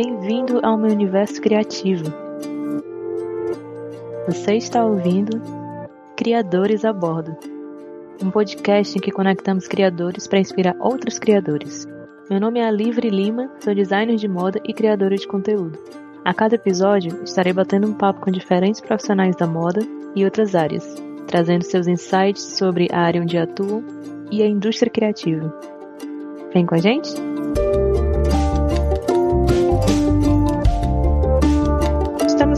Bem-vindo 0.00 0.60
ao 0.64 0.78
meu 0.78 0.92
universo 0.92 1.42
criativo. 1.42 2.04
Você 4.28 4.54
está 4.54 4.84
ouvindo 4.84 5.42
Criadores 6.16 6.84
a 6.84 6.92
Bordo, 6.92 7.36
um 8.22 8.30
podcast 8.30 8.96
em 8.96 9.00
que 9.00 9.10
conectamos 9.10 9.66
criadores 9.66 10.28
para 10.28 10.38
inspirar 10.38 10.76
outros 10.78 11.18
criadores. 11.18 11.84
Meu 12.30 12.38
nome 12.38 12.60
é 12.60 12.70
Livre 12.70 13.10
Lima, 13.10 13.50
sou 13.58 13.74
designer 13.74 14.14
de 14.14 14.28
moda 14.28 14.60
e 14.64 14.72
criadora 14.72 15.16
de 15.16 15.26
conteúdo. 15.26 15.76
A 16.24 16.32
cada 16.32 16.54
episódio, 16.54 17.24
estarei 17.24 17.52
batendo 17.52 17.88
um 17.88 17.94
papo 17.94 18.20
com 18.20 18.30
diferentes 18.30 18.80
profissionais 18.80 19.34
da 19.34 19.48
moda 19.48 19.80
e 20.14 20.24
outras 20.24 20.54
áreas, 20.54 20.94
trazendo 21.26 21.64
seus 21.64 21.88
insights 21.88 22.56
sobre 22.56 22.86
a 22.92 23.00
área 23.00 23.20
onde 23.20 23.36
atuam 23.36 23.82
e 24.30 24.44
a 24.44 24.46
indústria 24.46 24.92
criativa. 24.92 25.52
Vem 26.54 26.64
com 26.64 26.76
a 26.76 26.78
gente? 26.78 27.27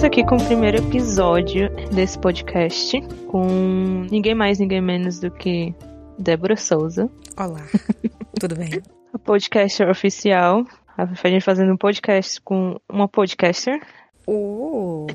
Estamos 0.01 0.19
aqui 0.19 0.27
com 0.27 0.37
o 0.37 0.47
primeiro 0.47 0.79
episódio 0.79 1.69
desse 1.95 2.19
podcast 2.19 2.99
com 3.27 4.07
ninguém 4.11 4.35
mais, 4.35 4.59
ninguém 4.59 4.81
menos 4.81 5.21
do 5.21 5.31
que 5.31 5.75
Débora 6.19 6.57
Souza. 6.57 7.11
Olá, 7.37 7.67
tudo 8.41 8.57
bem? 8.57 8.81
A 9.13 9.19
podcaster 9.19 9.91
oficial. 9.91 10.65
A 10.97 11.05
gente 11.29 11.45
fazendo 11.45 11.75
um 11.75 11.77
podcast 11.77 12.41
com 12.41 12.81
uma 12.91 13.07
podcaster. 13.07 13.79
Uh. 14.27 15.07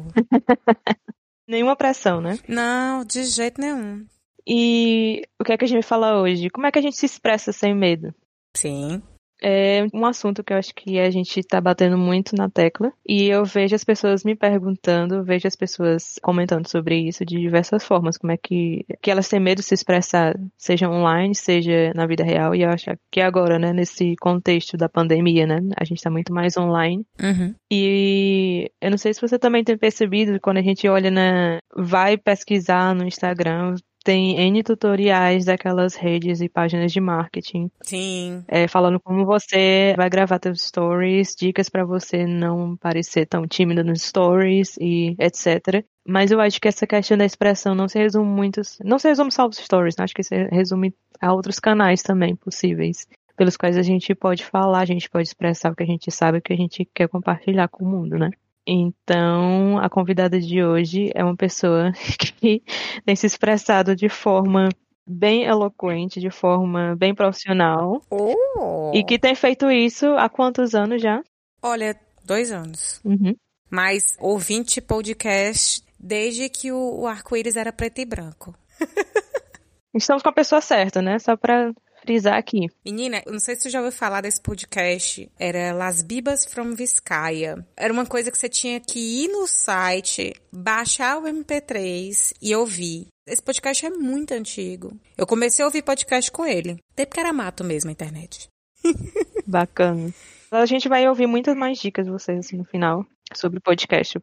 Nenhuma 1.50 1.76
pressão, 1.76 2.22
né? 2.22 2.38
Não, 2.48 3.04
de 3.04 3.24
jeito 3.24 3.60
nenhum. 3.60 4.06
E 4.48 5.24
o 5.42 5.44
que 5.44 5.52
é 5.52 5.58
que 5.58 5.66
a 5.66 5.68
gente 5.68 5.78
vai 5.78 5.90
falar 5.90 6.22
hoje? 6.22 6.48
Como 6.52 6.68
é 6.68 6.72
que 6.72 6.78
a 6.78 6.82
gente 6.84 6.96
se 6.96 7.08
expressa 7.08 7.52
sem 7.52 7.74
medo? 7.74 8.14
Sim. 8.56 9.02
É 9.48 9.86
um 9.94 10.04
assunto 10.08 10.44
que 10.44 10.52
eu 10.52 10.58
acho 10.58 10.74
que 10.74 10.98
a 10.98 11.12
gente 11.12 11.44
tá 11.44 11.62
batendo 11.62 12.00
muito 12.00 12.36
na 12.36 12.50
tecla. 12.50 12.92
E 13.08 13.28
eu 13.28 13.46
vejo 13.46 13.76
as 13.76 13.84
pessoas 13.84 14.24
me 14.24 14.36
perguntando, 14.36 15.24
vejo 15.24 15.48
as 15.48 15.56
pessoas 15.56 16.16
comentando 16.24 16.68
sobre 16.68 16.98
isso 16.98 17.24
de 17.24 17.40
diversas 17.40 17.84
formas. 17.86 18.18
Como 18.18 18.32
é 18.32 18.38
que, 18.38 18.84
que 19.00 19.12
elas 19.12 19.30
têm 19.30 19.40
medo 19.40 19.60
de 19.60 19.64
se 19.64 19.76
expressar, 19.76 20.36
seja 20.58 20.90
online, 20.90 21.36
seja 21.36 21.94
na 21.94 22.08
vida 22.08 22.24
real. 22.24 22.56
E 22.56 22.64
eu 22.64 22.70
acho 22.72 22.90
que 23.12 23.22
agora, 23.22 23.60
né, 23.60 23.72
nesse 23.72 24.16
contexto 24.20 24.78
da 24.78 24.90
pandemia, 24.90 25.46
né, 25.46 25.60
a 25.80 25.86
gente 25.86 26.02
tá 26.02 26.10
muito 26.10 26.34
mais 26.34 26.58
online. 26.58 27.06
Uhum. 27.22 27.54
E 27.72 28.72
eu 28.82 28.90
não 28.90 28.98
sei 28.98 29.14
se 29.14 29.22
você 29.22 29.38
também 29.38 29.64
tem 29.64 29.78
percebido, 29.78 30.40
quando 30.42 30.58
a 30.58 30.64
gente 30.64 30.88
olha 30.88 31.12
na. 31.12 31.60
vai 31.78 32.18
pesquisar 32.18 32.96
no 32.96 33.06
Instagram, 33.06 33.76
tem 34.06 34.40
N 34.40 34.62
tutoriais 34.62 35.46
daquelas 35.46 35.96
redes 35.96 36.40
e 36.40 36.48
páginas 36.48 36.94
de 36.94 37.02
marketing. 37.02 37.72
Sim. 37.82 38.44
É, 38.48 38.68
falando 38.68 39.00
como 39.00 39.26
você 39.26 39.96
vai 39.98 40.10
gravar 40.12 40.40
seus 40.42 40.62
stories, 40.62 41.36
dicas 41.36 41.70
para 41.70 41.84
você 41.84 42.28
não 42.28 42.78
parecer 42.78 43.26
tão 43.26 43.48
tímido 43.48 43.84
nos 43.84 44.04
stories 44.04 44.78
e 44.80 45.16
etc. 45.20 45.84
Mas 46.08 46.30
eu 46.30 46.40
acho 46.40 46.62
que 46.62 46.68
essa 46.68 46.86
questão 46.86 47.18
da 47.18 47.26
expressão 47.26 47.74
não 47.74 47.88
se 47.88 47.98
resume 47.98 48.30
muito, 48.30 48.62
não 48.84 49.00
se 49.00 49.08
resume 49.08 49.32
só 49.32 49.42
aos 49.42 49.58
stories, 49.58 49.96
né? 49.98 50.04
acho 50.04 50.14
que 50.14 50.22
se 50.22 50.36
resume 50.50 50.94
a 51.20 51.34
outros 51.34 51.60
canais 51.60 52.04
também 52.04 52.36
possíveis, 52.36 53.08
pelos 53.36 53.58
quais 53.58 53.76
a 53.76 53.82
gente 53.82 54.14
pode 54.14 54.46
falar, 54.46 54.82
a 54.82 54.86
gente 54.86 55.10
pode 55.10 55.28
expressar 55.28 55.72
o 55.72 55.76
que 55.76 55.82
a 55.82 55.88
gente 55.88 56.12
sabe, 56.12 56.38
o 56.38 56.42
que 56.44 56.54
a 56.54 56.58
gente 56.58 56.88
quer 56.94 57.08
compartilhar 57.08 57.68
com 57.70 57.84
o 57.84 57.90
mundo, 57.90 58.20
né? 58.20 58.30
Então, 58.68 59.78
a 59.78 59.90
convidada 59.90 60.40
de 60.40 60.64
hoje 60.64 61.12
é 61.14 61.24
uma 61.24 61.36
pessoa 61.36 61.92
que 62.42 62.64
tem 63.06 63.16
se 63.16 63.28
expressado 63.28 63.96
de 63.96 64.10
forma 64.10 64.70
bem 65.08 65.44
eloquente, 65.44 66.20
de 66.20 66.32
forma 66.32 66.96
bem 66.96 67.14
profissional. 67.14 68.02
Oh. 68.10 68.92
E 68.94 69.04
que 69.04 69.20
tem 69.20 69.36
feito 69.36 69.70
isso 69.70 70.08
há 70.18 70.28
quantos 70.28 70.74
anos 70.74 71.02
já? 71.02 71.22
Olha, 71.62 71.96
dois 72.24 72.52
anos. 72.52 73.00
Uhum. 73.06 73.36
Mas 73.70 74.16
ouvinte 74.20 74.82
podcast 74.82 75.84
desde 76.00 76.50
que 76.50 76.72
o, 76.72 77.02
o 77.02 77.08
arco-íris 77.08 77.56
era 77.56 77.72
preto 77.72 78.00
e 78.00 78.06
branco. 78.06 78.56
Estamos 79.94 80.22
com 80.22 80.30
a 80.30 80.34
pessoa 80.34 80.60
certa, 80.60 81.02
né? 81.02 81.20
Só 81.20 81.38
pra 81.38 81.72
frisar 82.06 82.38
aqui. 82.38 82.68
Menina, 82.86 83.22
eu 83.26 83.32
não 83.34 83.40
sei 83.40 83.56
se 83.56 83.64
você 83.64 83.70
já 83.72 83.80
ouviu 83.80 83.92
falar 83.92 84.22
desse 84.22 84.40
podcast. 84.40 85.30
Era 85.40 85.74
Las 85.74 86.02
Bibas 86.02 86.46
from 86.46 86.76
Vizcaya. 86.76 87.66
Era 87.76 87.92
uma 87.92 88.06
coisa 88.06 88.32
que 88.32 88.38
você 88.38 88.48
tinha 88.48 88.80
que 88.80 89.00
ir 89.00 89.28
no 89.30 89.48
site, 89.48 90.34
baixar 90.52 91.18
o 91.18 91.24
MP3 91.24 92.34
e 92.42 92.56
ouvir. 92.56 93.08
Esse 93.28 93.42
podcast 93.42 93.86
é 93.86 93.90
muito 93.90 94.34
antigo. 94.34 94.96
Eu 95.18 95.26
comecei 95.26 95.64
a 95.64 95.68
ouvir 95.68 95.82
podcast 95.82 96.32
com 96.32 96.46
ele. 96.46 96.78
Até 96.94 97.06
porque 97.06 97.20
era 97.20 97.34
mato 97.34 97.64
mesmo 97.64 97.90
a 97.90 97.94
internet. 97.94 98.48
Bacana. 99.48 100.14
A 100.52 100.66
gente 100.66 100.88
vai 100.88 101.08
ouvir 101.10 101.26
muitas 101.26 101.58
mais 101.58 101.80
dicas 101.80 102.06
de 102.06 102.12
vocês 102.12 102.40
assim, 102.40 102.58
no 102.58 102.64
final 102.66 103.04
sobre 103.34 103.60
podcast. 103.60 104.20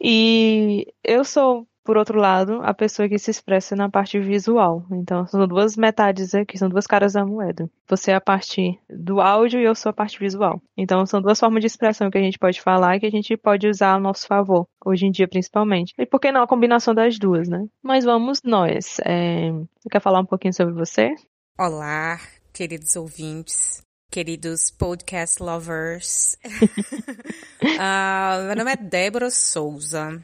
E 0.00 0.92
eu 1.04 1.24
sou 1.24 1.64
por 1.84 1.96
outro 1.96 2.18
lado, 2.18 2.60
a 2.62 2.72
pessoa 2.72 3.08
que 3.08 3.18
se 3.18 3.30
expressa 3.30 3.74
na 3.74 3.90
parte 3.90 4.18
visual. 4.18 4.86
Então, 4.92 5.26
são 5.26 5.46
duas 5.46 5.76
metades 5.76 6.34
aqui, 6.34 6.56
são 6.56 6.68
duas 6.68 6.86
caras 6.86 7.14
da 7.14 7.24
moeda. 7.24 7.68
Você 7.88 8.12
é 8.12 8.14
a 8.14 8.20
parte 8.20 8.78
do 8.88 9.20
áudio 9.20 9.60
e 9.60 9.64
eu 9.64 9.74
sou 9.74 9.90
a 9.90 9.92
parte 9.92 10.18
visual. 10.18 10.62
Então, 10.76 11.04
são 11.06 11.20
duas 11.20 11.38
formas 11.38 11.60
de 11.60 11.66
expressão 11.66 12.10
que 12.10 12.18
a 12.18 12.22
gente 12.22 12.38
pode 12.38 12.60
falar 12.60 12.96
e 12.96 13.00
que 13.00 13.06
a 13.06 13.10
gente 13.10 13.36
pode 13.36 13.68
usar 13.68 13.94
a 13.94 14.00
nosso 14.00 14.26
favor, 14.26 14.66
hoje 14.84 15.06
em 15.06 15.10
dia 15.10 15.26
principalmente. 15.26 15.92
E 15.98 16.06
por 16.06 16.20
que 16.20 16.30
não 16.30 16.42
a 16.42 16.48
combinação 16.48 16.94
das 16.94 17.18
duas, 17.18 17.48
né? 17.48 17.64
Mas 17.82 18.04
vamos 18.04 18.40
nós. 18.44 18.98
É... 19.04 19.50
Você 19.50 19.88
quer 19.90 20.00
falar 20.00 20.20
um 20.20 20.26
pouquinho 20.26 20.54
sobre 20.54 20.74
você? 20.74 21.14
Olá, 21.58 22.18
queridos 22.52 22.96
ouvintes 22.96 23.82
queridos 24.10 24.70
podcast 24.70 25.42
lovers. 25.42 26.36
uh, 26.44 28.44
meu 28.46 28.56
nome 28.56 28.72
é 28.72 28.76
Débora 28.76 29.30
Souza. 29.30 30.20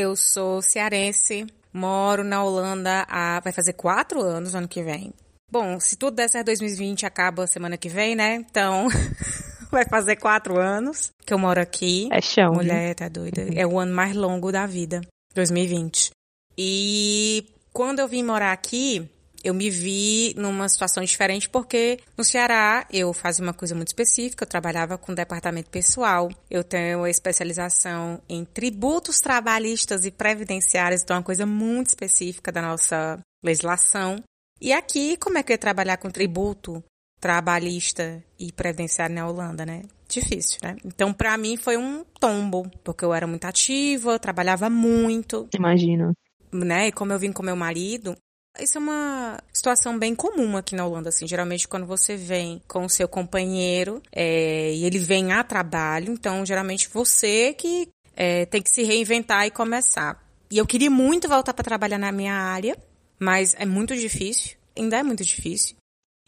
Eu 0.00 0.16
sou 0.16 0.62
cearense, 0.62 1.46
moro 1.70 2.24
na 2.24 2.42
Holanda 2.42 3.04
há. 3.06 3.38
vai 3.40 3.52
fazer 3.52 3.74
quatro 3.74 4.22
anos 4.22 4.54
no 4.54 4.60
ano 4.60 4.66
que 4.66 4.82
vem. 4.82 5.12
Bom, 5.52 5.78
se 5.78 5.94
tudo 5.94 6.14
der 6.14 6.26
certo, 6.30 6.46
2020 6.46 7.04
acaba 7.04 7.46
semana 7.46 7.76
que 7.76 7.90
vem, 7.90 8.16
né? 8.16 8.36
Então, 8.36 8.88
vai 9.70 9.84
fazer 9.84 10.16
quatro 10.16 10.58
anos 10.58 11.10
que 11.26 11.34
eu 11.34 11.38
moro 11.38 11.60
aqui. 11.60 12.08
É 12.10 12.22
chão. 12.22 12.54
Mulher, 12.54 12.88
né? 12.88 12.94
tá 12.94 13.10
doida. 13.10 13.42
É 13.54 13.66
o 13.66 13.78
ano 13.78 13.94
mais 13.94 14.16
longo 14.16 14.50
da 14.50 14.64
vida, 14.64 15.02
2020. 15.34 16.12
E 16.56 17.44
quando 17.70 17.98
eu 17.98 18.08
vim 18.08 18.22
morar 18.22 18.52
aqui, 18.52 19.06
eu 19.42 19.54
me 19.54 19.70
vi 19.70 20.34
numa 20.36 20.68
situação 20.68 21.02
diferente 21.02 21.48
porque 21.48 21.98
no 22.16 22.24
Ceará 22.24 22.86
eu 22.92 23.12
fazia 23.12 23.44
uma 23.44 23.54
coisa 23.54 23.74
muito 23.74 23.88
específica, 23.88 24.44
eu 24.44 24.48
trabalhava 24.48 24.98
com 24.98 25.14
departamento 25.14 25.70
pessoal, 25.70 26.30
eu 26.50 26.62
tenho 26.62 27.06
especialização 27.06 28.20
em 28.28 28.44
tributos 28.44 29.20
trabalhistas 29.20 30.04
e 30.04 30.10
previdenciários, 30.10 31.02
então 31.02 31.16
é 31.16 31.18
uma 31.18 31.24
coisa 31.24 31.46
muito 31.46 31.88
específica 31.88 32.52
da 32.52 32.62
nossa 32.62 33.18
legislação. 33.42 34.22
E 34.60 34.72
aqui, 34.72 35.16
como 35.16 35.38
é 35.38 35.42
que 35.42 35.52
eu 35.52 35.54
ia 35.54 35.58
trabalhar 35.58 35.96
com 35.96 36.10
tributo 36.10 36.84
trabalhista 37.20 38.24
e 38.38 38.50
previdenciário 38.50 39.14
na 39.14 39.28
Holanda, 39.28 39.66
né? 39.66 39.82
Difícil, 40.08 40.58
né? 40.62 40.76
Então, 40.84 41.12
para 41.12 41.36
mim 41.36 41.56
foi 41.56 41.76
um 41.76 42.02
tombo, 42.18 42.68
porque 42.82 43.04
eu 43.04 43.12
era 43.12 43.26
muito 43.26 43.44
ativa, 43.44 44.12
eu 44.12 44.18
trabalhava 44.18 44.70
muito. 44.70 45.46
Imagino. 45.54 46.12
Né? 46.52 46.88
E 46.88 46.92
como 46.92 47.12
eu 47.12 47.18
vim 47.18 47.30
com 47.30 47.44
meu 47.44 47.54
marido, 47.54 48.16
isso 48.58 48.78
é 48.78 48.80
uma 48.80 49.38
situação 49.52 49.98
bem 49.98 50.14
comum 50.14 50.56
aqui 50.56 50.74
na 50.74 50.84
Holanda, 50.84 51.10
assim. 51.10 51.26
Geralmente, 51.26 51.68
quando 51.68 51.86
você 51.86 52.16
vem 52.16 52.60
com 52.66 52.84
o 52.84 52.90
seu 52.90 53.06
companheiro 53.06 54.02
é, 54.12 54.72
e 54.72 54.84
ele 54.84 54.98
vem 54.98 55.32
a 55.32 55.44
trabalho, 55.44 56.12
então, 56.12 56.44
geralmente, 56.44 56.88
você 56.88 57.54
que 57.54 57.88
é, 58.16 58.46
tem 58.46 58.60
que 58.60 58.70
se 58.70 58.82
reinventar 58.82 59.46
e 59.46 59.50
começar. 59.50 60.22
E 60.50 60.58
eu 60.58 60.66
queria 60.66 60.90
muito 60.90 61.28
voltar 61.28 61.54
para 61.54 61.64
trabalhar 61.64 61.98
na 61.98 62.10
minha 62.10 62.34
área, 62.34 62.76
mas 63.18 63.54
é 63.58 63.64
muito 63.64 63.94
difícil. 63.96 64.56
Ainda 64.76 64.98
é 64.98 65.02
muito 65.02 65.24
difícil. 65.24 65.76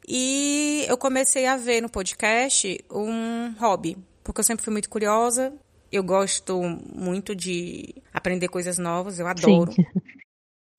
E 0.06 0.84
eu 0.88 0.96
comecei 0.96 1.46
a 1.46 1.56
ver 1.56 1.80
no 1.80 1.88
podcast 1.88 2.84
um 2.90 3.52
hobby, 3.58 3.96
porque 4.22 4.40
eu 4.40 4.44
sempre 4.44 4.64
fui 4.64 4.72
muito 4.72 4.88
curiosa. 4.88 5.52
Eu 5.90 6.02
gosto 6.02 6.60
muito 6.94 7.34
de 7.34 7.94
aprender 8.14 8.48
coisas 8.48 8.78
novas, 8.78 9.18
eu 9.18 9.26
adoro. 9.26 9.72
Sim. 9.72 9.84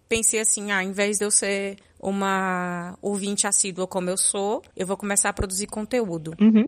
pensei 0.08 0.40
assim, 0.40 0.72
ah, 0.72 0.84
em 0.84 0.92
vez 0.92 1.18
de 1.18 1.26
eu 1.26 1.32
ser 1.32 1.78
uma 2.00 2.98
ouvinte 3.02 3.48
assídua 3.48 3.88
como 3.88 4.10
eu 4.10 4.18
sou, 4.18 4.62
eu 4.76 4.86
vou 4.86 4.98
começar 4.98 5.30
a 5.30 5.34
produzir 5.34 5.68
conteúdo. 5.68 6.36
Uhum. 6.40 6.66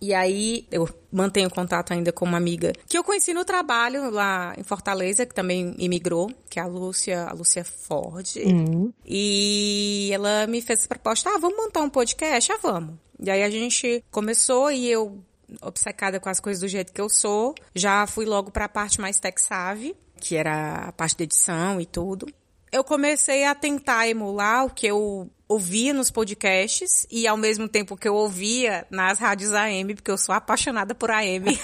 E 0.00 0.14
aí 0.14 0.66
eu 0.70 0.88
mantenho 1.12 1.50
contato 1.50 1.92
ainda 1.92 2.10
com 2.10 2.24
uma 2.24 2.38
amiga 2.38 2.72
que 2.88 2.96
eu 2.96 3.04
conheci 3.04 3.34
no 3.34 3.44
trabalho 3.44 4.10
lá 4.10 4.54
em 4.56 4.62
Fortaleza, 4.62 5.26
que 5.26 5.34
também 5.34 5.74
imigrou, 5.78 6.30
que 6.48 6.58
é 6.58 6.62
a 6.62 6.66
Lúcia, 6.66 7.24
a 7.24 7.32
Lúcia 7.34 7.62
Ford. 7.64 8.26
Uhum. 8.36 8.90
E 9.04 10.08
ela 10.10 10.46
me 10.46 10.62
fez 10.62 10.78
essa 10.78 10.88
proposta, 10.88 11.28
ah, 11.28 11.38
vamos 11.38 11.58
montar 11.58 11.82
um 11.82 11.90
podcast? 11.90 12.50
Ah, 12.50 12.58
vamos. 12.62 12.94
E 13.22 13.30
aí 13.30 13.42
a 13.42 13.50
gente 13.50 14.02
começou 14.10 14.70
e 14.70 14.88
eu, 14.88 15.22
obcecada 15.60 16.18
com 16.18 16.30
as 16.30 16.40
coisas 16.40 16.62
do 16.62 16.68
jeito 16.68 16.94
que 16.94 17.00
eu 17.00 17.10
sou, 17.10 17.54
já 17.74 18.06
fui 18.06 18.24
logo 18.24 18.50
para 18.50 18.64
a 18.64 18.70
parte 18.70 18.98
mais 18.98 19.20
tech-savvy, 19.20 19.94
que 20.18 20.34
era 20.34 20.86
a 20.88 20.92
parte 20.92 21.18
de 21.18 21.24
edição 21.24 21.78
e 21.78 21.84
tudo 21.84 22.26
eu 22.72 22.84
comecei 22.84 23.44
a 23.44 23.54
tentar 23.54 24.08
emular 24.08 24.64
o 24.64 24.70
que 24.70 24.86
eu 24.86 25.30
ouvia 25.48 25.92
nos 25.92 26.10
podcasts 26.10 27.06
e 27.10 27.26
ao 27.26 27.36
mesmo 27.36 27.68
tempo 27.68 27.96
que 27.96 28.08
eu 28.08 28.14
ouvia 28.14 28.86
nas 28.90 29.18
rádios 29.18 29.52
AM, 29.52 29.94
porque 29.94 30.10
eu 30.10 30.18
sou 30.18 30.34
apaixonada 30.34 30.94
por 30.94 31.10
AM. 31.10 31.46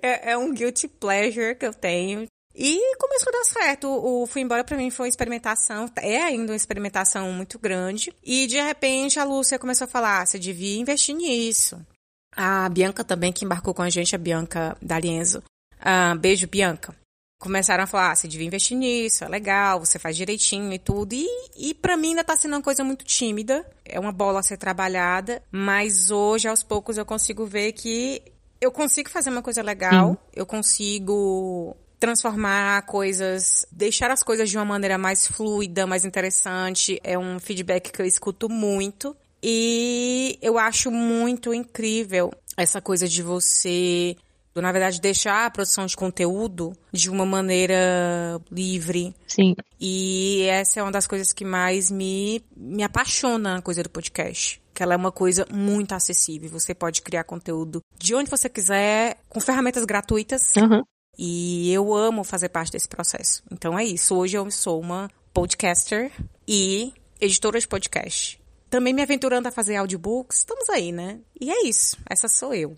É, 0.00 0.30
é 0.30 0.38
um 0.38 0.54
guilty 0.54 0.86
pleasure 0.86 1.56
que 1.56 1.66
eu 1.66 1.74
tenho. 1.74 2.28
E 2.54 2.96
começou 2.96 3.30
a 3.30 3.38
dar 3.38 3.44
certo. 3.44 3.88
O 3.88 4.26
Fui 4.26 4.42
Embora 4.42 4.64
pra 4.64 4.76
mim 4.76 4.90
foi 4.90 5.06
uma 5.06 5.08
experimentação, 5.08 5.90
é 5.96 6.22
ainda 6.22 6.52
uma 6.52 6.56
experimentação 6.56 7.32
muito 7.32 7.58
grande. 7.58 8.12
E 8.22 8.46
de 8.46 8.60
repente 8.60 9.18
a 9.18 9.24
Lúcia 9.24 9.58
começou 9.58 9.86
a 9.86 9.88
falar: 9.88 10.22
ah, 10.22 10.26
você 10.26 10.38
devia 10.38 10.80
investir 10.80 11.14
nisso. 11.14 11.84
A 12.32 12.68
Bianca 12.68 13.02
também, 13.02 13.32
que 13.32 13.44
embarcou 13.44 13.74
com 13.74 13.82
a 13.82 13.90
gente, 13.90 14.14
a 14.14 14.18
Bianca 14.18 14.76
D'Alienzo. 14.80 15.42
Ah, 15.80 16.14
beijo, 16.14 16.46
Bianca. 16.46 16.94
Começaram 17.38 17.84
a 17.84 17.86
falar: 17.86 18.10
ah, 18.10 18.16
você 18.16 18.26
devia 18.26 18.46
investir 18.46 18.76
nisso, 18.76 19.24
é 19.24 19.28
legal, 19.28 19.78
você 19.78 19.98
faz 19.98 20.16
direitinho 20.16 20.72
e 20.72 20.78
tudo. 20.78 21.12
E, 21.12 21.26
e 21.56 21.74
para 21.74 21.96
mim 21.96 22.10
ainda 22.10 22.24
tá 22.24 22.36
sendo 22.36 22.54
uma 22.54 22.62
coisa 22.62 22.82
muito 22.82 23.04
tímida. 23.04 23.64
É 23.84 23.98
uma 23.98 24.12
bola 24.12 24.40
a 24.40 24.42
ser 24.42 24.56
trabalhada. 24.56 25.42
Mas 25.50 26.10
hoje, 26.10 26.48
aos 26.48 26.62
poucos, 26.62 26.98
eu 26.98 27.06
consigo 27.06 27.46
ver 27.46 27.72
que 27.72 28.20
eu 28.60 28.72
consigo 28.72 29.08
fazer 29.08 29.30
uma 29.30 29.42
coisa 29.42 29.62
legal, 29.62 30.16
eu 30.34 30.44
consigo 30.44 31.76
transformar 32.00 32.82
coisas, 32.82 33.66
deixar 33.70 34.10
as 34.10 34.22
coisas 34.22 34.50
de 34.50 34.56
uma 34.56 34.64
maneira 34.64 34.98
mais 34.98 35.26
fluida, 35.26 35.86
mais 35.86 36.04
interessante. 36.04 36.98
É 37.04 37.16
um 37.16 37.38
feedback 37.38 37.92
que 37.92 38.02
eu 38.02 38.06
escuto 38.06 38.48
muito. 38.48 39.16
E 39.40 40.36
eu 40.42 40.58
acho 40.58 40.90
muito 40.90 41.54
incrível 41.54 42.32
essa 42.56 42.80
coisa 42.80 43.06
de 43.06 43.22
você, 43.22 44.16
na 44.62 44.72
verdade, 44.72 45.00
deixar 45.00 45.46
a 45.46 45.50
produção 45.50 45.86
de 45.86 45.96
conteúdo 45.96 46.72
de 46.92 47.10
uma 47.10 47.26
maneira 47.26 48.40
livre. 48.50 49.14
Sim. 49.26 49.54
E 49.80 50.42
essa 50.48 50.80
é 50.80 50.82
uma 50.82 50.92
das 50.92 51.06
coisas 51.06 51.32
que 51.32 51.44
mais 51.44 51.90
me, 51.90 52.42
me 52.56 52.82
apaixona 52.82 53.54
na 53.54 53.62
coisa 53.62 53.82
do 53.82 53.90
podcast 53.90 54.60
que 54.74 54.82
ela 54.84 54.94
é 54.94 54.96
uma 54.96 55.10
coisa 55.10 55.44
muito 55.52 55.92
acessível. 55.92 56.48
Você 56.50 56.72
pode 56.72 57.02
criar 57.02 57.24
conteúdo 57.24 57.82
de 57.98 58.14
onde 58.14 58.30
você 58.30 58.48
quiser, 58.48 59.18
com 59.28 59.40
ferramentas 59.40 59.84
gratuitas. 59.84 60.54
Uhum. 60.54 60.84
E 61.18 61.72
eu 61.72 61.92
amo 61.92 62.22
fazer 62.22 62.48
parte 62.48 62.70
desse 62.70 62.88
processo. 62.88 63.42
Então 63.50 63.76
é 63.76 63.84
isso. 63.84 64.14
Hoje 64.14 64.38
eu 64.38 64.48
sou 64.52 64.80
uma 64.80 65.10
podcaster 65.34 66.12
e 66.46 66.92
editora 67.20 67.58
de 67.58 67.66
podcast. 67.66 68.40
Também 68.70 68.94
me 68.94 69.02
aventurando 69.02 69.48
a 69.48 69.50
fazer 69.50 69.74
audiobooks. 69.74 70.38
Estamos 70.38 70.68
aí, 70.70 70.92
né? 70.92 71.18
E 71.40 71.50
é 71.50 71.66
isso. 71.66 71.96
Essa 72.08 72.28
sou 72.28 72.54
eu. 72.54 72.76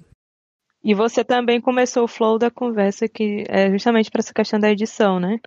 E 0.82 0.94
você 0.94 1.22
também 1.22 1.60
começou 1.60 2.04
o 2.04 2.08
flow 2.08 2.38
da 2.38 2.50
conversa 2.50 3.08
que 3.08 3.44
é 3.48 3.70
justamente 3.70 4.10
para 4.10 4.20
essa 4.20 4.32
questão 4.32 4.58
da 4.58 4.70
edição, 4.70 5.20
né? 5.20 5.38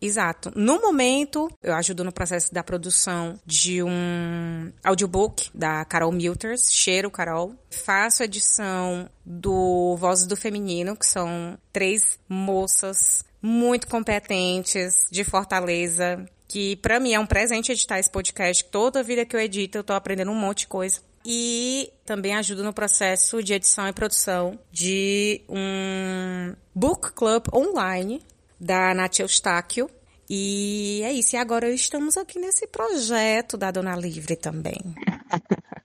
Exato. 0.00 0.50
No 0.56 0.80
momento, 0.80 1.50
eu 1.62 1.74
ajudo 1.74 2.02
no 2.02 2.12
processo 2.12 2.52
da 2.54 2.64
produção 2.64 3.38
de 3.44 3.82
um 3.82 4.72
audiobook 4.82 5.50
da 5.54 5.84
Carol 5.84 6.10
Milters, 6.10 6.72
Cheiro 6.72 7.10
Carol. 7.10 7.54
Faço 7.70 8.22
edição 8.22 9.08
do 9.24 9.96
Vozes 9.96 10.26
do 10.26 10.36
Feminino, 10.36 10.96
que 10.96 11.04
são 11.04 11.58
três 11.70 12.18
moças 12.26 13.24
muito 13.42 13.86
competentes 13.88 15.06
de 15.10 15.22
Fortaleza, 15.22 16.26
que 16.48 16.76
para 16.76 16.98
mim 16.98 17.12
é 17.12 17.20
um 17.20 17.26
presente 17.26 17.70
editar 17.70 17.98
esse 17.98 18.10
podcast. 18.10 18.64
Toda 18.64 19.02
vida 19.02 19.26
que 19.26 19.36
eu 19.36 19.40
edito, 19.40 19.78
eu 19.78 19.84
tô 19.84 19.92
aprendendo 19.92 20.30
um 20.30 20.34
monte 20.34 20.60
de 20.60 20.68
coisa. 20.68 21.00
E 21.24 21.92
também 22.04 22.34
ajudo 22.34 22.62
no 22.62 22.72
processo 22.72 23.42
de 23.42 23.52
edição 23.54 23.86
e 23.86 23.92
produção 23.92 24.58
de 24.72 25.42
um 25.48 26.54
book 26.74 27.12
club 27.12 27.44
online 27.54 28.22
da 28.58 28.94
Nath 28.94 29.20
Eustáquio. 29.20 29.90
E 30.28 31.02
é 31.04 31.12
isso. 31.12 31.36
E 31.36 31.38
agora 31.38 31.68
estamos 31.70 32.16
aqui 32.16 32.38
nesse 32.38 32.66
projeto 32.66 33.58
da 33.58 33.70
Dona 33.70 33.96
Livre 33.96 34.36
também. 34.36 34.78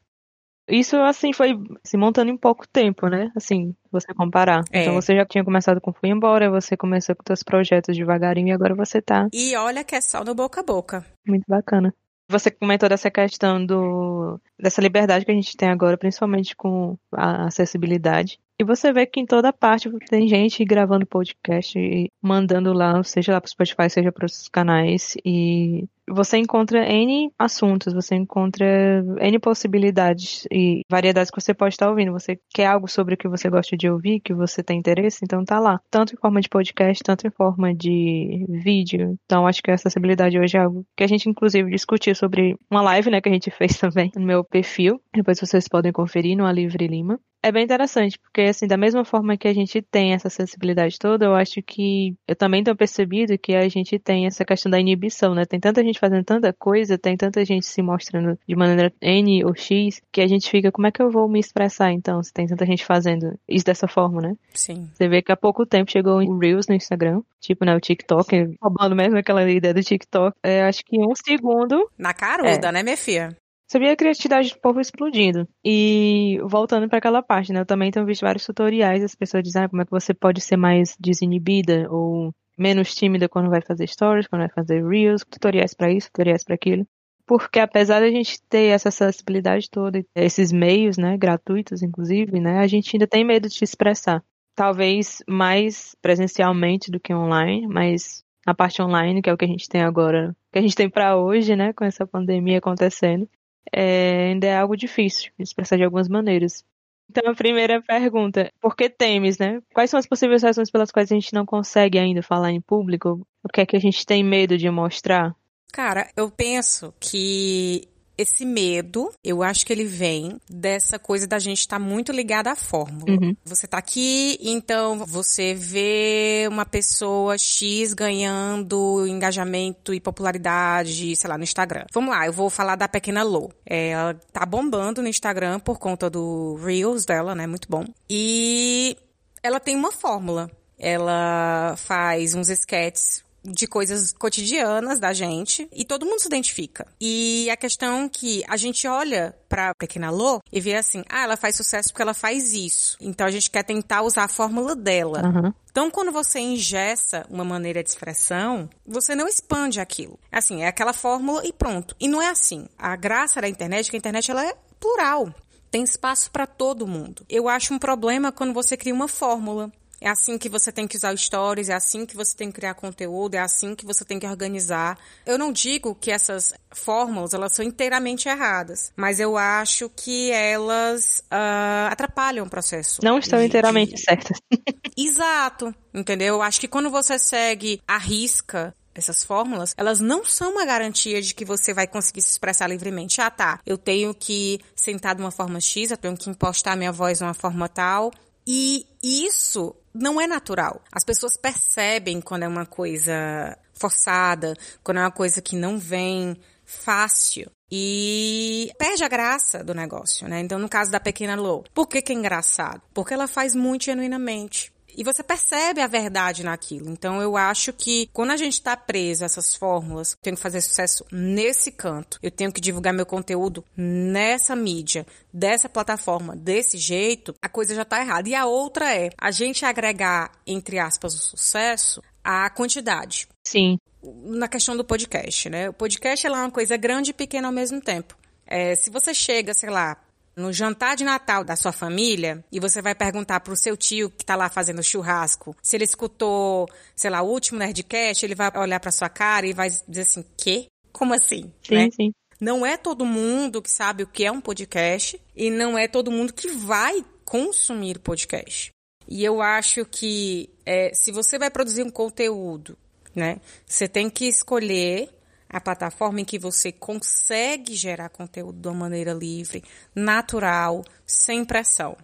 Isso, 0.68 0.98
assim, 0.98 1.32
foi 1.32 1.52
se 1.84 1.96
montando 1.96 2.32
em 2.32 2.38
pouco 2.38 2.68
tempo, 2.68 3.08
né? 3.08 3.32
Assim, 3.36 3.76
você 3.92 4.14
comparar. 4.16 4.64
É. 4.72 4.82
Então 4.82 4.96
você 4.96 5.16
já 5.16 5.24
tinha 5.24 5.46
começado 5.46 5.80
com 5.80 5.94
Fui 5.94 6.10
Embora, 6.10 6.50
você 6.50 6.76
começou 6.76 7.16
com 7.16 7.24
seus 7.28 7.44
projetos 7.44 7.96
devagarinho 7.96 8.48
e 8.48 8.52
agora 8.52 8.74
você 8.74 9.00
tá. 9.00 9.28
E 9.32 9.56
olha 9.56 9.84
que 9.84 9.96
é 9.96 10.02
só 10.02 10.24
no 10.24 10.34
boca 10.34 10.62
a 10.62 10.64
boca. 10.64 11.06
Muito 11.28 11.46
bacana. 11.48 11.94
Você 12.28 12.50
comentou 12.50 12.90
dessa 12.90 13.12
questão 13.12 13.64
do, 13.64 14.40
dessa 14.60 14.82
liberdade 14.82 15.26
que 15.26 15.32
a 15.32 15.36
gente 15.36 15.56
tem 15.56 15.70
agora, 15.70 15.98
principalmente 15.98 16.56
com 16.56 16.98
a 17.12 17.46
acessibilidade. 17.46 18.40
E 18.60 18.64
você 18.64 18.92
vê 18.94 19.06
que 19.06 19.20
em 19.20 19.26
toda 19.26 19.52
parte 19.52 19.90
tem 20.10 20.28
gente 20.28 20.64
gravando 20.64 21.06
podcast 21.06 21.78
e 21.78 22.10
mandando 22.22 22.72
lá, 22.72 23.04
seja 23.04 23.34
lá 23.34 23.42
para 23.42 23.48
o 23.48 23.52
Spotify, 23.52 23.90
seja 23.90 24.12
para 24.12 24.26
os 24.26 24.48
canais. 24.48 25.16
E 25.26 25.88
você 26.10 26.38
encontra 26.38 26.88
N 26.92 27.32
assuntos, 27.38 27.94
você 27.94 28.16
encontra 28.16 29.04
N 29.20 29.40
possibilidades 29.40 30.46
e 30.52 30.82
variedades 30.90 31.32
que 31.32 31.42
você 31.42 31.54
pode 31.54 31.74
estar 31.74 31.90
ouvindo. 31.90 32.12
Você 32.12 32.40
quer 32.54 32.68
algo 32.68 32.88
sobre 32.88 33.16
o 33.16 33.18
que 33.18 33.28
você 33.28 33.50
gosta 33.50 33.76
de 33.76 33.90
ouvir, 33.90 34.20
que 34.20 34.34
você 34.34 34.64
tem 34.64 34.80
interesse, 34.80 35.20
então 35.24 35.44
tá 35.44 35.60
lá. 35.60 35.80
Tanto 35.90 36.14
em 36.14 36.18
forma 36.18 36.40
de 36.42 36.50
podcast, 36.50 37.04
tanto 37.04 37.28
em 37.28 37.32
forma 37.32 37.74
de 37.74 38.46
vídeo. 38.50 39.18
Então 39.26 39.48
acho 39.48 39.62
que 39.62 39.72
a 39.72 39.76
acessibilidade 39.76 40.40
hoje 40.40 40.58
é 40.58 40.62
algo 40.62 40.86
que 40.96 41.04
a 41.04 41.08
gente 41.08 41.30
inclusive 41.30 41.70
discutiu 41.70 42.16
sobre 42.16 42.56
uma 42.70 42.82
live, 42.82 43.10
né, 43.10 43.22
que 43.22 43.30
a 43.30 43.34
gente 43.34 43.52
fez 43.52 43.78
também 43.78 44.12
no 44.16 44.26
meu 44.26 44.44
perfil. 44.44 45.02
Depois 45.14 45.40
vocês 45.40 45.68
podem 45.68 45.92
conferir 45.92 46.38
no 46.38 46.46
Alivre 46.46 46.88
Lima 46.88 47.20
é 47.46 47.52
bem 47.52 47.64
interessante, 47.64 48.18
porque 48.18 48.42
assim, 48.42 48.66
da 48.66 48.76
mesma 48.76 49.06
forma 49.06 49.38
que 49.38 49.48
a 49.48 49.54
gente 49.54 49.80
tem 49.80 50.14
essa 50.14 50.32
sensibilidade 50.32 50.98
toda, 50.98 51.26
eu 51.26 51.36
acho 51.36 51.62
que 51.62 52.16
eu 52.28 52.36
também 52.36 52.64
tenho 52.64 52.76
percebido 52.76 53.38
que 53.38 53.56
a 53.56 53.70
gente 53.70 54.00
tem 54.00 54.26
essa 54.26 54.44
questão 54.44 54.72
da 54.72 54.80
inibição, 54.80 55.36
né? 55.36 55.46
Tem 55.46 55.60
tanta 55.60 55.84
gente 55.84 56.00
fazendo 56.00 56.24
tanta 56.24 56.52
coisa, 56.52 56.98
tem 56.98 57.16
tanta 57.16 57.46
gente 57.46 57.68
se 57.68 57.84
mostrando 57.84 58.36
de 58.48 58.56
maneira 58.56 58.92
N 59.00 59.46
ou 59.46 59.56
X, 59.56 60.02
que 60.12 60.22
a 60.22 60.28
gente 60.28 60.50
fica, 60.50 60.72
como 60.72 60.88
é 60.88 60.92
que 60.92 61.04
eu 61.04 61.12
vou 61.12 61.30
me 61.30 61.40
expressar 61.40 61.92
então, 61.92 62.24
se 62.24 62.34
tem 62.34 62.48
tanta 62.48 62.66
gente 62.66 62.84
fazendo 62.84 63.38
isso 63.48 63.64
dessa 63.64 63.88
forma, 63.88 64.22
né? 64.22 64.36
Sim. 64.52 64.90
Você 64.92 65.08
vê 65.08 65.22
que 65.22 65.32
há 65.32 65.38
pouco 65.38 65.68
tempo 65.68 65.92
chegou 65.92 66.24
o 66.24 66.40
Reels 66.40 66.66
no 66.68 66.74
Instagram, 66.74 67.22
tipo, 67.40 67.64
né, 67.64 67.76
o 67.76 67.80
TikTok, 67.80 68.58
roubando 68.60 68.96
mesmo 68.96 69.20
aquela 69.20 69.48
ideia 69.48 69.74
do 69.74 69.84
TikTok. 69.84 70.36
É, 70.42 70.64
acho 70.64 70.84
que 70.84 70.98
um 70.98 71.14
segundo. 71.16 71.88
Na 71.96 72.12
caruda, 72.12 72.70
é. 72.70 72.72
né, 72.72 72.82
minha 72.82 72.98
filha? 72.98 73.38
Vê 73.74 73.90
a 73.90 73.96
criatividade 73.96 74.50
do 74.50 74.60
povo 74.60 74.80
explodindo. 74.80 75.48
E 75.64 76.40
voltando 76.44 76.88
para 76.88 77.00
aquela 77.00 77.22
parte, 77.22 77.52
né? 77.52 77.60
Eu 77.60 77.66
também 77.66 77.92
tenho 77.92 78.06
visto 78.06 78.22
vários 78.22 78.46
tutoriais, 78.46 79.04
as 79.04 79.16
pessoas 79.16 79.44
dizem 79.44 79.64
ah, 79.64 79.70
como 79.70 79.82
é 79.82 79.86
que 79.86 79.92
você 79.92 80.14
pode 80.14 80.40
ser 80.40 80.56
mais 80.56 80.96
desinibida 81.00 81.88
ou 81.90 82.34
menos 82.58 82.96
tímida 82.96 83.28
quando 83.28 83.50
vai 83.50 83.62
fazer 83.62 83.88
stories, 83.88 84.28
quando 84.28 84.42
vai 84.42 84.50
fazer 84.50 84.86
reels, 84.86 85.24
tutoriais 85.30 85.74
para 85.74 85.92
isso, 85.92 86.08
tutoriais 86.08 86.44
para 86.44 86.56
aquilo. 86.56 86.88
Porque 87.26 87.60
apesar 87.60 88.00
de 88.00 88.06
a 88.06 88.12
gente 88.12 88.42
ter 88.44 88.68
essa 88.68 88.90
acessibilidade 88.90 89.70
toda, 89.70 90.06
esses 90.16 90.52
meios, 90.52 90.98
né, 90.98 91.18
gratuitos 91.18 91.82
inclusive, 91.82 92.40
né, 92.40 92.60
a 92.60 92.68
gente 92.68 92.96
ainda 92.96 93.08
tem 93.08 93.26
medo 93.26 93.50
de 93.50 93.56
se 93.56 93.64
expressar. 93.64 94.24
Talvez 94.56 95.22
mais 95.28 95.96
presencialmente 96.02 96.90
do 96.90 97.00
que 97.00 97.14
online, 97.14 97.68
mas 97.68 98.24
na 98.46 98.54
parte 98.54 98.82
online, 98.82 99.22
que 99.22 99.30
é 99.30 99.34
o 99.34 99.38
que 99.38 99.44
a 99.44 99.48
gente 99.48 99.68
tem 99.68 99.82
agora, 99.82 100.36
que 100.54 100.60
a 100.60 100.62
gente 100.62 100.76
tem 100.76 100.90
para 100.90 101.18
hoje, 101.18 101.56
né, 101.56 101.74
com 101.74 101.84
essa 101.84 102.06
pandemia 102.06 102.60
acontecendo, 102.60 103.28
é, 103.72 104.30
ainda 104.30 104.48
é 104.48 104.58
algo 104.58 104.76
difícil 104.76 105.32
de 105.38 105.44
expressar 105.44 105.78
de 105.78 105.84
algumas 105.84 106.08
maneiras. 106.08 106.64
Então, 107.10 107.32
a 107.32 107.36
primeira 107.36 107.82
pergunta, 107.82 108.52
por 108.60 108.76
que 108.76 108.90
temes, 108.90 109.38
né? 109.38 109.62
Quais 109.74 109.90
são 109.90 110.00
as 110.00 110.08
possíveis 110.08 110.44
razões 110.44 110.72
pelas 110.72 110.92
quais 110.92 111.12
a 111.12 111.16
gente 111.16 111.34
não 111.34 111.46
consegue 111.46 112.00
ainda 112.00 112.22
falar 112.22 112.52
em 112.52 112.62
público? 112.62 113.26
O 113.44 113.50
que 113.50 113.62
é 113.62 113.66
que 113.66 113.76
a 113.76 113.80
gente 113.80 114.06
tem 114.06 114.24
medo 114.24 114.58
de 114.58 114.70
mostrar? 114.70 115.36
Cara, 115.72 116.10
eu 116.16 116.32
penso 116.32 116.94
que 117.00 117.88
esse 118.18 118.46
medo, 118.46 119.12
eu 119.24 119.44
acho 119.44 119.66
que 119.66 119.74
ele 119.74 119.86
vem 119.86 120.40
dessa 120.50 120.98
coisa 120.98 121.28
da 121.28 121.40
gente 121.40 121.60
estar 121.60 121.80
tá 121.80 121.84
muito 121.84 122.12
ligada 122.12 122.52
à 122.52 122.56
fórmula. 122.56 123.12
Uhum. 123.12 123.36
Você 123.44 123.68
tá 123.68 123.78
aqui, 123.78 124.38
então 124.42 125.06
você 125.06 125.54
vê 125.54 126.48
uma 126.50 126.66
pessoa 126.66 127.38
X 127.38 127.94
ganhando 127.94 129.06
engajamento 129.08 129.94
e 129.94 130.00
popularidade, 130.00 131.16
sei 131.16 131.30
lá, 131.30 131.38
no 131.38 131.44
Instagram. 131.44 131.86
Vamos 131.94 132.16
lá, 132.16 132.26
eu 132.26 132.34
vou 132.34 132.50
falar 132.50 132.76
da 132.76 132.88
pequena 132.88 133.24
Lô. 133.24 133.52
É, 133.66 133.90
ela 133.90 134.14
tá 134.32 134.46
bombando 134.46 135.02
no 135.02 135.08
Instagram 135.08 135.60
por 135.60 135.80
conta 135.80 136.10
do 136.10 136.56
Reels 136.56 137.06
dela, 137.06 137.36
né? 137.36 137.48
Muito 137.48 137.70
bom. 137.70 137.84
E 138.10 138.98
ela 139.42 139.60
tem 139.60 139.76
uma 139.76 139.92
fórmula. 139.92 140.50
Ela 140.78 141.76
faz 141.78 142.36
uns 142.36 142.50
sketches 142.50 143.25
de 143.46 143.68
coisas 143.68 144.14
cotidianas 144.14 145.00
da 145.00 145.14
gente 145.14 145.68
e 145.72 145.86
todo 145.86 146.06
mundo 146.06 146.20
se 146.20 146.28
identifica. 146.28 146.88
E 147.00 147.50
a 147.50 147.58
questão 147.58 148.10
que 148.10 148.44
a 148.48 148.58
gente 148.58 148.88
olha 148.88 149.36
pra 149.48 149.74
Pequena 149.76 150.10
Lô 150.10 150.42
e 150.52 150.60
vê 150.60 150.76
assim, 150.76 151.04
ah, 151.10 151.24
ela 151.24 151.38
faz 151.38 151.56
sucesso 151.56 151.90
porque 151.90 152.02
ela 152.02 152.14
faz 152.14 152.54
isso. 152.54 152.98
Então 153.00 153.26
a 153.26 153.32
gente 153.32 153.50
quer 153.50 153.64
tentar 153.64 154.02
usar 154.02 154.24
a 154.24 154.28
fórmula 154.28 154.76
dela. 154.76 155.22
Uhum. 155.26 155.54
Então, 155.70 155.92
quando 155.92 156.10
você 156.10 156.40
ingessa 156.40 157.26
uma 157.30 157.44
maneira 157.44 157.84
de 157.84 157.90
expressão, 157.90 158.70
você 158.88 159.14
não 159.14 159.28
expande 159.28 159.82
aquilo. 159.82 160.18
Assim, 160.32 160.64
é 160.64 160.68
aquela 160.68 160.94
fórmula 160.94 161.46
e 161.46 161.52
pronto. 161.52 161.94
E 162.00 162.08
não 162.08 162.22
é 162.22 162.30
assim. 162.30 162.70
A 162.78 162.96
graça 162.96 163.42
da 163.42 163.50
internet 163.50 163.88
é 163.88 163.90
que 163.90 163.98
a 163.98 164.00
internet 164.00 164.32
ela 164.32 164.46
é 164.46 164.56
plural. 164.80 165.34
Tem 165.70 165.84
espaço 165.84 166.32
para 166.32 166.48
todo 166.48 166.88
mundo. 166.88 167.26
Eu 167.28 167.50
acho 167.50 167.74
um 167.74 167.80
problema 167.80 168.32
quando 168.32 168.54
você 168.54 168.78
cria 168.78 168.94
uma 168.94 169.10
fórmula 169.10 169.70
é 170.06 170.10
assim 170.10 170.38
que 170.38 170.48
você 170.48 170.72
tem 170.72 170.88
que 170.88 170.96
usar 170.96 171.18
stories, 171.18 171.68
é 171.68 171.74
assim 171.74 172.06
que 172.06 172.16
você 172.16 172.38
tem 172.38 172.50
que 172.50 172.58
criar 172.58 172.76
conteúdo, 172.76 173.34
é 173.34 173.40
assim 173.40 173.74
que 173.74 173.84
você 173.84 174.06
tem 174.06 174.20
que 174.20 174.28
organizar. 174.28 175.00
Eu 175.26 175.36
não 175.36 175.52
digo 175.52 175.96
que 175.96 176.12
essas 176.12 176.54
fórmulas 176.72 177.34
elas 177.34 177.56
são 177.56 177.66
inteiramente 177.66 178.30
erradas, 178.30 178.94
mas 178.96 179.20
eu 179.20 179.36
acho 179.36 179.90
que 179.90 180.30
elas 180.30 181.24
uh, 181.32 181.90
atrapalham 181.90 182.46
o 182.46 182.50
processo. 182.50 183.02
Não 183.04 183.18
estão 183.18 183.40
de, 183.40 183.48
inteiramente 183.48 183.96
de... 183.96 184.02
certas. 184.02 184.38
Exato, 184.96 185.74
entendeu? 185.92 186.36
Eu 186.36 186.42
acho 186.44 186.60
que 186.60 186.68
quando 186.68 186.92
você 186.92 187.18
segue 187.18 187.82
a 187.88 187.98
risca 187.98 188.76
essas 188.94 189.24
fórmulas, 189.24 189.74
elas 189.76 190.00
não 190.00 190.24
são 190.24 190.52
uma 190.52 190.66
garantia 190.66 191.20
de 191.20 191.34
que 191.34 191.44
você 191.44 191.74
vai 191.74 191.88
conseguir 191.88 192.22
se 192.22 192.30
expressar 192.30 192.68
livremente. 192.68 193.22
Ah, 193.22 193.32
tá, 193.32 193.60
eu 193.66 193.76
tenho 193.76 194.14
que 194.14 194.60
sentar 194.76 195.16
de 195.16 195.22
uma 195.22 195.32
forma 195.32 195.60
X, 195.60 195.90
eu 195.90 195.98
tenho 195.98 196.16
que 196.16 196.30
impostar 196.30 196.78
minha 196.78 196.92
voz 196.92 197.18
de 197.18 197.24
uma 197.24 197.34
forma 197.34 197.68
tal. 197.68 198.12
E 198.48 198.86
isso 199.02 199.76
não 199.96 200.20
é 200.20 200.28
natural. 200.28 200.82
As 200.92 201.04
pessoas 201.04 201.38
percebem 201.38 202.20
quando 202.20 202.44
é 202.44 202.48
uma 202.48 202.66
coisa 202.66 203.58
forçada, 203.74 204.54
quando 204.84 204.98
é 204.98 205.02
uma 205.02 205.12
coisa 205.12 205.42
que 205.42 205.56
não 205.56 205.80
vem 205.80 206.38
fácil. 206.66 207.50
E 207.72 208.72
perde 208.78 209.04
a 209.04 209.08
graça 209.08 209.64
do 209.64 209.74
negócio, 209.74 210.28
né? 210.28 210.40
Então, 210.40 210.60
no 210.60 210.70
caso 210.70 210.92
da 210.92 211.00
Pequena 211.00 211.36
Lou, 211.36 211.64
por 211.74 211.88
que, 211.88 212.02
que 212.02 212.12
é 212.12 212.16
engraçado? 212.16 212.82
Porque 212.94 213.14
ela 213.14 213.28
faz 213.28 213.56
muito 213.56 213.86
genuinamente. 213.86 214.72
E 214.98 215.04
você 215.04 215.24
percebe 215.24 215.82
a 215.82 215.88
verdade 215.88 216.44
naquilo. 216.44 216.90
Então 216.90 217.22
eu 217.22 217.36
acho 217.36 217.74
que 217.74 218.10
quando 218.14 218.32
a 218.32 218.38
gente 218.38 218.54
está 218.54 218.76
preso 218.78 219.24
a 219.24 219.26
essas 219.26 219.56
fórmulas, 219.56 220.12
eu 220.12 220.18
tenho 220.22 220.36
que 220.36 220.42
fazer 220.42 220.62
sucesso 220.62 221.06
nesse 221.12 221.72
canto, 221.72 222.20
eu 222.22 222.32
tenho 222.32 222.52
que 222.52 222.62
divulgar 222.62 222.94
meu 222.94 223.06
conteúdo 223.06 223.64
nessa 223.76 224.56
mídia, 224.56 225.06
dessa 225.34 225.68
plataforma, 225.68 226.36
desse 226.36 226.78
jeito, 226.78 227.36
a 227.42 227.50
coisa 227.50 227.76
já 227.76 227.82
está 227.82 228.00
errada. 228.00 228.30
E 228.30 228.36
a 228.36 228.46
outra 228.46 228.96
é 228.96 229.10
a 229.18 229.32
gente 229.32 229.66
agregar, 229.66 230.32
entre 230.46 230.80
aspas, 230.80 231.14
o 231.14 231.20
sucesso 231.20 232.02
à 232.24 232.50
quantidade. 232.50 233.28
Sim. 233.44 233.78
Na 234.04 234.48
questão 234.48 234.78
do 234.78 234.84
podcast, 234.84 235.50
né? 235.50 235.70
O 235.70 235.74
podcast 235.74 236.26
é 236.26 236.30
uma 236.30 236.52
coisa 236.52 236.78
grande 236.78 237.12
e 237.12 237.14
pequena 237.14 237.48
ao 237.48 237.54
mesmo 237.54 237.82
tempo. 237.82 238.16
É, 238.46 238.76
se 238.76 238.90
você 238.90 239.14
chega, 239.14 239.54
sei 239.54 239.70
lá, 239.70 239.98
no 240.36 240.52
jantar 240.52 240.96
de 240.96 241.04
Natal 241.04 241.44
da 241.44 241.56
sua 241.56 241.72
família 241.72 242.44
e 242.52 242.60
você 242.60 242.82
vai 242.82 242.94
perguntar 242.94 243.40
pro 243.40 243.56
seu 243.56 243.78
tio 243.78 244.10
que 244.10 244.26
tá 244.26 244.36
lá 244.36 244.50
fazendo 244.50 244.84
churrasco 244.84 245.56
se 245.62 245.78
ele 245.78 245.86
escutou, 245.86 246.68
sei 246.96 247.10
lá, 247.10 247.22
o 247.22 247.30
último 247.30 247.60
Nerdcast, 247.60 248.26
ele 248.26 248.36
vai 248.36 248.52
olhar 248.58 248.80
pra 248.80 248.92
sua 248.92 249.10
cara 249.10 249.48
e 249.48 249.54
vai 249.54 249.70
dizer 249.70 250.02
assim, 250.02 250.26
quê? 250.38 250.68
Como 250.92 251.14
assim? 251.14 251.52
Sim, 251.64 251.76
né? 251.76 251.90
sim. 251.92 252.12
Não 252.40 252.66
é 252.66 252.76
todo 252.76 253.06
mundo 253.06 253.62
que 253.62 253.72
sabe 253.72 254.04
o 254.04 254.08
que 254.08 254.26
é 254.26 254.32
um 254.32 254.42
podcast 254.42 255.20
e 255.36 255.50
não 255.50 255.78
é 255.78 255.88
todo 255.88 256.12
mundo 256.12 256.34
que 256.34 256.50
vai 256.50 257.04
consumir 257.24 258.00
podcast. 258.00 258.72
E 259.08 259.24
eu 259.24 259.42
acho 259.42 259.86
que 259.86 260.50
é, 260.66 260.92
se 260.94 261.12
você 261.12 261.38
vai 261.38 261.50
produzir 261.50 261.84
um 261.84 261.90
conteúdo, 261.90 262.78
né, 263.14 263.40
você 263.66 263.88
tem 263.88 264.10
que 264.10 264.26
escolher 264.26 265.10
a 265.50 265.62
plataforma 265.62 266.22
em 266.22 266.26
que 266.26 266.40
você 266.40 266.72
consegue 266.72 267.76
gerar 267.76 268.10
conteúdo 268.10 268.60
de 268.60 268.68
uma 268.68 268.76
maneira 268.76 269.14
livre, 269.14 269.64
natural, 269.94 270.84
sem 271.06 271.46
pressão. 271.46 271.98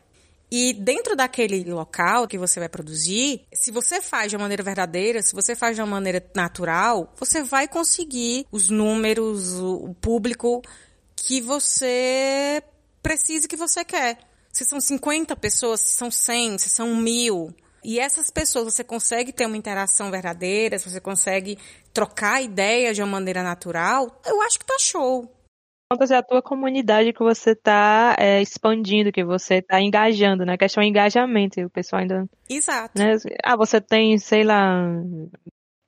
E 0.54 0.74
dentro 0.74 1.16
daquele 1.16 1.64
local 1.72 2.28
que 2.28 2.38
você 2.38 2.60
vai 2.60 2.68
produzir, 2.68 3.46
se 3.54 3.72
você 3.72 4.02
faz 4.02 4.30
de 4.30 4.36
uma 4.36 4.44
maneira 4.44 4.62
verdadeira, 4.62 5.22
se 5.22 5.34
você 5.34 5.56
faz 5.56 5.78
de 5.78 5.82
uma 5.82 5.88
maneira 5.88 6.22
natural, 6.36 7.14
você 7.18 7.42
vai 7.42 7.70
conseguir 7.70 8.46
os 8.52 8.70
números, 8.70 9.54
o 9.60 9.96
público 10.02 10.62
que 11.16 11.40
você 11.40 12.62
precisa 13.02 13.48
que 13.48 13.56
você 13.56 13.86
quer. 13.86 14.18
Se 14.52 14.66
são 14.66 14.82
50 14.82 15.34
pessoas, 15.38 15.80
se 15.80 15.94
são 15.94 16.12
100, 16.12 16.58
se 16.58 16.70
são 16.70 16.96
mil, 16.98 17.56
e 17.84 18.00
essas 18.00 18.30
pessoas, 18.30 18.74
você 18.74 18.84
consegue 18.84 19.32
ter 19.32 19.46
uma 19.46 19.58
interação 19.58 20.12
verdadeira, 20.12 20.78
você 20.78 21.00
consegue 21.00 21.58
trocar 21.94 22.42
ideias 22.42 22.96
de 22.96 23.02
uma 23.02 23.12
maneira 23.12 23.44
natural, 23.44 24.20
eu 24.26 24.42
acho 24.42 24.60
que 24.60 24.66
tá 24.66 24.78
show. 24.80 25.30
Quanto 25.92 26.14
é 26.14 26.18
a 26.18 26.24
tua 26.24 26.42
comunidade 26.42 27.12
que 27.12 27.20
você 27.20 27.54
tá 27.54 28.16
é, 28.18 28.42
expandindo, 28.42 29.12
que 29.12 29.26
você 29.26 29.62
tá 29.62 29.82
engajando, 29.82 30.46
né? 30.46 30.54
A 30.54 30.58
questão 30.58 30.82
é 30.82 30.86
engajamento, 30.88 31.60
e 31.60 31.66
o 31.66 31.70
pessoal 31.70 32.02
ainda... 32.02 32.30
Exato. 32.50 32.98
Né? 32.98 33.18
Ah, 33.44 33.58
você 33.58 33.82
tem, 33.82 34.18
sei 34.18 34.44
lá, 34.44 34.88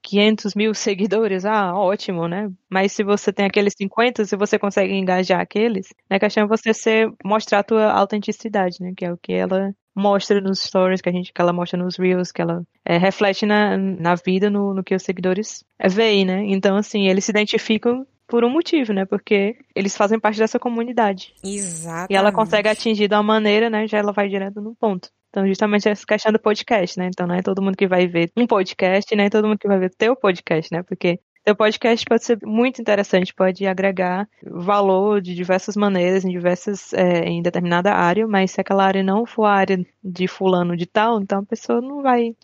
500 0.04 0.54
mil 0.54 0.74
seguidores, 0.74 1.46
ah, 1.46 1.74
ótimo, 1.74 2.28
né? 2.28 2.52
Mas 2.70 2.92
se 2.92 3.04
você 3.04 3.32
tem 3.32 3.46
aqueles 3.46 3.74
50, 3.76 4.26
se 4.26 4.36
você 4.36 4.60
consegue 4.60 4.94
engajar 4.94 5.40
aqueles, 5.40 5.88
né? 6.10 6.18
A 6.18 6.20
questão 6.20 6.44
é 6.44 6.48
você 6.48 6.74
ser, 6.74 7.12
mostrar 7.24 7.60
a 7.60 7.64
tua 7.64 7.92
autenticidade, 7.92 8.78
né? 8.82 8.94
Que 8.96 9.06
é 9.06 9.14
o 9.14 9.18
que 9.18 9.32
ela 9.34 9.74
mostra 9.96 10.42
nos 10.42 10.60
stories, 10.60 11.02
que 11.02 11.10
a 11.10 11.12
gente, 11.12 11.32
que 11.32 11.42
ela 11.42 11.54
mostra 11.54 11.80
nos 11.80 11.98
reels, 11.98 12.32
que 12.32 12.42
ela 12.42 12.64
é, 12.86 12.98
reflete 12.98 13.46
na, 13.46 13.78
na 13.78 14.16
vida, 14.16 14.50
no, 14.50 14.74
no 14.74 14.84
que 14.84 14.94
os 14.94 15.04
seguidores 15.04 15.64
veem, 15.90 16.26
né? 16.26 16.44
Então, 16.48 16.76
assim, 16.76 17.08
eles 17.08 17.24
se 17.24 17.32
identificam 17.32 18.06
por 18.28 18.44
um 18.44 18.50
motivo, 18.50 18.92
né? 18.94 19.06
Porque 19.06 19.56
eles 19.76 19.96
fazem 19.96 20.20
parte 20.20 20.40
dessa 20.40 20.60
comunidade. 20.60 21.34
Exato. 21.44 22.12
E 22.12 22.16
ela 22.16 22.32
consegue 22.32 22.68
atingir 22.68 23.08
de 23.08 23.16
uma 23.16 23.24
maneira, 23.24 23.70
né? 23.70 23.88
Já 23.88 24.00
ela 24.00 24.12
vai 24.12 24.28
direto 24.28 24.60
no 24.60 24.76
ponto. 24.76 25.10
Então, 25.34 25.48
justamente 25.48 25.90
essa 25.90 26.06
questão 26.06 26.32
do 26.32 26.38
podcast, 26.38 27.00
né? 27.00 27.08
Então, 27.08 27.26
não 27.26 27.34
é 27.34 27.42
todo 27.42 27.60
mundo 27.60 27.76
que 27.76 27.88
vai 27.88 28.06
ver 28.06 28.32
um 28.38 28.46
podcast, 28.46 29.16
nem 29.16 29.32
todo 29.32 29.48
mundo 29.48 29.58
que 29.58 29.68
vai 29.68 29.80
ver 29.80 29.90
teu 29.90 30.16
podcast, 30.16 30.72
né? 30.72 30.84
Porque 30.84 31.20
teu 31.44 31.56
podcast 31.56 32.06
pode 32.06 32.24
ser 32.24 32.38
muito 32.44 32.80
interessante, 32.80 33.34
pode 33.34 33.66
agregar 33.66 34.30
valor 34.46 35.20
de 35.20 35.34
diversas 35.34 35.76
maneiras, 35.76 36.24
em 36.24 36.30
diversas, 36.30 36.94
é, 36.94 37.22
em 37.26 37.42
determinada 37.42 37.96
área, 37.96 38.28
mas 38.28 38.52
se 38.52 38.62
aquela 38.62 38.86
área 38.86 39.02
não 39.02 39.26
for 39.26 39.46
a 39.46 39.54
área 39.54 39.84
de 40.04 40.28
fulano 40.28 40.78
de 40.78 40.86
tal, 40.86 41.20
então 41.20 41.40
a 41.40 41.46
pessoa 41.46 41.82
não 41.82 42.04
vai 42.04 42.36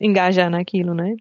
engajar 0.00 0.48
naquilo, 0.48 0.94
né? 0.94 1.16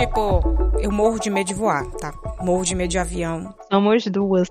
Tipo, 0.00 0.40
eu 0.80 0.90
morro 0.90 1.18
de 1.18 1.28
medo 1.28 1.48
de 1.48 1.52
voar, 1.52 1.84
tá? 1.96 2.10
Morro 2.40 2.64
de 2.64 2.74
medo 2.74 2.88
de 2.88 2.98
avião. 2.98 3.54
Somos 3.70 4.02
duas. 4.06 4.48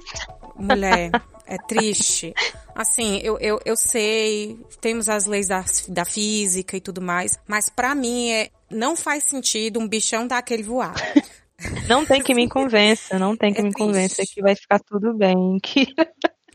Mulher, 0.55 1.09
é 1.47 1.57
triste. 1.67 2.35
Assim, 2.75 3.17
eu, 3.23 3.35
eu, 3.39 3.59
eu 3.65 3.75
sei, 3.75 4.59
temos 4.79 5.09
as 5.09 5.25
leis 5.25 5.47
da, 5.47 5.65
da 5.87 6.05
física 6.05 6.77
e 6.77 6.79
tudo 6.79 7.01
mais, 7.01 7.39
mas 7.47 7.67
para 7.67 7.95
mim 7.95 8.29
é, 8.29 8.51
não 8.69 8.95
faz 8.95 9.23
sentido 9.23 9.79
um 9.79 9.87
bichão 9.87 10.27
daquele 10.27 10.61
voar. 10.61 10.93
Não 11.89 12.05
tem 12.05 12.21
que 12.21 12.33
me 12.33 12.47
convença, 12.47 13.19
não 13.19 13.35
tem 13.35 13.53
que 13.53 13.59
é 13.59 13.63
me 13.63 13.73
convença 13.73 14.23
que 14.25 14.41
vai 14.41 14.55
ficar 14.55 14.79
tudo 14.79 15.13
bem. 15.13 15.59
Que... 15.61 15.93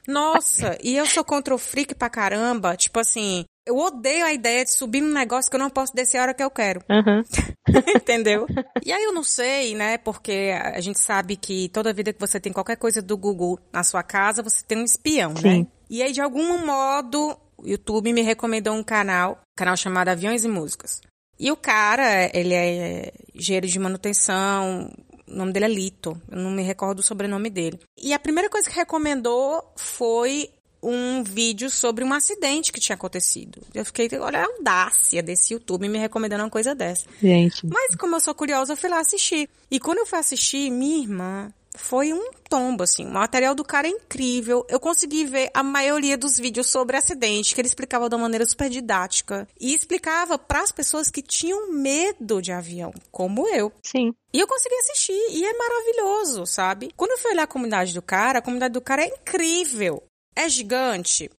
Nossa, 0.08 0.78
e 0.82 0.96
eu 0.96 1.04
sou 1.04 1.22
contra 1.22 1.54
o 1.54 1.58
freak 1.58 1.94
pra 1.94 2.08
caramba. 2.08 2.74
Tipo 2.74 3.00
assim, 3.00 3.44
eu 3.66 3.78
odeio 3.78 4.26
a 4.26 4.32
ideia 4.32 4.64
de 4.64 4.72
subir 4.72 5.00
num 5.00 5.12
negócio 5.12 5.50
que 5.50 5.56
eu 5.56 5.60
não 5.60 5.70
posso 5.70 5.94
descer 5.94 6.18
a 6.18 6.22
hora 6.22 6.34
que 6.34 6.42
eu 6.42 6.50
quero. 6.50 6.80
Uhum. 6.88 7.22
Entendeu? 7.96 8.46
E 8.84 8.92
aí 8.92 9.02
eu 9.04 9.12
não 9.12 9.24
sei, 9.24 9.74
né? 9.74 9.96
Porque 9.98 10.52
a 10.54 10.80
gente 10.80 11.00
sabe 11.00 11.36
que 11.36 11.68
toda 11.70 11.92
vida 11.92 12.12
que 12.12 12.20
você 12.20 12.38
tem 12.38 12.52
qualquer 12.52 12.76
coisa 12.76 13.00
do 13.00 13.16
Google 13.16 13.58
na 13.72 13.82
sua 13.82 14.02
casa, 14.02 14.42
você 14.42 14.62
tem 14.64 14.78
um 14.78 14.84
espião, 14.84 15.32
né? 15.32 15.40
Sim. 15.40 15.60
né? 15.60 15.66
E 15.88 16.02
aí, 16.02 16.12
de 16.12 16.20
algum 16.20 16.64
modo, 16.64 17.38
o 17.56 17.66
YouTube 17.66 18.12
me 18.12 18.22
recomendou 18.22 18.74
um 18.74 18.82
canal, 18.82 19.32
um 19.32 19.56
canal 19.56 19.76
chamado 19.76 20.08
Aviões 20.08 20.44
e 20.44 20.48
Músicas. 20.48 21.00
E 21.38 21.50
o 21.50 21.56
cara, 21.56 22.30
ele 22.32 22.54
é 22.54 23.12
engenheiro 23.34 23.66
de 23.66 23.78
manutenção, 23.78 24.90
o 25.26 25.34
nome 25.34 25.52
dele 25.52 25.64
é 25.64 25.68
Lito, 25.68 26.20
eu 26.30 26.38
não 26.38 26.50
me 26.50 26.62
recordo 26.62 27.00
o 27.00 27.02
sobrenome 27.02 27.50
dele. 27.50 27.80
E 27.98 28.12
a 28.12 28.18
primeira 28.18 28.48
coisa 28.48 28.68
que 28.68 28.76
recomendou 28.76 29.72
foi 29.76 30.50
um 30.84 31.22
vídeo 31.22 31.70
sobre 31.70 32.04
um 32.04 32.12
acidente 32.12 32.72
que 32.72 32.80
tinha 32.80 32.94
acontecido. 32.94 33.60
Eu 33.74 33.84
fiquei, 33.84 34.08
olha 34.18 34.40
a 34.40 34.46
audácia 34.46 35.22
desse 35.22 35.54
YouTube 35.54 35.88
me 35.88 35.98
recomendando 35.98 36.44
uma 36.44 36.50
coisa 36.50 36.74
dessa. 36.74 37.06
Gente. 37.20 37.66
Mas 37.66 37.96
como 37.96 38.16
eu 38.16 38.20
sou 38.20 38.34
curiosa, 38.34 38.72
eu 38.72 38.76
fui 38.76 38.90
lá 38.90 39.00
assistir. 39.00 39.48
E 39.70 39.80
quando 39.80 39.98
eu 39.98 40.06
fui 40.06 40.18
assistir, 40.18 40.70
minha 40.70 40.98
irmã 40.98 41.52
foi 41.76 42.12
um 42.12 42.30
tombo, 42.48 42.84
assim. 42.84 43.04
O 43.04 43.12
material 43.12 43.54
do 43.54 43.64
cara 43.64 43.88
é 43.88 43.90
incrível. 43.90 44.64
Eu 44.68 44.78
consegui 44.78 45.24
ver 45.24 45.50
a 45.52 45.62
maioria 45.62 46.16
dos 46.16 46.38
vídeos 46.38 46.70
sobre 46.70 46.96
acidente, 46.96 47.54
que 47.54 47.60
ele 47.60 47.68
explicava 47.68 48.08
de 48.08 48.14
uma 48.14 48.22
maneira 48.22 48.46
super 48.46 48.70
didática. 48.70 49.48
E 49.60 49.74
explicava 49.74 50.38
para 50.38 50.62
as 50.62 50.70
pessoas 50.70 51.10
que 51.10 51.20
tinham 51.20 51.72
medo 51.72 52.40
de 52.40 52.52
avião, 52.52 52.92
como 53.10 53.48
eu. 53.48 53.72
Sim. 53.82 54.14
E 54.32 54.38
eu 54.38 54.46
consegui 54.46 54.74
assistir. 54.76 55.20
E 55.30 55.44
é 55.44 55.52
maravilhoso, 55.52 56.46
sabe? 56.46 56.90
Quando 56.96 57.12
eu 57.12 57.18
fui 57.18 57.32
olhar 57.32 57.42
a 57.42 57.48
comunidade 57.48 57.92
do 57.92 58.02
cara, 58.02 58.38
a 58.38 58.42
comunidade 58.42 58.72
do 58.72 58.80
cara 58.80 59.02
é 59.02 59.08
incrível 59.08 60.02
é 60.36 60.48
gigante? 60.48 61.30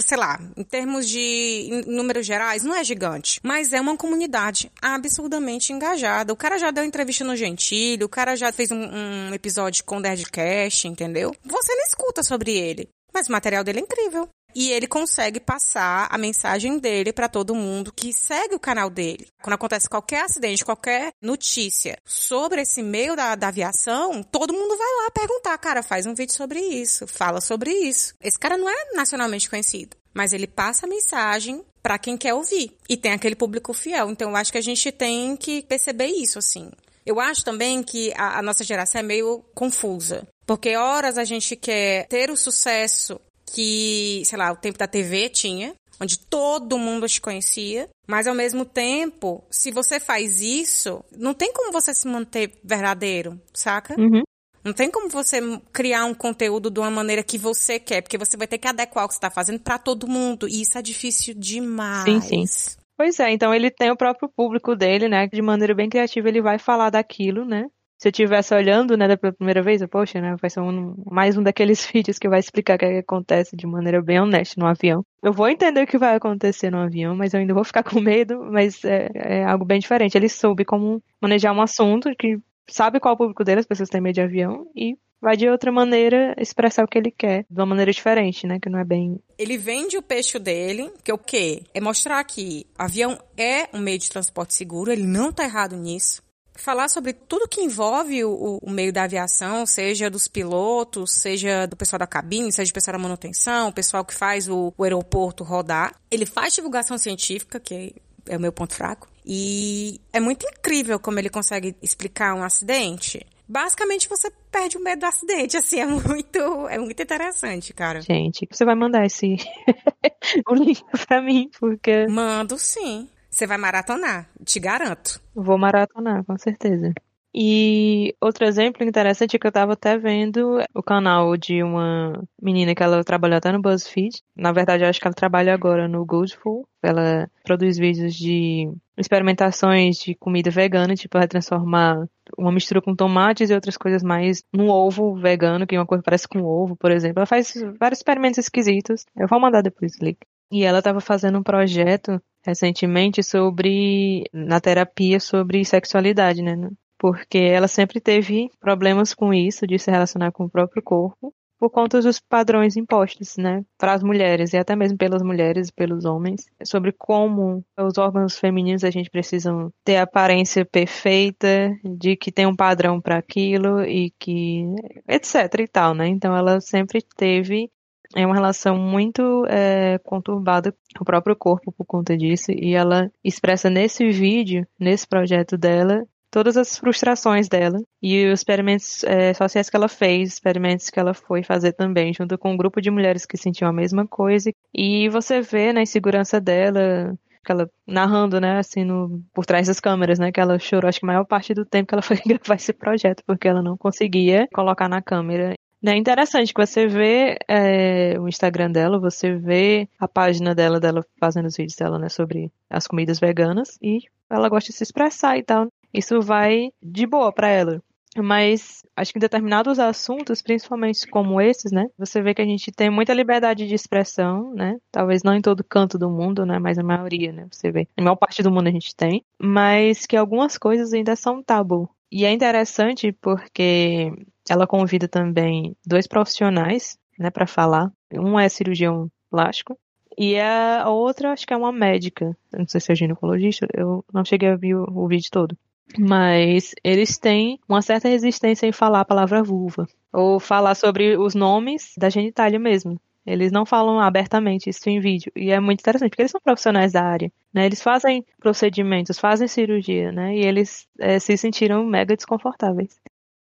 sei 0.00 0.18
lá, 0.18 0.38
em 0.56 0.62
termos 0.62 1.08
de 1.08 1.82
números 1.86 2.26
gerais, 2.26 2.62
não 2.62 2.74
é 2.74 2.84
gigante, 2.84 3.40
mas 3.42 3.72
é 3.72 3.80
uma 3.80 3.96
comunidade 3.96 4.70
absurdamente 4.80 5.72
engajada. 5.72 6.32
O 6.32 6.36
cara 6.36 6.58
já 6.58 6.70
deu 6.70 6.84
entrevista 6.84 7.24
no 7.24 7.36
Gentilho, 7.36 8.06
o 8.06 8.10
cara 8.10 8.36
já 8.36 8.52
fez 8.52 8.70
um, 8.70 8.76
um 8.78 9.34
episódio 9.34 9.84
com 9.84 9.96
o 9.96 10.00
Nerdcast, 10.00 10.86
entendeu? 10.86 11.34
Você 11.44 11.74
não 11.74 11.84
escuta 11.84 12.22
sobre 12.22 12.52
ele, 12.52 12.88
mas 13.12 13.28
o 13.28 13.32
material 13.32 13.64
dele 13.64 13.78
é 13.78 13.82
incrível. 13.82 14.28
E 14.54 14.70
ele 14.70 14.86
consegue 14.86 15.40
passar 15.40 16.08
a 16.10 16.18
mensagem 16.18 16.78
dele 16.78 17.12
para 17.12 17.28
todo 17.28 17.54
mundo 17.54 17.92
que 17.92 18.12
segue 18.12 18.54
o 18.54 18.60
canal 18.60 18.90
dele. 18.90 19.28
Quando 19.42 19.54
acontece 19.54 19.88
qualquer 19.88 20.24
acidente, 20.24 20.64
qualquer 20.64 21.12
notícia 21.22 21.98
sobre 22.04 22.62
esse 22.62 22.82
meio 22.82 23.14
da, 23.14 23.34
da 23.34 23.48
aviação, 23.48 24.22
todo 24.22 24.52
mundo 24.52 24.76
vai 24.76 25.04
lá 25.04 25.10
perguntar, 25.10 25.56
cara, 25.58 25.82
faz 25.82 26.06
um 26.06 26.14
vídeo 26.14 26.34
sobre 26.34 26.60
isso, 26.60 27.06
fala 27.06 27.40
sobre 27.40 27.70
isso. 27.70 28.14
Esse 28.20 28.38
cara 28.38 28.56
não 28.56 28.68
é 28.68 28.94
nacionalmente 28.94 29.48
conhecido, 29.48 29.96
mas 30.12 30.32
ele 30.32 30.46
passa 30.46 30.86
a 30.86 30.88
mensagem 30.88 31.64
para 31.82 31.98
quem 31.98 32.16
quer 32.16 32.34
ouvir 32.34 32.76
e 32.88 32.96
tem 32.96 33.12
aquele 33.12 33.36
público 33.36 33.72
fiel. 33.72 34.10
Então 34.10 34.30
eu 34.30 34.36
acho 34.36 34.52
que 34.52 34.58
a 34.58 34.62
gente 34.62 34.90
tem 34.90 35.36
que 35.36 35.62
perceber 35.62 36.06
isso 36.06 36.38
assim. 36.38 36.70
Eu 37.06 37.18
acho 37.18 37.42
também 37.42 37.82
que 37.82 38.12
a, 38.14 38.38
a 38.38 38.42
nossa 38.42 38.62
geração 38.62 38.98
é 38.98 39.02
meio 39.02 39.42
confusa. 39.54 40.26
Porque 40.46 40.76
horas 40.76 41.16
a 41.16 41.24
gente 41.24 41.56
quer 41.56 42.06
ter 42.06 42.30
o 42.30 42.36
sucesso 42.36 43.20
que, 43.50 44.22
sei 44.24 44.38
lá, 44.38 44.52
o 44.52 44.56
tempo 44.56 44.78
da 44.78 44.86
TV 44.86 45.28
tinha, 45.28 45.74
onde 46.00 46.18
todo 46.18 46.78
mundo 46.78 47.08
te 47.08 47.20
conhecia, 47.20 47.88
mas 48.06 48.26
ao 48.26 48.34
mesmo 48.34 48.64
tempo, 48.64 49.44
se 49.50 49.70
você 49.70 49.98
faz 49.98 50.40
isso, 50.40 51.04
não 51.16 51.34
tem 51.34 51.52
como 51.52 51.72
você 51.72 51.92
se 51.92 52.06
manter 52.06 52.52
verdadeiro, 52.62 53.40
saca? 53.52 54.00
Uhum. 54.00 54.22
Não 54.64 54.72
tem 54.72 54.90
como 54.90 55.08
você 55.08 55.40
criar 55.72 56.04
um 56.04 56.14
conteúdo 56.14 56.70
de 56.70 56.80
uma 56.80 56.90
maneira 56.90 57.22
que 57.22 57.38
você 57.38 57.78
quer, 57.78 58.02
porque 58.02 58.18
você 58.18 58.36
vai 58.36 58.46
ter 58.46 58.58
que 58.58 58.68
adequar 58.68 59.04
o 59.04 59.08
que 59.08 59.14
você 59.14 59.18
está 59.18 59.30
fazendo 59.30 59.60
para 59.60 59.78
todo 59.78 60.08
mundo, 60.08 60.48
e 60.48 60.62
isso 60.62 60.76
é 60.76 60.82
difícil 60.82 61.34
demais. 61.34 62.04
Sim, 62.04 62.20
sim. 62.46 62.76
Pois 62.96 63.20
é, 63.20 63.30
então 63.30 63.54
ele 63.54 63.70
tem 63.70 63.92
o 63.92 63.96
próprio 63.96 64.28
público 64.28 64.74
dele, 64.74 65.08
né? 65.08 65.28
De 65.28 65.40
maneira 65.40 65.74
bem 65.74 65.88
criativa 65.88 66.28
ele 66.28 66.42
vai 66.42 66.58
falar 66.58 66.90
daquilo, 66.90 67.44
né? 67.44 67.66
Se 67.98 68.06
eu 68.06 68.10
estivesse 68.10 68.54
olhando, 68.54 68.96
né, 68.96 69.16
pela 69.16 69.32
primeira 69.32 69.60
vez, 69.60 69.82
eu, 69.82 69.88
poxa, 69.88 70.20
né, 70.20 70.36
vai 70.40 70.48
ser 70.48 70.60
um, 70.60 70.94
mais 71.10 71.36
um 71.36 71.42
daqueles 71.42 71.84
vídeos 71.92 72.16
que 72.16 72.28
vai 72.28 72.38
explicar 72.38 72.76
o 72.76 72.78
que, 72.78 72.84
é 72.84 72.90
que, 72.92 72.98
acontece 72.98 73.56
de 73.56 73.66
maneira 73.66 74.00
bem 74.00 74.20
honesta 74.20 74.54
no 74.56 74.66
avião. 74.66 75.04
Eu 75.20 75.32
vou 75.32 75.48
entender 75.48 75.82
o 75.82 75.86
que 75.86 75.98
vai 75.98 76.14
acontecer 76.14 76.70
no 76.70 76.78
avião, 76.78 77.16
mas 77.16 77.34
eu 77.34 77.40
ainda 77.40 77.52
vou 77.52 77.64
ficar 77.64 77.82
com 77.84 78.00
medo, 78.00 78.40
mas 78.52 78.84
é, 78.84 79.08
é 79.14 79.44
algo 79.44 79.64
bem 79.64 79.80
diferente. 79.80 80.16
Ele 80.16 80.28
soube 80.28 80.64
como 80.64 81.02
manejar 81.20 81.52
um 81.52 81.60
assunto 81.60 82.08
que 82.16 82.38
sabe 82.70 83.00
qual 83.00 83.12
é 83.12 83.14
o 83.14 83.18
público 83.18 83.42
dele, 83.42 83.60
as 83.60 83.66
pessoas 83.66 83.88
têm 83.88 84.00
medo 84.00 84.14
de 84.14 84.20
avião, 84.20 84.66
e 84.76 84.94
vai 85.20 85.36
de 85.36 85.48
outra 85.48 85.72
maneira 85.72 86.36
expressar 86.38 86.84
o 86.84 86.86
que 86.86 86.98
ele 86.98 87.10
quer, 87.10 87.44
de 87.50 87.60
uma 87.60 87.66
maneira 87.66 87.90
diferente, 87.90 88.46
né? 88.46 88.60
Que 88.60 88.68
não 88.68 88.78
é 88.78 88.84
bem. 88.84 89.18
Ele 89.36 89.58
vende 89.58 89.96
o 89.96 90.02
peixe 90.02 90.38
dele, 90.38 90.92
que 91.02 91.10
é 91.10 91.14
o 91.14 91.18
quê? 91.18 91.62
É 91.74 91.80
mostrar 91.80 92.22
que 92.22 92.64
avião 92.78 93.18
é 93.36 93.68
um 93.74 93.80
meio 93.80 93.98
de 93.98 94.08
transporte 94.08 94.54
seguro, 94.54 94.92
ele 94.92 95.06
não 95.06 95.32
tá 95.32 95.42
errado 95.42 95.76
nisso 95.76 96.27
falar 96.62 96.88
sobre 96.88 97.12
tudo 97.12 97.48
que 97.48 97.60
envolve 97.60 98.24
o, 98.24 98.58
o, 98.62 98.70
meio 98.70 98.92
da 98.92 99.04
aviação, 99.04 99.64
seja 99.66 100.10
dos 100.10 100.28
pilotos, 100.28 101.12
seja 101.12 101.66
do 101.66 101.76
pessoal 101.76 101.98
da 101.98 102.06
cabine, 102.06 102.52
seja 102.52 102.70
do 102.70 102.74
pessoal 102.74 102.96
da 102.96 103.02
manutenção, 103.02 103.68
o 103.68 103.72
pessoal 103.72 104.04
que 104.04 104.14
faz 104.14 104.48
o, 104.48 104.72
o 104.76 104.84
aeroporto 104.84 105.44
rodar. 105.44 105.94
Ele 106.10 106.26
faz 106.26 106.54
divulgação 106.54 106.98
científica, 106.98 107.58
que 107.60 107.94
é 108.26 108.36
o 108.36 108.40
meu 108.40 108.52
ponto 108.52 108.74
fraco. 108.74 109.08
E 109.24 110.00
é 110.12 110.20
muito 110.20 110.46
incrível 110.46 110.98
como 110.98 111.18
ele 111.18 111.28
consegue 111.28 111.76
explicar 111.82 112.34
um 112.34 112.42
acidente. 112.42 113.26
Basicamente, 113.48 114.08
você 114.08 114.30
perde 114.50 114.76
o 114.76 114.82
medo 114.82 115.00
do 115.00 115.06
acidente, 115.06 115.56
assim, 115.56 115.80
é 115.80 115.86
muito, 115.86 116.68
é 116.68 116.78
muito 116.78 117.02
interessante, 117.02 117.72
cara. 117.72 118.02
Gente, 118.02 118.46
você 118.50 118.64
vai 118.64 118.74
mandar 118.74 119.06
esse 119.06 119.36
o 120.46 120.54
link 120.54 120.82
pra 121.06 121.22
mim, 121.22 121.50
porque... 121.58 122.06
Mando 122.08 122.58
sim. 122.58 123.08
Você 123.38 123.46
vai 123.46 123.56
maratonar, 123.56 124.28
te 124.44 124.58
garanto. 124.58 125.22
Vou 125.32 125.56
maratonar, 125.56 126.24
com 126.24 126.36
certeza. 126.36 126.92
E 127.32 128.12
outro 128.20 128.44
exemplo 128.44 128.82
interessante 128.82 129.36
é 129.36 129.38
que 129.38 129.46
eu 129.46 129.50
estava 129.50 129.74
até 129.74 129.96
vendo 129.96 130.58
o 130.74 130.82
canal 130.82 131.36
de 131.36 131.62
uma 131.62 132.20
menina 132.42 132.74
que 132.74 132.82
ela 132.82 133.04
trabalhou 133.04 133.38
até 133.38 133.52
no 133.52 133.62
BuzzFeed. 133.62 134.24
Na 134.34 134.50
verdade, 134.50 134.82
eu 134.82 134.88
acho 134.88 134.98
que 134.98 135.06
ela 135.06 135.14
trabalha 135.14 135.54
agora 135.54 135.86
no 135.86 136.04
Goodful. 136.04 136.66
Ela 136.82 137.30
produz 137.44 137.78
vídeos 137.78 138.12
de 138.12 138.72
experimentações 138.96 139.98
de 139.98 140.16
comida 140.16 140.50
vegana, 140.50 140.96
tipo, 140.96 141.16
ela 141.16 141.28
transformar 141.28 142.08
uma 142.36 142.50
mistura 142.50 142.82
com 142.82 142.92
tomates 142.92 143.50
e 143.50 143.54
outras 143.54 143.76
coisas 143.76 144.02
mais 144.02 144.42
no 144.52 144.68
ovo 144.68 145.14
vegano, 145.14 145.64
que 145.64 145.78
uma 145.78 145.86
coisa 145.86 146.02
parece 146.02 146.26
com 146.26 146.42
ovo, 146.42 146.74
por 146.74 146.90
exemplo. 146.90 147.20
Ela 147.20 147.26
faz 147.26 147.54
vários 147.78 148.00
experimentos 148.00 148.38
esquisitos. 148.38 149.06
Eu 149.16 149.28
vou 149.28 149.38
mandar 149.38 149.62
depois 149.62 149.94
o 149.94 150.04
link. 150.04 150.18
E 150.50 150.64
ela 150.64 150.78
estava 150.78 151.00
fazendo 151.00 151.38
um 151.38 151.42
projeto 151.42 152.20
recentemente 152.48 153.22
sobre 153.22 154.24
na 154.32 154.60
terapia 154.60 155.20
sobre 155.20 155.64
sexualidade, 155.64 156.42
né? 156.42 156.56
Porque 156.98 157.38
ela 157.38 157.68
sempre 157.68 158.00
teve 158.00 158.50
problemas 158.58 159.14
com 159.14 159.32
isso 159.32 159.66
de 159.66 159.78
se 159.78 159.90
relacionar 159.90 160.32
com 160.32 160.44
o 160.44 160.50
próprio 160.50 160.82
corpo 160.82 161.32
por 161.58 161.70
conta 161.70 162.00
dos 162.00 162.20
padrões 162.20 162.76
impostos, 162.76 163.36
né, 163.36 163.64
para 163.76 163.92
as 163.92 164.02
mulheres 164.02 164.52
e 164.52 164.56
até 164.56 164.76
mesmo 164.76 164.96
pelas 164.96 165.22
mulheres 165.22 165.68
e 165.68 165.72
pelos 165.72 166.04
homens, 166.04 166.46
sobre 166.64 166.92
como 166.92 167.64
os 167.76 167.98
órgãos 167.98 168.38
femininos 168.38 168.84
a 168.84 168.90
gente 168.90 169.10
precisa 169.10 169.50
ter 169.84 169.96
a 169.96 170.04
aparência 170.04 170.64
perfeita, 170.64 171.76
de 171.84 172.16
que 172.16 172.30
tem 172.30 172.46
um 172.46 172.54
padrão 172.54 173.00
para 173.00 173.18
aquilo 173.18 173.82
e 173.82 174.12
que 174.18 174.64
etc 175.08 175.52
e 175.58 175.68
tal, 175.68 175.94
né? 175.94 176.06
Então 176.06 176.36
ela 176.36 176.60
sempre 176.60 177.02
teve 177.16 177.68
é 178.14 178.24
uma 178.24 178.34
relação 178.34 178.76
muito 178.76 179.44
é, 179.48 179.98
conturbada 179.98 180.72
com 180.96 181.02
o 181.02 181.04
próprio 181.04 181.36
corpo 181.36 181.72
por 181.72 181.84
conta 181.84 182.16
disso, 182.16 182.50
e 182.50 182.74
ela 182.74 183.10
expressa 183.22 183.68
nesse 183.68 184.08
vídeo, 184.10 184.66
nesse 184.78 185.06
projeto 185.06 185.56
dela, 185.56 186.04
todas 186.30 186.56
as 186.56 186.78
frustrações 186.78 187.48
dela 187.48 187.80
e 188.02 188.26
os 188.26 188.40
experimentos 188.40 189.02
é, 189.04 189.32
sociais 189.34 189.70
que 189.70 189.76
ela 189.76 189.88
fez, 189.88 190.34
experimentos 190.34 190.90
que 190.90 191.00
ela 191.00 191.14
foi 191.14 191.42
fazer 191.42 191.72
também, 191.72 192.12
junto 192.12 192.36
com 192.38 192.52
um 192.52 192.56
grupo 192.56 192.80
de 192.80 192.90
mulheres 192.90 193.26
que 193.26 193.36
sentiam 193.36 193.68
a 193.68 193.72
mesma 193.72 194.06
coisa. 194.06 194.50
E 194.74 195.08
você 195.08 195.40
vê 195.40 195.72
na 195.72 195.82
insegurança 195.82 196.40
dela, 196.40 197.16
ela 197.52 197.70
narrando, 197.86 198.40
né, 198.40 198.58
assim, 198.58 198.84
no, 198.84 199.22
por 199.32 199.46
trás 199.46 199.66
das 199.66 199.80
câmeras, 199.80 200.18
né, 200.18 200.30
que 200.30 200.40
ela 200.40 200.58
chorou, 200.58 200.88
acho 200.88 201.00
que 201.00 201.06
a 201.06 201.08
maior 201.08 201.24
parte 201.24 201.54
do 201.54 201.64
tempo 201.64 201.88
que 201.88 201.94
ela 201.94 202.02
foi 202.02 202.18
gravar 202.26 202.56
esse 202.56 202.72
projeto, 202.72 203.22
porque 203.26 203.48
ela 203.48 203.62
não 203.62 203.76
conseguia 203.76 204.46
colocar 204.52 204.88
na 204.88 205.02
câmera. 205.02 205.54
É 205.84 205.96
interessante 205.96 206.52
que 206.52 206.66
você 206.66 206.88
vê 206.88 207.38
é, 207.46 208.18
o 208.18 208.26
Instagram 208.26 208.72
dela, 208.72 208.98
você 208.98 209.36
vê 209.36 209.88
a 209.98 210.08
página 210.08 210.54
dela, 210.54 210.80
dela 210.80 211.04
fazendo 211.20 211.46
os 211.46 211.56
vídeos 211.56 211.76
dela, 211.76 211.98
né, 211.98 212.08
sobre 212.08 212.52
as 212.68 212.86
comidas 212.86 213.20
veganas 213.20 213.78
e 213.80 214.00
ela 214.28 214.48
gosta 214.48 214.72
de 214.72 214.76
se 214.76 214.82
expressar 214.82 215.38
e 215.38 215.42
tal. 215.42 215.68
Isso 215.94 216.20
vai 216.20 216.70
de 216.82 217.06
boa 217.06 217.32
para 217.32 217.48
ela. 217.48 217.82
Mas 218.16 218.82
acho 218.96 219.12
que 219.12 219.18
em 219.18 219.20
determinados 219.20 219.78
assuntos, 219.78 220.42
principalmente 220.42 221.06
como 221.06 221.40
esses, 221.40 221.70
né, 221.70 221.86
você 221.96 222.20
vê 222.20 222.34
que 222.34 222.42
a 222.42 222.44
gente 222.44 222.72
tem 222.72 222.90
muita 222.90 223.14
liberdade 223.14 223.66
de 223.66 223.74
expressão, 223.74 224.52
né? 224.54 224.76
Talvez 224.90 225.22
não 225.22 225.34
em 225.34 225.42
todo 225.42 225.62
canto 225.62 225.98
do 225.98 226.10
mundo, 226.10 226.44
né, 226.44 226.58
mas 226.58 226.78
a 226.78 226.82
maioria, 226.82 227.32
né, 227.32 227.46
você 227.50 227.70
vê. 227.70 227.86
A 227.96 228.02
maior 228.02 228.16
parte 228.16 228.42
do 228.42 228.50
mundo 228.50 228.66
a 228.66 228.72
gente 228.72 228.96
tem, 228.96 229.24
mas 229.40 230.06
que 230.06 230.16
algumas 230.16 230.58
coisas 230.58 230.92
ainda 230.92 231.14
são 231.14 231.42
tabu. 231.42 231.88
E 232.10 232.24
é 232.24 232.32
interessante 232.32 233.12
porque 233.12 234.12
ela 234.48 234.66
convida 234.66 235.06
também 235.06 235.76
dois 235.86 236.06
profissionais, 236.06 236.98
né, 237.18 237.30
para 237.30 237.46
falar. 237.46 237.92
Um 238.12 238.38
é 238.38 238.48
cirurgião 238.48 239.10
plástico 239.30 239.78
e 240.16 240.38
a 240.40 240.88
outra 240.88 241.32
acho 241.32 241.46
que 241.46 241.54
é 241.54 241.56
uma 241.56 241.70
médica. 241.70 242.36
não 242.52 242.66
sei 242.66 242.80
se 242.80 242.90
é 242.90 242.94
ginecologista, 242.94 243.68
eu 243.72 244.04
não 244.12 244.24
cheguei 244.24 244.48
a 244.48 244.56
ver 244.56 244.74
o, 244.74 245.04
o 245.04 245.06
vídeo 245.06 245.30
todo. 245.30 245.56
Mas 245.96 246.74
eles 246.82 247.16
têm 247.18 247.58
uma 247.68 247.80
certa 247.80 248.08
resistência 248.08 248.66
em 248.66 248.72
falar 248.72 249.00
a 249.00 249.04
palavra 249.04 249.42
vulva. 249.42 249.86
Ou 250.12 250.40
falar 250.40 250.74
sobre 250.74 251.16
os 251.16 251.34
nomes 251.34 251.92
da 251.96 252.10
genitália 252.10 252.58
mesmo. 252.58 253.00
Eles 253.32 253.52
não 253.52 253.66
falam 253.66 254.00
abertamente 254.00 254.70
isso 254.70 254.88
em 254.88 255.00
vídeo. 255.00 255.30
E 255.36 255.50
é 255.50 255.60
muito 255.60 255.80
interessante, 255.80 256.10
porque 256.10 256.22
eles 256.22 256.32
são 256.32 256.40
profissionais 256.40 256.92
da 256.92 257.02
área. 257.02 257.30
Né? 257.52 257.66
Eles 257.66 257.82
fazem 257.82 258.24
procedimentos, 258.38 259.18
fazem 259.18 259.46
cirurgia, 259.46 260.10
né? 260.12 260.34
E 260.34 260.44
eles 260.44 260.86
é, 260.98 261.18
se 261.18 261.36
sentiram 261.36 261.84
mega 261.84 262.16
desconfortáveis. 262.16 262.98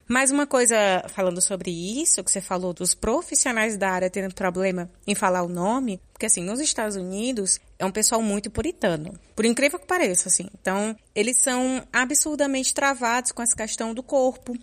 Mais 0.07 0.31
uma 0.31 0.45
coisa 0.45 0.75
falando 1.07 1.41
sobre 1.41 1.71
isso, 1.71 2.23
que 2.23 2.31
você 2.31 2.41
falou 2.41 2.73
dos 2.73 2.93
profissionais 2.93 3.77
da 3.77 3.89
área 3.89 4.09
tendo 4.09 4.33
problema 4.35 4.89
em 5.07 5.15
falar 5.15 5.43
o 5.43 5.47
nome, 5.47 5.99
porque 6.11 6.25
assim, 6.25 6.43
nos 6.43 6.59
Estados 6.59 6.97
Unidos 6.97 7.57
é 7.79 7.85
um 7.85 7.91
pessoal 7.91 8.21
muito 8.21 8.51
puritano, 8.51 9.17
por 9.33 9.45
incrível 9.45 9.79
que 9.79 9.87
pareça, 9.87 10.27
assim. 10.27 10.49
Então, 10.59 10.93
eles 11.15 11.41
são 11.41 11.81
absurdamente 11.91 12.73
travados 12.73 13.31
com 13.31 13.41
essa 13.41 13.55
questão 13.55 13.93
do 13.93 14.03
corpo, 14.03 14.57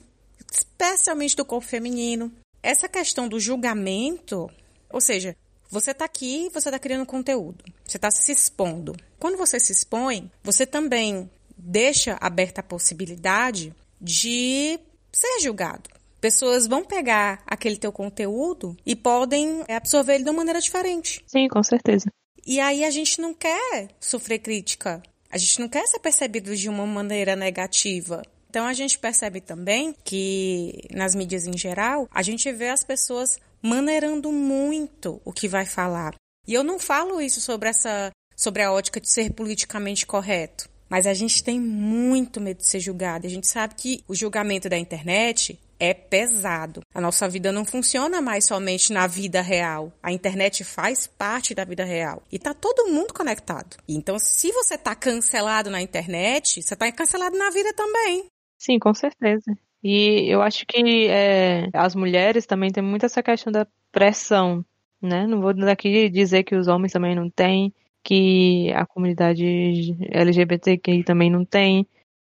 especialmente 0.53 1.35
do 1.35 1.45
corpo 1.45 1.67
feminino. 1.67 2.31
Essa 2.63 2.87
questão 2.87 3.27
do 3.27 3.41
julgamento, 3.41 4.51
ou 4.93 5.01
seja, 5.01 5.37
você 5.71 5.93
está 5.93 6.05
aqui, 6.05 6.51
você 6.53 6.69
está 6.69 6.79
criando 6.79 7.07
conteúdo, 7.07 7.65
você 7.87 7.97
está 7.97 8.11
se 8.11 8.33
expondo. 8.33 8.95
Quando 9.19 9.37
você 9.37 9.61
se 9.61 9.73
expõe, 9.73 10.31
você 10.43 10.67
também 10.67 11.31
deixa 11.57 12.17
aberta 12.21 12.61
a 12.61 12.65
possibilidade 12.65 13.75
de 14.01 14.81
ser 15.13 15.41
julgado. 15.41 15.89
Pessoas 16.21 16.67
vão 16.67 16.85
pegar 16.85 17.43
aquele 17.47 17.77
teu 17.77 17.93
conteúdo 17.93 18.77
e 18.85 18.95
podem 18.95 19.65
absorver 19.69 20.17
ele 20.17 20.25
de 20.25 20.31
uma 20.31 20.39
maneira 20.39 20.61
diferente. 20.61 21.23
Sim, 21.27 21.49
com 21.49 21.63
certeza. 21.63 22.11
E 22.47 22.61
aí 22.61 22.85
a 22.85 22.91
gente 22.91 23.21
não 23.21 23.33
quer 23.33 23.89
sofrer 24.01 24.39
crítica. 24.41 25.03
A 25.31 25.39
gente 25.39 25.61
não 25.61 25.69
quer 25.69 25.87
ser 25.87 26.01
percebido 26.01 26.55
de 26.57 26.69
uma 26.69 26.85
maneira 26.85 27.37
negativa. 27.37 28.23
Então 28.51 28.67
a 28.67 28.73
gente 28.73 28.99
percebe 28.99 29.41
também 29.41 29.95
que 30.05 30.83
nas 30.91 31.15
mídias 31.15 31.47
em 31.47 31.57
geral, 31.57 32.09
a 32.11 32.23
gente 32.23 32.51
vê 32.53 32.69
as 32.69 32.83
pessoas 32.83 33.39
maneirando 33.63 34.33
muito 34.33 35.21
o 35.25 35.33
que 35.33 35.49
vai 35.49 35.67
falar. 35.67 36.15
E 36.47 36.55
eu 36.55 36.65
não 36.65 36.79
falo 36.79 37.21
isso 37.21 37.41
sobre 37.41 37.69
essa 37.69 38.11
sobre 38.37 38.63
a 38.63 38.73
ótica 38.73 39.01
de 39.01 39.11
ser 39.11 39.33
politicamente 39.33 40.07
correto. 40.07 40.69
Mas 40.89 41.07
a 41.07 41.15
gente 41.15 41.45
tem 41.45 41.61
muito 41.61 42.41
medo 42.41 42.59
de 42.59 42.67
ser 42.67 42.81
julgado. 42.81 43.27
A 43.27 43.31
gente 43.31 43.47
sabe 43.47 43.75
que 43.75 44.03
o 44.09 44.15
julgamento 44.15 44.69
da 44.69 44.79
internet 44.79 45.61
é 45.79 45.95
pesado. 45.95 46.81
A 46.93 47.01
nossa 47.01 47.29
vida 47.29 47.53
não 47.53 47.65
funciona 47.65 48.21
mais 48.21 48.47
somente 48.47 48.93
na 48.93 49.07
vida 49.07 49.41
real. 49.41 49.93
A 50.03 50.11
internet 50.11 50.65
faz 50.65 51.07
parte 51.07 51.55
da 51.55 51.65
vida 51.65 51.85
real. 51.85 52.23
E 52.33 52.39
tá 52.39 52.53
todo 52.53 52.89
mundo 52.89 53.15
conectado. 53.15 53.77
Então, 53.89 54.19
se 54.19 54.51
você 54.53 54.77
tá 54.77 54.95
cancelado 54.95 55.71
na 55.71 55.81
internet, 55.81 56.63
você 56.63 56.75
tá 56.75 56.91
cancelado 56.91 57.37
na 57.37 57.51
vida 57.51 57.73
também. 57.73 58.27
Sim, 58.59 58.79
com 58.79 58.93
certeza. 58.93 59.57
E 59.83 60.29
eu 60.31 60.43
acho 60.43 60.67
que 60.67 61.09
é, 61.09 61.69
as 61.73 61.95
mulheres 61.95 62.47
também 62.47 62.71
têm 62.71 62.83
muito 62.83 63.07
essa 63.07 63.23
questão 63.23 63.53
da 63.53 63.67
pressão, 63.91 64.65
né? 65.01 65.27
Não 65.27 65.41
vou 65.41 65.55
daqui 65.55 66.09
dizer 66.11 66.45
que 66.45 66.55
os 66.55 66.69
homens 66.69 66.93
também 66.93 67.15
não 67.15 67.31
têm, 67.31 67.73
que 68.03 68.73
a 68.75 68.87
comunidade 68.87 69.97
LGBTQI 70.11 71.05
também 71.05 71.31
não 71.31 71.45
tem, 71.45 71.87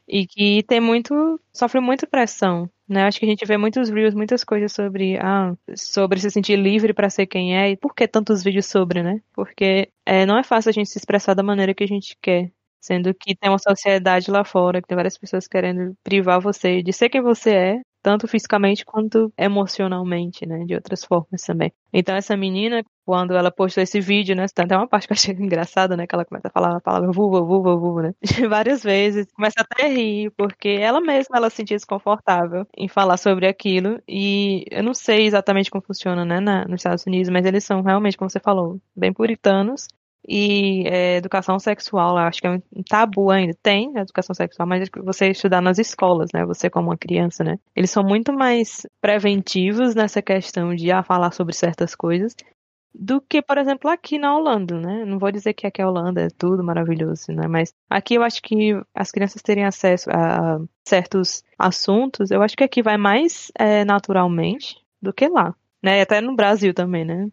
e 0.08 0.26
que 0.26 0.62
tem 0.64 0.80
muito, 0.80 1.40
sofre 1.52 1.80
muita 1.80 2.06
pressão, 2.06 2.68
né? 2.88 3.04
Acho 3.04 3.18
que 3.20 3.26
a 3.26 3.28
gente 3.28 3.46
vê 3.46 3.56
muitos 3.56 3.88
reels, 3.88 4.14
muitas 4.14 4.44
coisas 4.44 4.72
sobre, 4.72 5.16
ah, 5.18 5.54
sobre 5.76 6.20
se 6.20 6.30
sentir 6.30 6.56
livre 6.56 6.92
para 6.92 7.10
ser 7.10 7.26
quem 7.26 7.56
é, 7.56 7.70
e 7.70 7.76
por 7.76 7.94
que 7.94 8.06
tantos 8.08 8.42
vídeos 8.42 8.66
sobre, 8.66 9.02
né? 9.02 9.20
Porque 9.32 9.90
é, 10.04 10.26
não 10.26 10.38
é 10.38 10.42
fácil 10.42 10.70
a 10.70 10.72
gente 10.72 10.90
se 10.90 10.98
expressar 10.98 11.34
da 11.34 11.42
maneira 11.42 11.74
que 11.74 11.84
a 11.84 11.86
gente 11.86 12.16
quer. 12.20 12.52
Sendo 12.83 13.14
que 13.14 13.37
tem 13.37 13.49
uma 13.49 13.59
sociedade 13.59 14.31
lá 14.31 14.45
fora, 14.45 14.83
que 14.83 14.88
tem 14.88 14.97
várias 14.97 15.16
pessoas 15.16 15.47
querendo 15.47 15.95
privar 16.03 16.40
você 16.40 16.83
de 16.83 16.92
ser 16.92 17.09
quem 17.09 17.23
você 17.23 17.51
é, 17.55 17.81
tanto 18.03 18.27
fisicamente 18.27 18.85
quanto 18.85 19.33
emocionalmente, 19.38 20.45
né, 20.45 20.64
de 20.64 20.75
outras 20.75 21.05
formas 21.05 21.42
também. 21.42 21.73
Então 21.92 22.16
essa 22.16 22.37
menina, 22.37 22.83
quando 23.07 23.35
ela 23.35 23.51
postou 23.53 23.83
esse 23.83 24.01
vídeo, 24.01 24.35
né, 24.35 24.47
tem 24.53 24.64
até 24.64 24.77
uma 24.77 24.88
parte 24.88 25.07
que 25.07 25.12
eu 25.12 25.16
achei 25.16 25.35
engraçada, 25.38 25.97
né, 25.97 26.07
que 26.07 26.14
ela 26.14 26.25
começa 26.25 26.49
a 26.49 26.51
falar 26.51 26.77
a 26.77 26.81
palavra 26.81 27.12
vulva, 27.12 27.40
vulva, 27.40 27.77
vulva, 27.77 28.03
né, 28.03 28.14
várias 28.51 28.83
vezes, 28.83 29.27
começa 29.33 29.61
até 29.61 29.87
a 29.87 29.88
rir, 29.88 30.33
porque 30.37 30.68
ela 30.68 31.01
mesma, 31.01 31.37
ela 31.37 31.51
se 31.51 31.57
sentia 31.57 31.77
desconfortável 31.77 32.66
em 32.77 32.88
falar 32.88 33.16
sobre 33.16 33.47
aquilo, 33.47 34.01
e 34.09 34.64
eu 34.71 34.83
não 34.83 34.95
sei 34.95 35.27
exatamente 35.27 35.71
como 35.71 35.85
funciona, 35.85 36.25
né, 36.25 36.40
na, 36.40 36.64
nos 36.64 36.81
Estados 36.81 37.07
Unidos, 37.07 37.29
mas 37.31 37.47
eles 37.47 37.62
são 37.64 37.83
realmente, 37.83 38.16
como 38.16 38.29
você 38.29 38.40
falou, 38.40 38.81
bem 38.97 39.12
puritanos, 39.12 39.87
e 40.26 40.85
é, 40.87 41.16
educação 41.16 41.58
sexual, 41.58 42.16
acho 42.16 42.40
que 42.40 42.46
é 42.46 42.50
um 42.50 42.82
tabu 42.88 43.30
ainda. 43.30 43.56
Tem 43.62 43.92
educação 43.96 44.35
sexual, 44.35 44.68
mas 44.68 44.88
você 45.04 45.30
estudar 45.30 45.61
nas 45.61 45.78
escolas, 45.78 46.30
né? 46.32 46.44
Você 46.46 46.70
como 46.70 46.88
uma 46.90 46.96
criança, 46.96 47.42
né? 47.42 47.58
Eles 47.74 47.90
são 47.90 48.02
muito 48.04 48.32
mais 48.32 48.87
preventivos 49.00 49.94
nessa 49.94 50.22
questão 50.22 50.74
de 50.74 50.90
ah, 50.92 51.02
falar 51.02 51.32
sobre 51.32 51.54
certas 51.54 51.94
coisas 51.94 52.35
do 52.94 53.20
que, 53.20 53.40
por 53.40 53.56
exemplo, 53.56 53.90
aqui 53.90 54.18
na 54.18 54.37
Holanda, 54.37 54.78
né? 54.78 55.04
Não 55.04 55.18
vou 55.18 55.32
dizer 55.32 55.54
que 55.54 55.66
aqui 55.66 55.80
a 55.80 55.88
Holanda 55.88 56.22
é 56.22 56.28
tudo 56.28 56.62
maravilhoso, 56.62 57.32
né? 57.32 57.48
Mas 57.48 57.72
aqui 57.88 58.14
eu 58.14 58.22
acho 58.22 58.42
que 58.42 58.78
as 58.94 59.11
crianças 59.11 59.40
terem 59.42 59.64
acesso 59.64 60.11
a 60.11 60.61
certos 60.87 61.42
assuntos, 61.58 62.30
eu 62.30 62.42
acho 62.42 62.56
que 62.56 62.64
aqui 62.64 62.82
vai 62.82 62.98
mais 62.98 63.50
é, 63.58 63.85
naturalmente 63.85 64.76
do 65.00 65.12
que 65.12 65.26
lá, 65.28 65.54
né? 65.82 66.02
Até 66.02 66.20
no 66.20 66.37
Brasil 66.37 66.74
também, 66.74 67.04
né? 67.04 67.28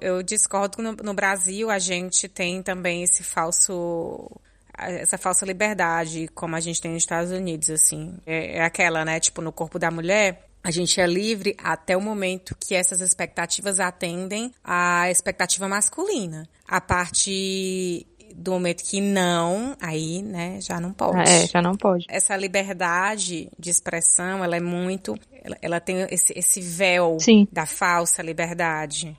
Eu 0.00 0.22
discordo 0.22 0.76
que 0.76 0.82
no, 0.82 0.92
no 0.92 1.14
Brasil 1.14 1.70
a 1.70 1.78
gente 1.78 2.28
tem 2.28 2.62
também 2.62 3.02
esse 3.02 3.22
falso 3.22 4.30
essa 4.76 5.18
falsa 5.18 5.44
liberdade, 5.44 6.28
como 6.34 6.56
a 6.56 6.60
gente 6.60 6.80
tem 6.80 6.92
nos 6.92 7.02
Estados 7.02 7.30
Unidos, 7.30 7.70
assim. 7.70 8.14
É, 8.26 8.58
é, 8.58 8.64
aquela, 8.64 9.04
né? 9.04 9.20
Tipo, 9.20 9.42
no 9.42 9.52
corpo 9.52 9.78
da 9.78 9.90
mulher, 9.90 10.46
a 10.62 10.70
gente 10.70 11.00
é 11.00 11.06
livre 11.06 11.54
até 11.58 11.96
o 11.96 12.00
momento 12.00 12.56
que 12.58 12.74
essas 12.74 13.00
expectativas 13.00 13.80
atendem 13.80 14.52
à 14.64 15.10
expectativa 15.10 15.68
masculina. 15.68 16.48
A 16.66 16.80
partir 16.80 18.06
do 18.34 18.52
momento 18.52 18.84
que 18.84 19.00
não, 19.00 19.76
aí, 19.80 20.22
né, 20.22 20.60
já 20.60 20.80
não 20.80 20.92
pode. 20.92 21.28
É, 21.28 21.46
já 21.46 21.60
não 21.60 21.74
pode. 21.74 22.06
Essa 22.08 22.36
liberdade 22.36 23.50
de 23.58 23.70
expressão, 23.70 24.44
ela 24.44 24.56
é 24.56 24.60
muito. 24.60 25.14
Ela, 25.42 25.56
ela 25.60 25.80
tem 25.80 26.06
esse, 26.10 26.32
esse 26.36 26.60
véu 26.60 27.18
Sim. 27.20 27.46
da 27.50 27.66
falsa 27.66 28.22
liberdade. 28.22 29.16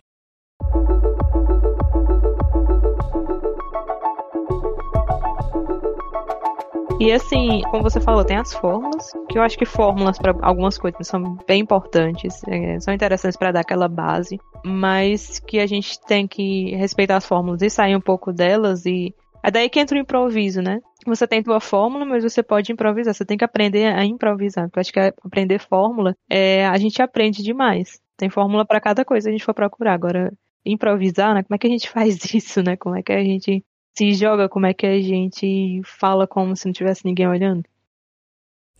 E 7.01 7.11
assim, 7.11 7.63
como 7.71 7.81
você 7.81 7.99
falou, 7.99 8.23
tem 8.23 8.37
as 8.37 8.53
fórmulas, 8.53 9.11
que 9.27 9.35
eu 9.35 9.41
acho 9.41 9.57
que 9.57 9.65
fórmulas 9.65 10.19
para 10.19 10.35
algumas 10.43 10.77
coisas 10.77 11.07
são 11.07 11.35
bem 11.47 11.61
importantes, 11.61 12.43
é, 12.47 12.79
são 12.79 12.93
interessantes 12.93 13.35
para 13.35 13.51
dar 13.51 13.61
aquela 13.61 13.87
base, 13.87 14.39
mas 14.63 15.39
que 15.39 15.57
a 15.57 15.65
gente 15.65 15.99
tem 16.01 16.27
que 16.27 16.75
respeitar 16.75 17.17
as 17.17 17.25
fórmulas 17.25 17.63
e 17.63 17.71
sair 17.71 17.95
um 17.95 17.99
pouco 17.99 18.31
delas 18.31 18.85
e 18.85 19.15
é 19.41 19.49
daí 19.49 19.67
que 19.67 19.79
entra 19.79 19.97
o 19.97 19.99
improviso, 19.99 20.61
né? 20.61 20.79
Você 21.07 21.25
tem 21.25 21.41
tua 21.41 21.59
fórmula, 21.59 22.05
mas 22.05 22.23
você 22.23 22.43
pode 22.43 22.71
improvisar. 22.71 23.15
Você 23.15 23.25
tem 23.25 23.35
que 23.35 23.43
aprender 23.43 23.87
a 23.87 24.05
improvisar. 24.05 24.65
Porque 24.65 24.77
eu 24.77 24.81
acho 24.81 24.93
que 24.93 24.99
aprender 24.99 25.57
fórmula, 25.57 26.15
é, 26.29 26.67
a 26.67 26.77
gente 26.77 27.01
aprende 27.01 27.41
demais. 27.41 27.99
Tem 28.15 28.29
fórmula 28.29 28.63
para 28.63 28.79
cada 28.79 29.03
coisa 29.03 29.25
que 29.25 29.29
a 29.29 29.31
gente 29.31 29.43
for 29.43 29.55
procurar. 29.55 29.95
Agora, 29.95 30.31
improvisar, 30.63 31.33
né? 31.33 31.41
Como 31.41 31.55
é 31.55 31.57
que 31.57 31.65
a 31.65 31.71
gente 31.71 31.89
faz 31.89 32.31
isso, 32.31 32.61
né? 32.61 32.77
Como 32.77 32.95
é 32.95 33.01
que 33.01 33.11
a 33.11 33.23
gente 33.23 33.63
se 33.97 34.13
joga, 34.13 34.49
como 34.49 34.65
é 34.65 34.73
que 34.73 34.85
a 34.85 35.01
gente 35.01 35.81
fala 35.85 36.27
como 36.27 36.55
se 36.55 36.65
não 36.65 36.73
tivesse 36.73 37.05
ninguém 37.05 37.27
olhando? 37.27 37.63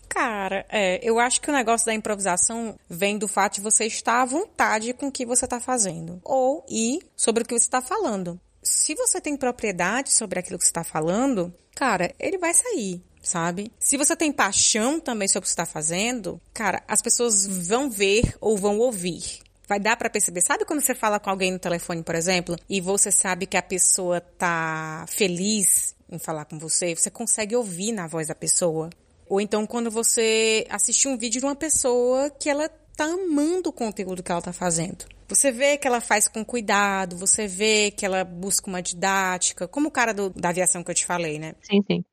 Cara, 0.08 0.65
é, 0.69 1.00
eu 1.02 1.19
acho 1.19 1.39
que 1.39 1.50
o 1.50 1.54
negócio 1.54 1.86
da 1.86 1.93
improvisação 1.93 2.78
vem 2.89 3.17
do 3.17 3.28
fato 3.28 3.56
de 3.56 3.62
você 3.62 3.86
estar 3.86 4.21
à 4.21 4.26
vontade 4.26 4.93
com 4.93 5.08
o 5.08 5.12
que 5.12 5.26
você 5.26 5.45
está 5.45 5.60
fazendo. 5.60 6.19
Ou 6.26 6.65
e 6.69 7.00
sobre 7.15 7.43
o 7.43 7.45
que 7.45 7.58
você 7.58 7.65
está 7.65 7.82
falando. 7.82 8.39
Se 8.62 8.93
você 8.93 9.21
tem 9.21 9.38
propriedade 9.38 10.12
sobre 10.12 10.39
aquilo 10.39 10.58
que 10.58 10.65
você 10.65 10.69
está 10.69 10.84
falando, 10.84 11.54
cara, 11.74 12.13
ele 12.19 12.38
vai 12.38 12.54
sair 12.54 13.02
sabe? 13.21 13.71
Se 13.80 13.97
você 13.97 14.15
tem 14.15 14.32
paixão 14.32 15.00
também 15.00 15.28
sobre 15.28 15.39
o 15.39 15.43
que 15.43 15.50
está 15.50 15.65
fazendo, 15.65 16.41
cara, 16.54 16.82
as 16.88 17.02
pessoas 17.02 17.45
vão 17.45 17.89
ver 17.89 18.36
ou 18.41 18.58
vão 18.58 18.80
ouvir 18.80 19.41
vai 19.71 19.79
dar 19.79 19.95
para 19.95 20.10
perceber. 20.10 20.41
Sabe 20.41 20.65
quando 20.65 20.81
você 20.81 20.93
fala 20.93 21.17
com 21.17 21.29
alguém 21.29 21.49
no 21.49 21.57
telefone, 21.57 22.03
por 22.03 22.13
exemplo, 22.13 22.57
e 22.69 22.81
você 22.81 23.10
sabe 23.10 23.45
que 23.45 23.55
a 23.55 23.62
pessoa 23.62 24.19
tá 24.19 25.05
feliz 25.07 25.95
em 26.12 26.19
falar 26.19 26.43
com 26.43 26.60
você, 26.60 26.93
você 26.93 27.10
consegue 27.10 27.55
ouvir 27.55 27.93
na 27.93 28.05
voz 28.05 28.27
da 28.27 28.36
pessoa. 28.36 28.89
Ou 29.29 29.39
então 29.39 29.65
quando 29.65 29.89
você 29.89 30.67
assiste 30.69 31.07
um 31.07 31.17
vídeo 31.17 31.39
de 31.39 31.45
uma 31.45 31.55
pessoa 31.55 32.29
que 32.29 32.49
ela 32.49 32.67
tá 32.97 33.05
amando 33.05 33.69
o 33.69 33.73
conteúdo 33.73 34.21
que 34.21 34.29
ela 34.29 34.41
tá 34.41 34.51
fazendo. 34.51 35.05
Você 35.29 35.53
vê 35.53 35.77
que 35.77 35.88
ela 35.88 36.01
faz 36.01 36.27
com 36.27 36.43
cuidado, 36.43 37.15
você 37.15 37.47
vê 37.47 37.91
que 37.91 38.05
ela 38.05 38.25
busca 38.25 38.69
uma 38.69 38.81
didática, 38.81 39.69
como 39.69 39.88
o 39.88 39.91
cara 39.91 40.13
do, 40.13 40.29
da 40.31 40.49
aviação 40.49 40.84
que 40.84 40.91
eu 40.91 40.95
te 40.95 41.05
falei, 41.05 41.39
né? 41.39 41.55
Sim, 41.62 41.79
sim. 41.89 42.03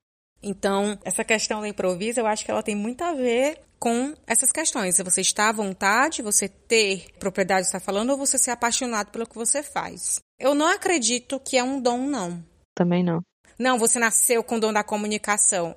Então, 0.42 0.98
essa 1.04 1.24
questão 1.24 1.60
do 1.60 1.66
improviso, 1.66 2.20
eu 2.20 2.26
acho 2.26 2.44
que 2.44 2.50
ela 2.50 2.62
tem 2.62 2.76
muito 2.76 3.02
a 3.02 3.12
ver 3.12 3.60
com 3.78 4.14
essas 4.26 4.52
questões. 4.52 4.96
Se 4.96 5.02
você 5.02 5.20
está 5.20 5.48
à 5.48 5.52
vontade, 5.52 6.22
você 6.22 6.48
ter 6.48 7.06
propriedade 7.18 7.62
de 7.62 7.66
estar 7.66 7.80
falando, 7.80 8.10
ou 8.10 8.16
você 8.16 8.38
ser 8.38 8.50
apaixonado 8.50 9.10
pelo 9.10 9.26
que 9.26 9.34
você 9.34 9.62
faz. 9.62 10.20
Eu 10.38 10.54
não 10.54 10.66
acredito 10.66 11.40
que 11.40 11.56
é 11.56 11.62
um 11.62 11.80
dom, 11.80 12.06
não. 12.06 12.44
Também 12.74 13.02
não. 13.02 13.22
Não, 13.58 13.78
você 13.78 13.98
nasceu 13.98 14.42
com 14.44 14.56
o 14.56 14.60
dom 14.60 14.72
da 14.72 14.84
comunicação. 14.84 15.76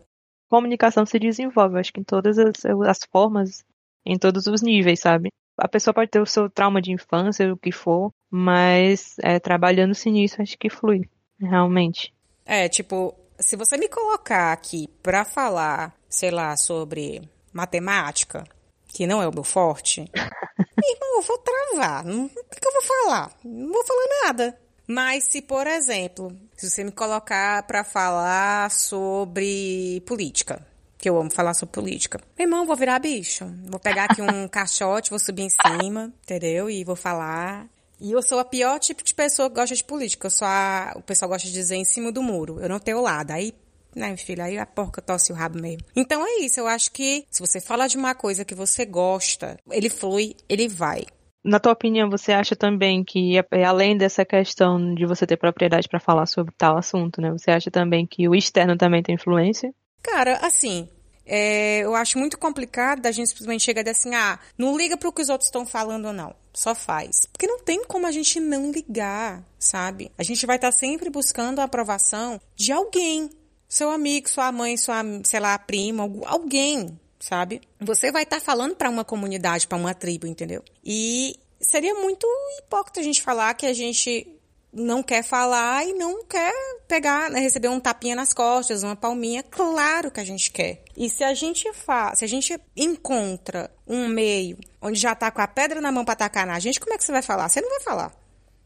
Comunicação 0.50 1.06
se 1.06 1.18
desenvolve, 1.18 1.80
acho 1.80 1.94
que 1.94 2.02
em 2.02 2.04
todas 2.04 2.38
as, 2.38 2.66
as 2.88 3.00
formas, 3.12 3.64
em 4.06 4.18
todos 4.18 4.46
os 4.48 4.62
níveis, 4.62 5.00
sabe? 5.00 5.30
A 5.58 5.68
pessoa 5.68 5.94
pode 5.94 6.12
ter 6.12 6.20
o 6.20 6.26
seu 6.26 6.50
trauma 6.50 6.82
de 6.82 6.92
infância, 6.92 7.52
o 7.52 7.58
que 7.58 7.72
for, 7.72 8.12
mas 8.30 9.16
é, 9.22 9.40
trabalhando-se 9.40 10.10
nisso, 10.12 10.42
acho 10.42 10.58
que 10.58 10.70
flui, 10.70 11.10
realmente. 11.40 12.14
É, 12.46 12.68
tipo, 12.68 13.16
se 13.42 13.56
você 13.56 13.78
me 13.78 13.90
colocar 13.90 14.54
aqui 14.54 14.88
para 15.02 15.26
falar, 15.26 15.94
sei 16.10 16.32
lá, 16.32 16.56
sobre 16.56 17.22
matemática, 17.52 18.44
que 18.88 19.08
não 19.08 19.22
é 19.22 19.28
o 19.28 19.34
meu 19.34 19.44
forte, 19.44 20.02
irmão, 20.16 21.16
eu 21.16 21.22
vou 21.22 21.38
travar. 21.38 22.06
o 22.06 22.30
que 22.30 22.68
eu 22.68 22.74
vou 22.74 22.82
falar? 22.82 23.32
Não 23.44 23.72
vou 23.72 23.86
falar 23.86 24.08
nada. 24.26 24.58
Mas 24.88 25.26
se, 25.26 25.42
por 25.42 25.68
exemplo, 25.68 26.38
se 26.56 26.70
você 26.70 26.84
me 26.84 26.92
colocar 26.92 27.64
para 27.64 27.84
falar 27.84 28.70
sobre 28.72 30.02
política, 30.06 30.66
que 30.98 31.10
eu 31.10 31.18
amo 31.20 31.32
falar 31.32 31.54
sobre 31.54 31.74
política. 31.74 32.20
Meu 32.38 32.46
irmão, 32.46 32.66
vou 32.66 32.76
virar 32.76 33.00
bicho. 33.00 33.46
Vou 33.66 33.80
pegar 33.80 34.06
aqui 34.06 34.22
um 34.22 34.48
caixote, 34.50 35.10
vou 35.10 35.20
subir 35.20 35.44
em 35.44 35.50
cima, 35.50 36.14
entendeu? 36.24 36.70
E 36.70 36.84
vou 36.84 36.96
falar. 36.96 37.68
E 38.02 38.12
eu 38.12 38.22
sou 38.24 38.40
a 38.40 38.46
pior 38.46 38.80
tipo 38.80 39.04
de 39.04 39.14
pessoa 39.14 39.48
que 39.48 39.56
gosta 39.56 39.76
de 39.76 39.84
política. 39.84 40.26
Eu 40.26 40.32
sou 40.32 40.48
a. 40.48 40.92
O 40.96 41.04
pessoal 41.04 41.30
gosta 41.30 41.48
de 41.48 41.54
dizer 41.54 41.76
em 41.76 41.86
cima 41.86 42.12
do 42.12 42.24
muro. 42.24 42.60
Eu 42.60 42.68
não 42.68 42.80
tenho 42.80 43.00
lado. 43.00 43.30
Aí, 43.30 43.54
né, 43.96 44.18
filha, 44.18 44.46
aí 44.46 44.58
a 44.58 44.66
porca 44.66 45.04
tosse 45.04 45.32
o 45.32 45.36
rabo 45.36 45.62
mesmo. 45.62 45.86
Então 45.96 46.26
é 46.26 46.40
isso. 46.40 46.60
Eu 46.60 46.68
acho 46.68 46.92
que 46.92 47.24
se 47.30 47.40
você 47.40 47.62
fala 47.62 47.88
de 47.88 47.98
uma 47.98 48.16
coisa 48.16 48.44
que 48.44 48.56
você 48.56 48.86
gosta, 48.86 49.56
ele 49.70 49.88
flui, 49.88 50.36
ele 50.50 50.68
vai. 50.68 51.04
Na 51.44 51.60
tua 51.60 51.74
opinião, 51.74 52.10
você 52.10 52.32
acha 52.32 52.56
também 52.56 53.04
que, 53.04 53.38
é, 53.38 53.64
além 53.64 53.96
dessa 53.96 54.26
questão 54.26 54.96
de 54.96 55.06
você 55.06 55.28
ter 55.28 55.38
propriedade 55.38 55.88
para 55.88 56.00
falar 56.00 56.26
sobre 56.26 56.54
tal 56.58 56.78
assunto, 56.78 57.22
né? 57.22 57.32
Você 57.32 57.52
acha 57.52 57.70
também 57.70 58.08
que 58.08 58.28
o 58.28 58.34
externo 58.34 58.76
também 58.76 59.04
tem 59.04 59.14
influência? 59.14 59.72
Cara, 60.02 60.38
assim, 60.38 60.90
é, 61.26 61.80
eu 61.80 61.96
acho 61.96 62.18
muito 62.18 62.38
complicado 62.38 63.06
a 63.06 63.12
gente 63.12 63.30
simplesmente 63.30 63.64
chegar 63.64 63.82
e 63.82 63.84
dizer 63.84 63.98
assim, 63.98 64.16
ah, 64.16 64.40
não 64.58 64.76
liga 64.76 64.98
para 64.98 65.10
o 65.10 65.14
que 65.14 65.22
os 65.22 65.30
outros 65.30 65.48
estão 65.48 65.66
falando 65.66 66.06
ou 66.08 66.14
não. 66.14 66.36
Só 66.54 66.76
faz. 66.76 67.28
Porque 67.32 67.48
não 67.48 67.60
tem 67.60 67.84
como 67.86 68.08
a 68.08 68.12
gente 68.12 68.40
não 68.40 68.72
ligar, 68.72 69.44
sabe? 69.60 70.12
A 70.18 70.24
gente 70.24 70.46
vai 70.46 70.58
estar 70.58 70.72
tá 70.72 70.78
sempre 70.78 71.10
buscando 71.10 71.60
a 71.60 71.64
aprovação 71.64 72.40
de 72.56 72.72
alguém. 72.72 73.30
Seu 73.68 73.90
amigo, 73.90 74.30
sua 74.30 74.52
mãe, 74.52 74.76
sua, 74.76 75.02
sei 75.24 75.40
lá, 75.40 75.58
prima, 75.58 76.04
alguém, 76.26 77.00
sabe? 77.20 77.62
Você 77.80 78.12
vai 78.12 78.24
estar 78.24 78.40
tá 78.40 78.46
falando 78.46 78.76
para 78.76 78.90
uma 78.90 79.06
comunidade, 79.06 79.68
para 79.68 79.78
uma 79.78 79.94
tribo, 79.94 80.28
entendeu? 80.28 80.64
E 80.84 81.40
seria 81.62 81.96
muito 81.96 82.28
hipócrita 82.60 83.00
a 83.00 83.04
gente 83.04 83.22
falar 83.22 83.54
que 83.54 83.66
a 83.66 83.74
gente 83.74 84.28
não 84.74 85.04
quer 85.04 85.24
falar 85.24 85.86
e 85.86 85.94
não 85.94 86.26
quer 86.26 86.54
pegar, 86.88 87.30
né, 87.30 87.40
receber 87.40 87.68
um 87.68 87.80
tapinha 87.80 88.16
nas 88.16 88.34
costas, 88.34 88.84
uma 88.84 88.96
palminha, 88.96 89.44
claro 89.44 90.12
que 90.12 90.20
a 90.20 90.24
gente 90.24 90.52
quer. 90.52 90.84
E 90.96 91.10
se 91.10 91.24
a 91.24 91.34
gente 91.34 91.72
faz, 91.74 92.20
se 92.20 92.26
a 92.26 92.28
gente 92.28 92.60
encontra 92.76 93.70
um 93.88 94.08
meio 94.08 94.58
onde 94.82 95.00
já 95.00 95.14
tá 95.14 95.30
com 95.30 95.42
a 95.42 95.48
pedra 95.48 95.82
na 95.82 95.92
mão 95.92 96.06
para 96.06 96.14
atacar 96.14 96.46
na 96.48 96.60
gente, 96.60 96.80
como 96.80 96.94
é 96.94 96.98
que 96.98 97.04
você 97.04 97.12
vai 97.12 97.22
falar? 97.22 97.50
Você 97.50 97.62
não 97.62 97.70
vai 97.70 97.82
falar. 97.82 98.12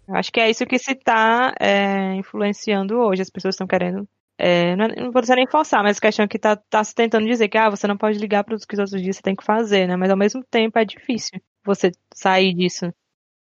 Acho 0.08 0.32
que 0.32 0.39
é 0.39 0.50
isso 0.50 0.65
que 0.65 0.78
se 0.78 0.94
tá 0.96 1.54
é, 1.60 2.13
influenciando 2.15 2.98
hoje. 2.98 3.22
As 3.22 3.30
pessoas 3.30 3.56
estão 3.56 3.68
querendo. 3.68 4.08
É, 4.38 4.76
não, 4.76 4.86
é, 4.86 5.02
não 5.02 5.12
vou 5.12 5.22
dizer 5.22 5.36
nem 5.36 5.48
forçar, 5.48 5.82
mas 5.82 5.98
a 5.98 6.02
questão 6.02 6.26
é 6.26 6.28
que 6.28 6.38
tá, 6.38 6.56
tá 6.56 6.84
se 6.84 6.94
tentando 6.94 7.26
dizer 7.26 7.48
que 7.48 7.58
ah, 7.58 7.70
você 7.70 7.88
não 7.88 7.98
pode 7.98 8.20
ligar 8.20 8.44
para 8.44 8.56
os 8.56 8.65
que 8.65 8.76
os 8.76 8.80
outros 8.80 9.02
dias 9.02 9.15
você 9.15 9.22
tem 9.22 9.36
que 9.36 9.44
fazer, 9.44 9.88
né? 9.88 9.96
Mas 9.96 10.12
ao 10.12 10.18
mesmo 10.18 10.44
tempo 10.44 10.78
é 10.78 10.86
difícil 10.86 11.39
você 11.65 11.91
sair 12.13 12.54
disso. 12.54 12.94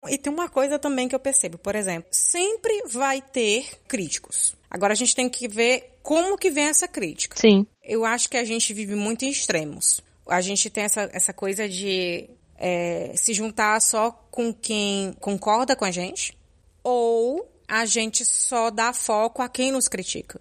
E 0.06 0.18
tem 0.18 0.32
uma 0.32 0.48
coisa 0.48 0.78
também 0.78 1.08
que 1.08 1.16
eu 1.16 1.20
percebo, 1.20 1.58
por 1.58 1.76
exemplo, 1.76 2.08
sempre 2.12 2.84
vai 2.88 3.22
ter 3.22 3.80
críticos. 3.88 4.56
Agora 4.70 4.94
a 4.94 4.96
gente 4.96 5.16
tem 5.16 5.30
que 5.30 5.48
ver 5.48 5.98
como 6.04 6.38
que 6.38 6.52
vem 6.52 6.66
essa 6.66 6.88
crítica. 6.88 7.38
Sim. 7.38 7.66
Eu 7.84 8.06
acho 8.06 8.30
que 8.30 8.38
a 8.38 8.46
gente 8.46 8.74
vive 8.74 8.96
muito 8.96 9.26
em 9.26 9.30
extremos. 9.30 10.02
A 10.28 10.42
gente 10.42 10.70
tem 10.70 10.84
essa, 10.84 11.10
essa 11.14 11.34
coisa 11.34 11.68
de 11.68 12.30
é, 12.58 13.14
se 13.16 13.34
juntar 13.34 13.82
só 13.82 14.12
com 14.30 14.54
quem 14.54 15.14
concorda 15.20 15.76
com 15.76 15.86
a 15.86 15.92
gente, 15.92 16.38
ou 16.84 17.50
a 17.68 17.86
gente 17.86 18.26
só 18.26 18.70
dá 18.70 18.94
foco 18.94 19.42
a 19.42 19.50
quem 19.50 19.72
nos 19.72 19.88
critica. 19.88 20.40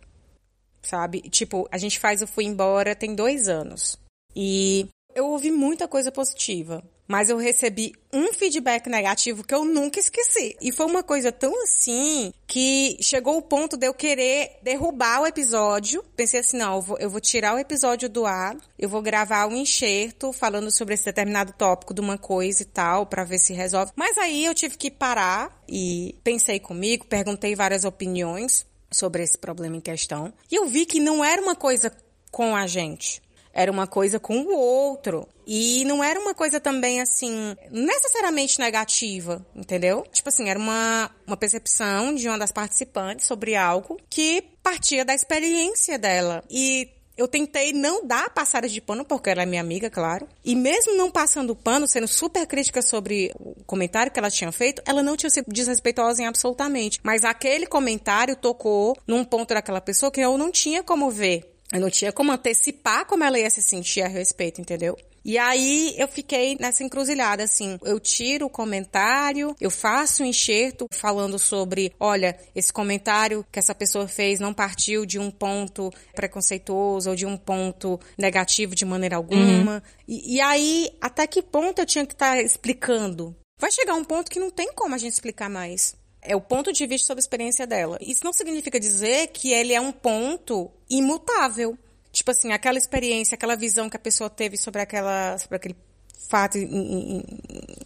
Sabe? 0.83 1.23
Tipo, 1.23 1.69
a 1.71 1.79
gente 1.79 1.99
faz 1.99 2.23
o 2.23 2.27
Fui 2.27 2.45
Embora 2.45 2.95
tem 2.95 3.15
dois 3.15 3.49
anos. 3.49 3.99
E 4.35 4.87
eu 5.15 5.27
ouvi 5.27 5.51
muita 5.51 5.89
coisa 5.89 6.13
positiva 6.13 6.85
mas 7.07 7.29
eu 7.29 7.37
recebi 7.37 7.93
um 8.13 8.33
feedback 8.33 8.89
negativo 8.89 9.45
que 9.45 9.55
eu 9.55 9.65
nunca 9.65 10.01
esqueci. 10.01 10.57
E 10.61 10.73
foi 10.73 10.87
uma 10.87 11.03
coisa 11.03 11.31
tão 11.31 11.63
assim 11.63 12.33
que 12.47 12.97
chegou 13.01 13.37
o 13.37 13.43
ponto 13.43 13.77
de 13.77 13.87
eu 13.87 13.95
querer 13.95 14.59
derrubar 14.63 15.23
o 15.23 15.27
episódio. 15.27 16.03
Pensei 16.17 16.41
assim, 16.41 16.57
não, 16.57 16.77
eu 16.77 16.83
vou, 16.83 16.99
eu 16.99 17.11
vou 17.11 17.21
tirar 17.21 17.55
o 17.55 17.59
episódio 17.59 18.09
do 18.09 18.25
ar, 18.27 18.57
eu 18.79 18.89
vou 18.89 19.03
gravar 19.03 19.47
um 19.47 19.57
enxerto 19.57 20.33
falando 20.33 20.71
sobre 20.71 20.95
esse 20.95 21.05
determinado 21.05 21.53
tópico 21.53 21.95
de 21.95 22.01
uma 22.01 22.19
coisa 22.19 22.63
e 22.63 22.67
tal, 22.67 23.07
para 23.07 23.25
ver 23.25 23.39
se 23.39 23.53
resolve. 23.53 23.93
Mas 23.95 24.17
aí 24.19 24.45
eu 24.45 24.55
tive 24.55 24.77
que 24.77 24.91
parar 24.91 25.63
e 25.69 26.17
pensei 26.25 26.59
comigo, 26.59 27.07
perguntei 27.07 27.55
várias 27.55 27.85
opiniões 27.85 28.67
sobre 28.91 29.23
esse 29.23 29.37
problema 29.37 29.77
em 29.77 29.81
questão. 29.81 30.33
E 30.51 30.55
eu 30.55 30.67
vi 30.67 30.87
que 30.87 31.01
não 31.01 31.25
era 31.25 31.43
uma 31.43 31.55
coisa 31.55 31.93
com 32.31 32.55
a 32.55 32.67
gente 32.67 33.23
era 33.57 33.73
uma 33.73 33.87
coisa 33.87 34.21
com 34.21 34.39
o 34.43 34.55
outro. 34.55 35.27
E 35.47 35.83
não 35.87 36.05
era 36.05 36.21
uma 36.21 36.35
coisa 36.35 36.61
também 36.61 37.01
assim, 37.01 37.57
necessariamente 37.71 38.59
negativa, 38.59 39.45
entendeu? 39.55 40.05
Tipo 40.13 40.29
assim, 40.29 40.51
era 40.51 40.59
uma, 40.59 41.11
uma 41.27 41.37
percepção 41.37 42.15
de 42.15 42.29
uma 42.29 42.39
das 42.39 42.53
participantes 42.53 43.27
sobre 43.27 43.57
algo 43.57 43.99
que 44.11 44.43
partia 44.63 45.05
da 45.05 45.15
experiência 45.15 45.99
dela. 45.99 46.45
E 46.51 46.91
eu 47.17 47.27
tentei 47.27 47.73
não 47.73 48.07
dar 48.07 48.29
passada 48.29 48.69
de 48.69 48.79
pano, 48.79 49.05
porque 49.05 49.31
ela 49.31 49.43
é 49.43 49.47
minha 49.47 49.63
amiga, 49.63 49.89
claro. 49.89 50.29
E 50.45 50.55
mesmo 50.55 50.95
não 50.95 51.11
passando 51.11 51.57
pano, 51.57 51.89
sendo 51.89 52.07
super 52.07 52.47
crítica 52.47 52.83
sobre 52.83 53.33
o 53.41 53.55
comentário 53.65 54.13
que 54.13 54.19
ela 54.19 54.31
tinha 54.31 54.53
feito, 54.53 54.83
ela 54.85 55.03
não 55.03 55.17
tinha 55.17 55.31
sido 55.31 55.47
desrespeitosa 55.49 56.23
em 56.23 56.27
absolutamente. 56.27 57.01
Mas 57.03 57.25
aquele 57.25 57.67
comentário 57.67 58.37
tocou 58.37 58.95
num 59.07 59.25
ponto 59.25 59.55
daquela 59.55 59.81
pessoa 59.81 60.13
que 60.13 60.21
eu 60.21 60.37
não 60.37 60.53
tinha 60.53 60.83
como 60.83 61.11
ver. 61.11 61.56
Eu 61.73 61.81
não 61.81 61.91
tinha 61.91 62.13
como 62.13 62.33
antecipar 62.33 63.07
como 63.07 63.25
ela 63.25 63.39
ia 63.39 63.51
se 63.51 63.61
sentir 63.63 64.03
a 64.03 64.09
respeito, 64.09 64.61
entendeu? 64.61 64.97
E 65.29 65.39
aí 65.39 65.93
eu 65.99 66.07
fiquei 66.07 66.57
nessa 66.61 66.85
encruzilhada, 66.85 67.43
assim, 67.43 67.81
eu 67.83 67.99
tiro 67.99 68.47
o 68.47 68.51
comentário, 68.51 69.57
eu 69.61 69.73
faço 69.73 70.23
um 70.23 70.27
enxerto 70.27 70.87
falando 70.93 71.37
sobre, 71.37 71.93
olha, 71.99 72.39
esse 72.55 72.73
comentário 72.73 73.45
que 73.51 73.59
essa 73.59 73.75
pessoa 73.75 74.07
fez 74.07 74.39
não 74.39 74.55
partiu 74.55 75.05
de 75.05 75.19
um 75.19 75.29
ponto 75.29 75.93
preconceituoso 76.15 77.11
ou 77.11 77.17
de 77.17 77.27
um 77.27 77.37
ponto 77.37 77.99
negativo 78.17 78.73
de 78.73 78.85
maneira 78.85 79.17
alguma. 79.17 79.75
Uhum. 79.75 79.83
E, 80.07 80.37
e, 80.37 80.41
aí, 80.41 80.93
até 81.01 81.27
que 81.27 81.43
ponto 81.43 81.81
eu 81.81 81.87
tinha 81.87 82.07
que 82.07 82.15
estar 82.15 82.37
tá 82.37 82.41
explicando? 82.41 83.35
Vai 83.61 83.73
chegar 83.73 83.95
um 83.95 84.05
ponto 84.05 84.31
que 84.31 84.39
não 84.39 84.51
tem 84.51 84.73
como 84.75 84.95
a 84.95 84.99
gente 84.99 85.15
explicar 85.15 85.51
mais 85.51 85.97
é 86.27 86.37
o 86.37 86.41
ponto 86.41 86.73
de 86.73 86.87
vista 86.87 87.07
sobre 87.07 87.21
a 87.21 87.25
experiência 87.25 87.67
dela. 87.67 87.99
Isso 88.01 88.25
não 88.25 88.33
significa 88.33 88.79
dizer 88.79 89.29
que 89.29 89.53
ele 89.53 89.73
é 89.73 89.81
um 89.81 89.93
ponto 89.93 90.71
imutável. 90.89 91.79
Tipo 92.13 92.31
assim, 92.31 92.53
aquela 92.53 92.79
experiência, 92.79 93.35
aquela 93.35 93.57
visão 93.57 93.89
que 93.89 93.97
a 93.97 94.01
pessoa 94.01 94.29
teve 94.31 94.57
sobre, 94.57 94.81
aquela, 94.81 95.39
sobre 95.39 95.57
aquele 95.57 95.77
fato 96.29 96.59
em, 96.59 96.65
em, 96.65 97.25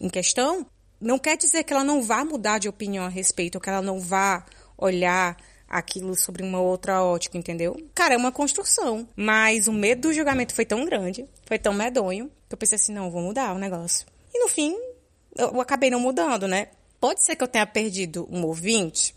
em 0.01 0.09
questão, 0.09 0.65
não 0.99 1.19
quer 1.19 1.37
dizer 1.37 1.63
que 1.63 1.73
ela 1.73 1.83
não 1.83 2.01
vá 2.01 2.23
mudar 2.23 2.59
de 2.59 2.69
opinião 2.69 3.05
a 3.05 3.09
respeito, 3.09 3.55
ou 3.55 3.61
que 3.61 3.69
ela 3.69 3.81
não 3.81 3.99
vá 3.99 4.45
olhar 4.77 5.37
aquilo 5.67 6.15
sobre 6.15 6.43
uma 6.43 6.59
outra 6.59 7.01
ótica, 7.01 7.37
entendeu? 7.37 7.75
Cara, 7.95 8.13
é 8.13 8.17
uma 8.17 8.31
construção. 8.31 9.07
Mas 9.15 9.67
o 9.67 9.73
medo 9.73 10.09
do 10.09 10.13
julgamento 10.13 10.53
foi 10.53 10.65
tão 10.65 10.85
grande, 10.85 11.25
foi 11.45 11.57
tão 11.57 11.73
medonho, 11.73 12.29
que 12.47 12.53
eu 12.53 12.57
pensei 12.57 12.75
assim, 12.75 12.93
não, 12.93 13.09
vou 13.09 13.21
mudar 13.21 13.53
o 13.53 13.57
negócio. 13.57 14.05
E 14.33 14.39
no 14.39 14.49
fim, 14.49 14.77
eu 15.37 15.61
acabei 15.61 15.89
não 15.89 15.99
mudando, 15.99 16.47
né? 16.47 16.67
Pode 17.01 17.23
ser 17.23 17.35
que 17.35 17.43
eu 17.43 17.47
tenha 17.47 17.65
perdido 17.65 18.27
um 18.31 18.45
ouvinte, 18.45 19.15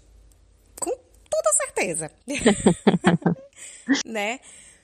com 0.80 0.90
toda 0.90 1.52
certeza. 1.58 2.10
né? 4.04 4.40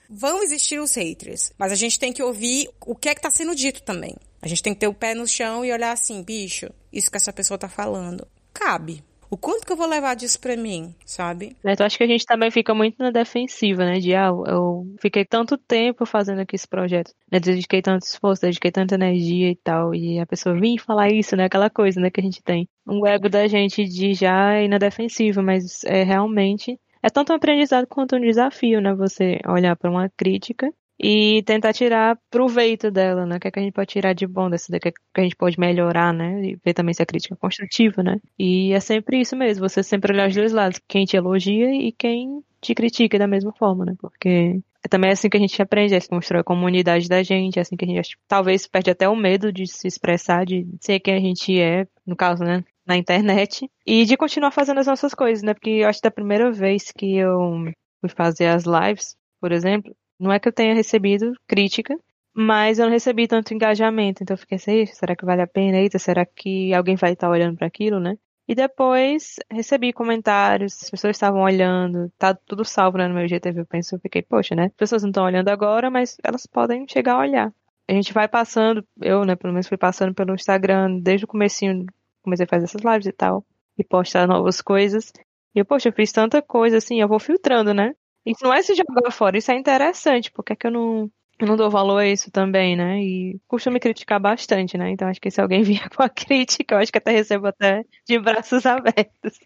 Vão 0.09 0.43
existir 0.43 0.79
os 0.79 0.95
haters, 0.95 1.53
mas 1.57 1.73
a 1.73 1.77
gente 1.77 1.99
tem 1.99 2.13
que 2.13 2.23
ouvir 2.23 2.69
o 2.85 2.95
que 2.95 3.09
é 3.09 3.15
que 3.15 3.23
tá 3.23 3.31
sendo 3.31 3.55
dito 3.55 3.83
também. 3.83 4.15
A 4.43 4.47
gente 4.47 4.63
tem 4.63 4.75
que 4.75 4.81
ter 4.81 4.87
o 4.87 4.95
pé 4.95 5.15
no 5.15 5.27
chão 5.27 5.65
e 5.65 5.73
olhar 5.73 5.93
assim, 5.93 6.23
bicho, 6.23 6.71
isso 6.93 7.11
que 7.11 7.17
essa 7.17 7.33
pessoa 7.33 7.57
tá 7.57 7.69
falando, 7.69 8.29
cabe 8.53 9.03
o 9.31 9.37
quanto 9.37 9.65
que 9.65 9.73
eu 9.73 9.77
vou 9.77 9.87
levar 9.87 10.15
disso 10.17 10.41
pra 10.41 10.57
mim, 10.57 10.95
sabe? 11.07 11.57
É, 11.65 11.73
então 11.73 11.87
acho 11.87 11.97
que 11.97 12.03
a 12.03 12.07
gente 12.07 12.27
também 12.27 12.51
fica 12.51 12.75
muito 12.75 12.97
na 12.99 13.11
defensiva, 13.11 13.85
né? 13.85 13.99
De, 14.01 14.15
ah, 14.15 14.31
eu 14.47 14.85
fiquei 15.01 15.25
tanto 15.25 15.57
tempo 15.57 16.05
fazendo 16.05 16.41
aqui 16.41 16.57
esse 16.57 16.67
projeto, 16.67 17.13
né? 17.31 17.39
Dediquei 17.39 17.81
tanto 17.81 18.03
esforço, 18.03 18.43
dediquei 18.43 18.73
tanta 18.73 18.97
energia 18.97 19.51
e 19.51 19.57
tal, 19.57 19.95
e 19.95 20.19
a 20.19 20.27
pessoa 20.27 20.59
vir 20.59 20.79
falar 20.79 21.13
isso, 21.13 21.37
né? 21.37 21.45
Aquela 21.45 21.71
coisa, 21.71 22.01
né? 22.01 22.11
Que 22.11 22.21
a 22.21 22.25
gente 22.25 22.43
tem. 22.43 22.69
O 22.87 23.07
ego 23.07 23.29
da 23.29 23.47
gente 23.47 23.85
de 23.85 24.15
já 24.15 24.61
ir 24.61 24.69
na 24.69 24.79
defensiva, 24.79 25.41
mas 25.41 25.85
é 25.85 26.03
realmente 26.03 26.77
é 27.03 27.09
tanto 27.09 27.33
um 27.33 27.37
aprendizado 27.37 27.87
quanto 27.87 28.17
um 28.17 28.21
desafio, 28.21 28.81
né? 28.81 28.95
Você 28.95 29.39
olhar 29.47 29.77
para 29.77 29.91
uma 29.91 30.09
crítica 30.11 30.71
e 31.03 31.43
tentar 31.45 31.73
tirar 31.73 32.19
proveito 32.31 32.91
dela, 32.91 33.25
né? 33.25 33.37
O 33.37 33.41
que, 33.41 33.49
é 33.49 33.51
que 33.51 33.59
a 33.59 33.63
gente 33.63 33.73
pode 33.73 33.89
tirar 33.89 34.13
de 34.13 34.27
bom 34.27 34.51
dessa 34.51 34.71
daqui, 34.71 34.91
o 34.91 34.93
que, 35.15 35.21
a 35.21 35.23
gente 35.23 35.37
pode 35.37 35.59
melhorar, 35.59 36.13
né? 36.13 36.43
E 36.45 36.59
ver 36.63 36.75
também 36.75 36.93
se 36.93 37.03
a 37.03 37.07
crítica 37.07 37.35
é 37.35 37.39
construtiva, 37.39 38.03
né? 38.03 38.21
E 38.39 38.73
é 38.73 38.81
sempre 38.81 39.19
isso 39.19 39.35
mesmo, 39.35 39.67
você 39.67 39.83
sempre 39.83 40.13
olhar 40.13 40.29
os 40.29 40.35
dois 40.35 40.53
lados, 40.53 40.79
quem 40.87 41.07
te 41.07 41.17
elogia 41.17 41.73
e 41.75 41.91
quem 41.93 42.43
te 42.61 42.75
critica 42.75 43.19
da 43.19 43.27
mesma 43.27 43.53
forma, 43.53 43.87
né? 43.87 43.95
Porque 43.99 44.61
é 44.85 44.89
também 44.89 45.11
assim 45.11 45.31
que 45.31 45.39
a 45.39 45.41
gente 45.41 45.61
aprende, 45.63 45.95
é 45.95 46.01
se 46.01 46.13
mostrar 46.13 46.41
a 46.41 46.45
comunidade 46.45 47.09
da 47.09 47.23
gente, 47.23 47.59
é 47.59 47.63
assim 47.63 47.77
que 47.77 47.85
a 47.87 47.89
gente 47.89 48.19
talvez 48.29 48.67
perde 48.67 48.91
até 48.91 49.09
o 49.09 49.17
medo 49.17 49.51
de 49.51 49.67
se 49.67 49.89
expressar, 49.89 50.45
de 50.45 50.67
ser 50.81 51.01
quem 51.01 51.15
a 51.15 51.21
gente 51.21 51.59
é, 51.59 51.87
no 52.07 52.15
caso, 52.15 52.45
né? 52.45 52.63
Na 52.87 52.97
internet, 52.97 53.71
e 53.87 54.05
de 54.05 54.17
continuar 54.17 54.51
fazendo 54.51 54.81
as 54.81 54.87
nossas 54.87 55.15
coisas, 55.15 55.43
né? 55.43 55.55
Porque 55.55 55.71
eu 55.71 55.89
acho 55.89 56.01
que 56.01 56.09
da 56.09 56.11
primeira 56.11 56.51
vez 56.53 56.93
que 56.93 57.17
eu 57.17 57.65
fui 58.01 58.11
fazer 58.11 58.49
as 58.49 58.65
lives, 58.65 59.17
por 59.41 59.53
exemplo, 59.53 59.95
não 60.21 60.31
é 60.31 60.39
que 60.39 60.47
eu 60.47 60.53
tenha 60.53 60.75
recebido 60.75 61.33
crítica, 61.49 61.99
mas 62.35 62.79
eu 62.79 62.87
não 62.87 62.93
recebi 62.93 63.27
tanto 63.27 63.55
engajamento. 63.55 64.23
Então 64.23 64.35
eu 64.35 64.39
fiquei 64.39 64.57
assim, 64.57 64.87
será 64.87 65.17
que 65.17 65.25
vale 65.25 65.43
a 65.43 65.47
pena? 65.47 65.79
Eita, 65.79 65.99
será 65.99 66.25
que 66.25 66.73
alguém 66.75 66.95
vai 66.97 67.13
estar 67.15 67.31
olhando 67.31 67.57
para 67.57 67.67
aquilo, 67.67 67.99
né? 67.99 68.17
E 68.47 68.55
depois 68.55 69.37
recebi 69.51 69.93
comentários, 69.93 70.83
as 70.83 70.91
pessoas 70.91 71.17
estavam 71.17 71.43
olhando, 71.43 72.11
tá 72.19 72.35
tudo 72.35 72.65
salvo 72.65 72.99
né, 72.99 73.07
no 73.07 73.15
meu 73.15 73.29
GTV. 73.29 73.61
Eu 73.61 73.67
penso, 73.67 73.95
eu 73.95 74.01
fiquei, 74.01 74.23
poxa, 74.23 74.55
né? 74.55 74.65
As 74.67 74.75
pessoas 74.75 75.03
não 75.03 75.11
estão 75.11 75.25
olhando 75.25 75.49
agora, 75.49 75.89
mas 75.91 76.17
elas 76.23 76.47
podem 76.47 76.87
chegar 76.89 77.15
a 77.15 77.21
olhar. 77.21 77.55
A 77.89 77.93
gente 77.93 78.13
vai 78.13 78.29
passando, 78.29 78.85
eu, 79.01 79.25
né, 79.25 79.37
pelo 79.37 79.53
menos 79.53 79.69
fui 79.69 79.79
passando 79.79 80.15
pelo 80.15 80.35
Instagram 80.35 80.99
desde 81.01 81.25
o 81.25 81.29
comecinho, 81.29 81.87
comecei 82.23 82.45
a 82.45 82.49
fazer 82.49 82.65
essas 82.65 82.83
lives 82.83 83.07
e 83.07 83.13
tal, 83.13 83.45
e 83.79 83.85
postar 83.85 84.27
novas 84.27 84.61
coisas. 84.61 85.13
E 85.55 85.61
eu, 85.61 85.65
poxa, 85.65 85.89
eu 85.89 85.93
fiz 85.93 86.13
tanta 86.13 86.43
coisa 86.43 86.79
assim, 86.79 87.01
eu 87.01 87.09
vou 87.09 87.19
filtrando, 87.19 87.73
né? 87.73 87.95
Isso 88.27 88.45
não 88.45 88.53
é 88.53 88.63
se 88.63 88.75
jogar 88.75 89.11
fora, 89.11 89.39
isso 89.39 89.51
é 89.51 89.55
interessante, 89.57 90.31
porque 90.31 90.53
é 90.53 90.57
que 90.57 90.67
eu 90.67 90.71
não, 90.71 91.11
eu 91.39 91.47
não 91.47 91.57
dou 91.57 91.71
valor 91.71 91.99
a 91.99 92.07
isso 92.07 92.31
também, 92.31 92.77
né? 92.77 92.99
E 93.01 93.41
costumo 93.49 93.75
me 93.75 93.81
criticar 93.81 94.21
bastante, 94.21 94.77
né? 94.77 94.91
Então 94.91 95.09
acho 95.09 95.21
que 95.21 95.31
se 95.31 95.41
alguém 95.41 95.63
vier 95.65 95.89
com 95.91 96.03
a 96.03 96.09
crítica, 96.09 96.75
eu 96.75 96.79
acho 96.79 96.93
que 96.93 96.99
até 96.99 97.11
recebo 97.13 97.47
até 97.47 97.85
de 98.07 98.19
braços 98.19 98.65
abertos. 98.67 99.39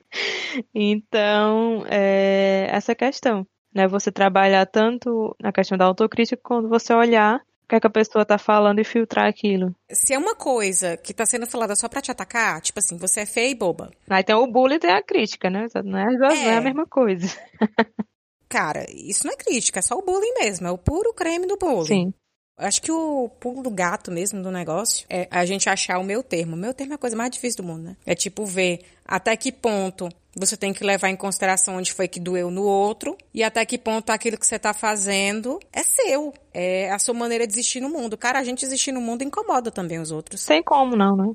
Então, 0.74 1.84
é, 1.88 2.68
essa 2.70 2.94
questão, 2.94 3.46
né? 3.74 3.86
Você 3.88 4.10
trabalhar 4.10 4.66
tanto 4.66 5.34
na 5.40 5.52
questão 5.52 5.78
da 5.78 5.84
autocrítica 5.84 6.40
quando 6.42 6.68
você 6.68 6.92
olhar 6.92 7.36
o 7.64 7.66
que, 7.68 7.76
é 7.76 7.80
que 7.80 7.86
a 7.86 7.90
pessoa 7.90 8.26
tá 8.26 8.36
falando 8.36 8.78
e 8.80 8.84
filtrar 8.84 9.26
aquilo. 9.26 9.74
Se 9.90 10.12
é 10.12 10.18
uma 10.18 10.34
coisa 10.36 10.98
que 10.98 11.14
tá 11.14 11.24
sendo 11.24 11.46
falada 11.46 11.74
só 11.74 11.88
pra 11.88 12.02
te 12.02 12.10
atacar, 12.10 12.60
tipo 12.60 12.78
assim, 12.78 12.98
você 12.98 13.20
é 13.20 13.26
feia 13.26 13.50
e 13.50 13.54
boba. 13.54 13.90
Aí 14.10 14.22
tem 14.22 14.34
o 14.34 14.46
bullying 14.46 14.74
e 14.74 14.78
tem 14.80 14.90
a 14.90 15.02
crítica, 15.02 15.48
né? 15.48 15.66
Não 15.82 15.98
é, 15.98 16.04
não 16.12 16.26
é 16.28 16.50
a 16.50 16.56
É. 16.56 16.60
mesma 16.60 16.86
coisa. 16.86 17.26
Cara, 18.54 18.86
isso 18.88 19.26
não 19.26 19.32
é 19.32 19.36
crítica, 19.36 19.80
é 19.80 19.82
só 19.82 19.98
o 19.98 20.02
bullying 20.02 20.32
mesmo, 20.38 20.68
é 20.68 20.70
o 20.70 20.78
puro 20.78 21.12
creme 21.12 21.44
do 21.44 21.56
bullying. 21.56 21.86
Sim. 21.86 22.14
Acho 22.56 22.80
que 22.80 22.92
o 22.92 23.28
pulo 23.40 23.64
do 23.64 23.70
gato 23.70 24.12
mesmo 24.12 24.40
do 24.40 24.48
negócio 24.48 25.04
é 25.10 25.26
a 25.28 25.44
gente 25.44 25.68
achar 25.68 25.98
o 25.98 26.04
meu 26.04 26.22
termo. 26.22 26.54
O 26.54 26.56
meu 26.56 26.72
termo 26.72 26.92
é 26.92 26.94
a 26.94 26.98
coisa 26.98 27.16
mais 27.16 27.32
difícil 27.32 27.64
do 27.64 27.66
mundo, 27.66 27.82
né? 27.82 27.96
É 28.06 28.14
tipo 28.14 28.46
ver 28.46 28.82
até 29.04 29.36
que 29.36 29.50
ponto 29.50 30.08
você 30.36 30.56
tem 30.56 30.72
que 30.72 30.84
levar 30.84 31.08
em 31.08 31.16
consideração 31.16 31.78
onde 31.78 31.92
foi 31.92 32.06
que 32.06 32.20
doeu 32.20 32.48
no 32.48 32.62
outro 32.62 33.18
e 33.34 33.42
até 33.42 33.66
que 33.66 33.76
ponto 33.76 34.10
aquilo 34.10 34.38
que 34.38 34.46
você 34.46 34.56
tá 34.56 34.72
fazendo 34.72 35.58
é 35.72 35.82
seu. 35.82 36.32
É 36.52 36.92
a 36.92 36.98
sua 37.00 37.12
maneira 37.12 37.48
de 37.48 37.54
existir 37.54 37.80
no 37.80 37.88
mundo. 37.88 38.16
Cara, 38.16 38.38
a 38.38 38.44
gente 38.44 38.64
existir 38.64 38.92
no 38.92 39.00
mundo 39.00 39.24
incomoda 39.24 39.72
também 39.72 39.98
os 39.98 40.12
outros. 40.12 40.46
Tem 40.46 40.62
como 40.62 40.94
não, 40.94 41.16
né? 41.16 41.34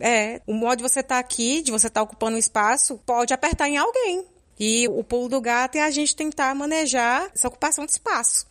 É, 0.00 0.42
o 0.48 0.54
modo 0.54 0.78
de 0.78 0.82
você 0.82 0.98
estar 0.98 1.20
aqui, 1.20 1.62
de 1.62 1.70
você 1.70 1.86
estar 1.86 2.02
ocupando 2.02 2.34
um 2.34 2.40
espaço, 2.40 2.98
pode 3.06 3.32
apertar 3.32 3.68
em 3.68 3.76
alguém. 3.76 4.26
E 4.60 4.86
o 4.88 5.02
pulo 5.02 5.26
do 5.26 5.40
gato 5.40 5.76
é 5.76 5.82
a 5.82 5.90
gente 5.90 6.14
tentar 6.14 6.54
manejar 6.54 7.30
essa 7.34 7.48
ocupação 7.48 7.86
de 7.86 7.92
espaço. 7.92 8.46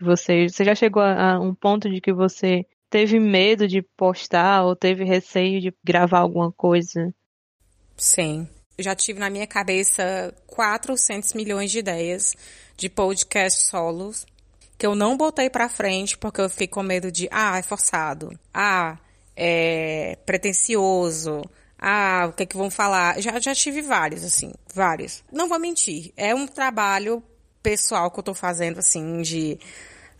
Você, 0.00 0.48
você 0.48 0.64
já 0.64 0.74
chegou 0.74 1.02
a, 1.02 1.34
a 1.34 1.40
um 1.40 1.54
ponto 1.54 1.90
de 1.90 2.00
que 2.00 2.10
você 2.10 2.64
teve 2.88 3.20
medo 3.20 3.68
de 3.68 3.82
postar 3.82 4.64
ou 4.64 4.74
teve 4.74 5.04
receio 5.04 5.60
de 5.60 5.74
gravar 5.84 6.20
alguma 6.20 6.50
coisa? 6.50 7.14
Sim. 7.98 8.48
Eu 8.78 8.84
já 8.84 8.94
tive 8.94 9.20
na 9.20 9.28
minha 9.28 9.46
cabeça 9.46 10.34
400 10.46 11.34
milhões 11.34 11.70
de 11.70 11.80
ideias 11.80 12.34
de 12.74 12.88
podcast 12.88 13.66
solos 13.66 14.26
que 14.78 14.86
eu 14.86 14.94
não 14.94 15.16
botei 15.16 15.48
pra 15.50 15.68
frente 15.68 16.16
porque 16.16 16.40
eu 16.40 16.48
fiquei 16.48 16.66
com 16.66 16.82
medo 16.82 17.12
de, 17.12 17.28
ah, 17.30 17.58
é 17.58 17.62
forçado. 17.62 18.38
Ah, 18.52 18.98
é 19.36 20.16
pretencioso. 20.24 21.42
Ah, 21.86 22.28
o 22.30 22.32
que 22.32 22.44
é 22.44 22.46
que 22.46 22.56
vão 22.56 22.70
falar? 22.70 23.20
Já, 23.20 23.38
já 23.38 23.54
tive 23.54 23.82
vários, 23.82 24.24
assim, 24.24 24.54
vários. 24.72 25.22
Não 25.30 25.46
vou 25.46 25.58
mentir, 25.58 26.14
é 26.16 26.34
um 26.34 26.46
trabalho 26.46 27.22
pessoal 27.62 28.10
que 28.10 28.18
eu 28.18 28.22
tô 28.22 28.32
fazendo, 28.32 28.78
assim, 28.78 29.20
de 29.20 29.58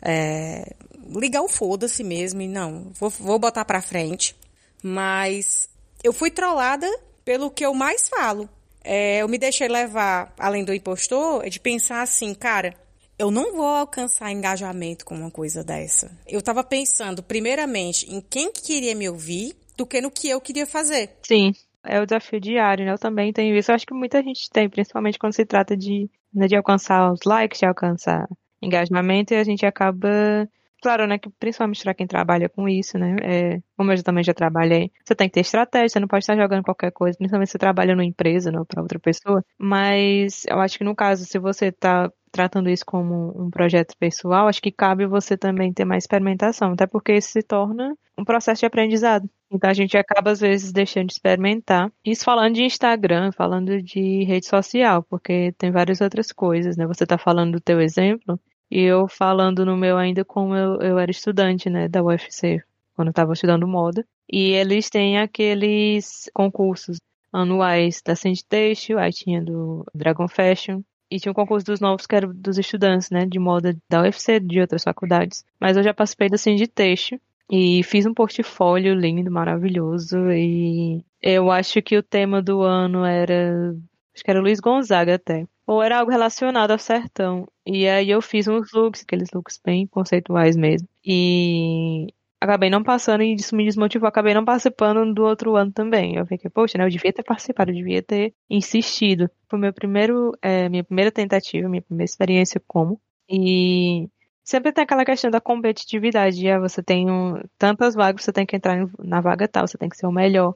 é, 0.03 0.75
ligar 1.17 1.41
o 1.41 1.49
foda-se 1.49 2.05
mesmo 2.05 2.43
e 2.43 2.49
não, 2.49 2.93
vou, 2.93 3.09
vou 3.09 3.39
botar 3.39 3.65
pra 3.65 3.81
frente. 3.81 4.37
Mas 4.83 5.67
eu 6.03 6.13
fui 6.13 6.31
trollada 6.31 6.87
pelo 7.25 7.51
que 7.51 7.65
eu 7.65 7.73
mais 7.73 8.11
falo. 8.11 8.47
É, 8.85 9.23
eu 9.23 9.29
me 9.29 9.39
deixei 9.39 9.67
levar, 9.67 10.35
além 10.39 10.67
do 10.67 10.75
impostor, 10.75 11.49
de 11.49 11.59
pensar 11.59 12.03
assim, 12.03 12.35
cara, 12.35 12.75
eu 13.19 13.31
não 13.31 13.57
vou 13.57 13.65
alcançar 13.65 14.31
engajamento 14.31 15.07
com 15.07 15.15
uma 15.15 15.31
coisa 15.31 15.65
dessa. 15.65 16.13
Eu 16.27 16.43
tava 16.43 16.63
pensando, 16.63 17.23
primeiramente, 17.23 18.05
em 18.13 18.21
quem 18.21 18.53
que 18.53 18.61
queria 18.61 18.95
me 18.95 19.09
ouvir 19.09 19.57
do 19.77 19.87
que 19.87 20.01
no 20.01 20.11
que 20.11 20.29
eu 20.29 20.41
queria 20.41 20.67
fazer. 20.67 21.11
Sim, 21.23 21.53
é 21.85 22.01
o 22.01 22.07
desafio 22.07 22.41
diário, 22.41 22.85
né? 22.85 22.93
Eu 22.93 22.99
também 22.99 23.33
tenho 23.33 23.57
isso. 23.57 23.71
Eu 23.71 23.75
acho 23.75 23.87
que 23.87 23.95
muita 23.95 24.23
gente 24.23 24.49
tem, 24.51 24.69
principalmente 24.69 25.19
quando 25.19 25.35
se 25.35 25.45
trata 25.45 25.77
de, 25.77 26.09
né, 26.33 26.47
de 26.47 26.57
alcançar 26.57 27.13
os 27.13 27.21
likes, 27.25 27.59
de 27.59 27.67
alcançar 27.67 28.27
engajamento, 28.63 29.35
e 29.35 29.37
a 29.37 29.45
gente 29.45 29.65
acaba. 29.67 30.49
Claro, 30.83 31.07
né, 31.07 31.19
que 31.19 31.31
principalmente 31.41 31.83
para 31.83 31.95
quem 31.95 32.07
trabalha 32.07 32.47
com 32.47 32.69
isso, 32.69 32.99
né, 32.99 33.17
é, 33.23 33.63
como 33.75 33.91
eu 33.91 34.03
também 34.03 34.23
já 34.23 34.35
trabalhei, 34.35 34.93
você 35.03 35.15
tem 35.15 35.29
que 35.31 35.33
ter 35.33 35.41
estratégia, 35.41 35.89
você 35.89 35.99
não 35.99 36.07
pode 36.07 36.25
estar 36.25 36.37
jogando 36.37 36.63
qualquer 36.63 36.93
coisa, 36.93 37.17
principalmente 37.17 37.49
se 37.49 37.53
você 37.53 37.59
trabalha 37.59 37.95
numa 37.95 38.05
empresa, 38.05 38.53
não 38.53 38.67
para 38.67 38.83
outra 38.83 38.99
pessoa, 38.99 39.43
mas 39.57 40.43
eu 40.47 40.61
acho 40.61 40.77
que 40.77 40.85
no 40.85 40.95
caso, 40.95 41.25
se 41.25 41.39
você 41.39 41.69
está 41.69 42.13
tratando 42.35 42.69
isso 42.69 42.85
como 42.85 43.33
um 43.41 43.49
projeto 43.49 43.97
pessoal, 43.97 44.49
acho 44.49 44.61
que 44.61 44.73
cabe 44.73 45.07
você 45.07 45.37
também 45.37 45.73
ter 45.73 45.85
mais 45.85 46.03
experimentação, 46.03 46.73
até 46.73 46.85
porque 46.85 47.17
isso 47.17 47.31
se 47.31 47.43
torna 47.43 47.97
um 48.19 48.25
processo 48.25 48.61
de 48.61 48.67
aprendizado. 48.67 49.31
Então 49.49 49.71
a 49.71 49.73
gente 49.73 49.97
acaba 49.97 50.33
às 50.33 50.41
vezes 50.41 50.73
deixando 50.73 51.07
de 51.07 51.13
experimentar. 51.13 51.93
Isso 52.05 52.25
falando 52.25 52.55
de 52.55 52.65
Instagram, 52.65 53.31
falando 53.31 53.81
de 53.81 54.25
rede 54.25 54.47
social, 54.47 55.05
porque 55.05 55.55
tem 55.57 55.71
várias 55.71 56.01
outras 56.01 56.33
coisas, 56.33 56.77
né? 56.77 56.89
Você 56.89 57.05
está 57.05 57.17
falando 57.17 57.53
do 57.53 57.61
teu 57.61 57.81
exemplo, 57.81 58.39
e 58.69 58.81
eu 58.81 59.07
falando 59.07 59.65
no 59.65 59.77
meu 59.77 59.97
ainda 59.97 60.25
como 60.25 60.57
eu, 60.57 60.81
eu 60.81 60.99
era 60.99 61.11
estudante, 61.11 61.71
né, 61.71 61.87
da 61.87 62.03
UFC, 62.03 62.61
quando 62.97 63.09
eu 63.09 63.13
estava 63.13 63.33
estudando 63.33 63.69
moda. 63.69 64.05
E 64.29 64.51
eles 64.51 64.91
têm 64.91 65.19
aqueles 65.19 66.29
concursos 66.35 66.99
anuais 67.33 68.03
da 68.05 68.17
Sandy 68.17 68.45
Têxtil, 68.45 68.99
aí 68.99 69.13
tinha 69.13 69.41
do 69.41 69.85
Dragon 69.95 70.27
Fashion, 70.27 70.83
e 71.15 71.21
tinha 71.21 71.31
um 71.31 71.35
concurso 71.35 71.65
dos 71.65 71.79
novos 71.79 72.09
que 72.09 72.17
era 72.17 72.27
dos 72.27 72.59
estudantes, 72.59 73.09
né, 73.09 73.25
de 73.25 73.39
moda 73.39 73.77
da 73.89 74.03
UFC, 74.03 74.41
de 74.41 74.61
outras 74.61 74.83
faculdades. 74.83 75.45
Mas 75.61 75.77
eu 75.77 75.83
já 75.85 75.95
participei 75.95 76.29
da 76.29 76.37
Sandy 76.37 76.67
Têxtil 76.67 77.21
e 77.49 77.85
fiz 77.85 78.05
um 78.05 78.13
portfólio 78.13 78.95
lindo, 78.95 79.31
maravilhoso, 79.31 80.33
e 80.33 81.05
eu 81.23 81.53
acho 81.53 81.81
que 81.83 81.97
o 81.97 82.03
tema 82.03 82.43
do 82.43 82.63
ano 82.63 83.05
era, 83.05 83.77
acho 84.13 84.25
que 84.25 84.31
era 84.31 84.41
Luiz 84.41 84.59
Gonzaga 84.59 85.15
até. 85.15 85.47
Ou 85.65 85.81
era 85.81 86.01
algo 86.01 86.11
relacionado 86.11 86.73
ao 86.73 86.79
sertão. 86.79 87.47
E 87.65 87.87
aí 87.87 88.11
eu 88.11 88.21
fiz 88.21 88.49
uns 88.49 88.73
looks, 88.73 89.03
aqueles 89.03 89.31
looks 89.33 89.61
bem 89.65 89.87
conceituais 89.87 90.57
mesmo. 90.57 90.89
E 91.05 92.09
acabei 92.45 92.71
não 92.71 92.83
passando 92.83 93.23
e 93.23 93.35
isso 93.35 93.55
me 93.57 93.65
desmotivou. 93.65 94.09
Acabei 94.09 94.35
não 94.35 94.45
participando 94.45 95.13
do 95.13 95.25
outro 95.25 95.57
ano 95.57 95.73
também. 95.73 96.17
Eu 96.17 96.27
fiquei, 96.27 96.51
poxa, 96.51 96.79
né? 96.79 96.85
Eu 96.85 96.91
devia 96.91 97.13
ter 97.13 97.23
participado, 97.23 97.71
eu 97.71 97.77
devia 97.77 98.03
ter 98.03 98.35
insistido. 98.49 99.31
Foi 99.49 99.59
meu 99.59 99.73
primeiro, 99.73 100.33
é, 100.43 100.69
minha 100.69 100.85
primeira 100.85 101.11
tentativa, 101.11 101.69
minha 101.69 101.83
primeira 101.83 102.05
experiência 102.09 102.63
como. 102.67 103.01
E 103.29 104.09
sempre 104.43 104.73
tem 104.73 104.85
aquela 104.85 105.05
questão 105.05 105.31
da 105.31 105.41
competitividade. 105.41 106.49
Ah, 106.49 106.61
você 106.61 106.83
tem 106.83 107.11
um, 107.11 107.43
tantas 107.59 107.95
vagas, 107.95 108.23
você 108.23 108.33
tem 108.33 108.47
que 108.47 108.57
entrar 108.57 108.87
na 108.99 109.21
vaga 109.21 109.49
tal, 109.49 109.67
você 109.67 109.79
tem 109.79 109.89
que 109.89 109.97
ser 109.97 110.07
o 110.07 110.13
melhor. 110.13 110.55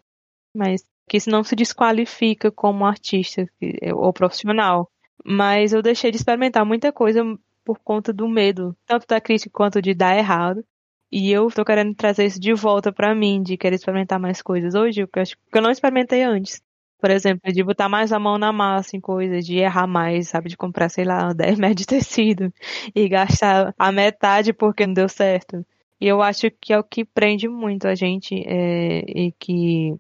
Mas 0.55 0.85
que 1.09 1.17
isso 1.17 1.31
não 1.31 1.43
se 1.43 1.57
desqualifica 1.57 2.51
como 2.51 2.85
artista 2.85 3.49
ou 3.95 4.13
profissional. 4.13 4.91
Mas 5.25 5.73
eu 5.73 5.83
deixei 5.83 6.11
de 6.11 6.19
experimentar 6.19 6.65
muita 6.65 6.93
coisa 6.93 7.25
por 7.65 7.79
conta 7.81 8.13
do 8.13 8.29
medo, 8.29 8.77
tanto 8.87 9.07
da 9.07 9.21
crítica 9.21 9.51
quanto 9.53 9.83
de 9.83 9.95
dar 9.95 10.17
errado. 10.17 10.65
E 11.11 11.31
eu 11.33 11.49
tô 11.51 11.65
querendo 11.65 11.95
trazer 11.95 12.27
isso 12.27 12.39
de 12.41 12.53
volta 12.53 12.93
pra 12.93 13.15
mim, 13.15 13.43
de 13.43 13.57
querer 13.57 13.77
experimentar 13.77 14.19
mais 14.21 14.43
coisas 14.43 14.75
hoje, 14.75 15.07
porque 15.07 15.19
eu 15.19 15.23
acho 15.23 15.37
que 15.37 15.59
eu 15.59 15.63
não 15.63 15.71
experimentei 15.71 16.23
antes. 16.23 16.61
Por 17.01 17.11
exemplo, 17.11 17.53
de 17.53 17.63
botar 17.63 17.89
mais 17.89 18.13
a 18.13 18.19
mão 18.19 18.37
na 18.39 18.53
massa 18.53 18.97
em 18.97 19.01
coisas, 19.01 19.47
de 19.47 19.57
errar 19.59 19.87
mais, 19.87 20.29
sabe? 20.29 20.49
De 20.49 20.57
comprar, 20.57 20.89
sei 20.91 21.05
lá, 21.05 21.33
10 21.33 21.59
metros 21.59 21.81
de 21.81 21.87
tecido 21.87 22.53
e 22.95 23.09
gastar 23.09 23.75
a 23.79 23.93
metade 23.93 24.53
porque 24.53 24.87
não 24.87 24.95
deu 24.95 25.09
certo. 25.09 25.65
E 26.01 26.07
eu 26.07 26.23
acho 26.23 26.51
que 26.61 26.73
é 26.73 26.79
o 26.79 26.85
que 26.85 27.05
prende 27.05 27.49
muito 27.49 27.87
a 27.89 27.95
gente 27.95 28.35
é, 28.47 29.01
e 29.09 29.33
que 29.33 29.95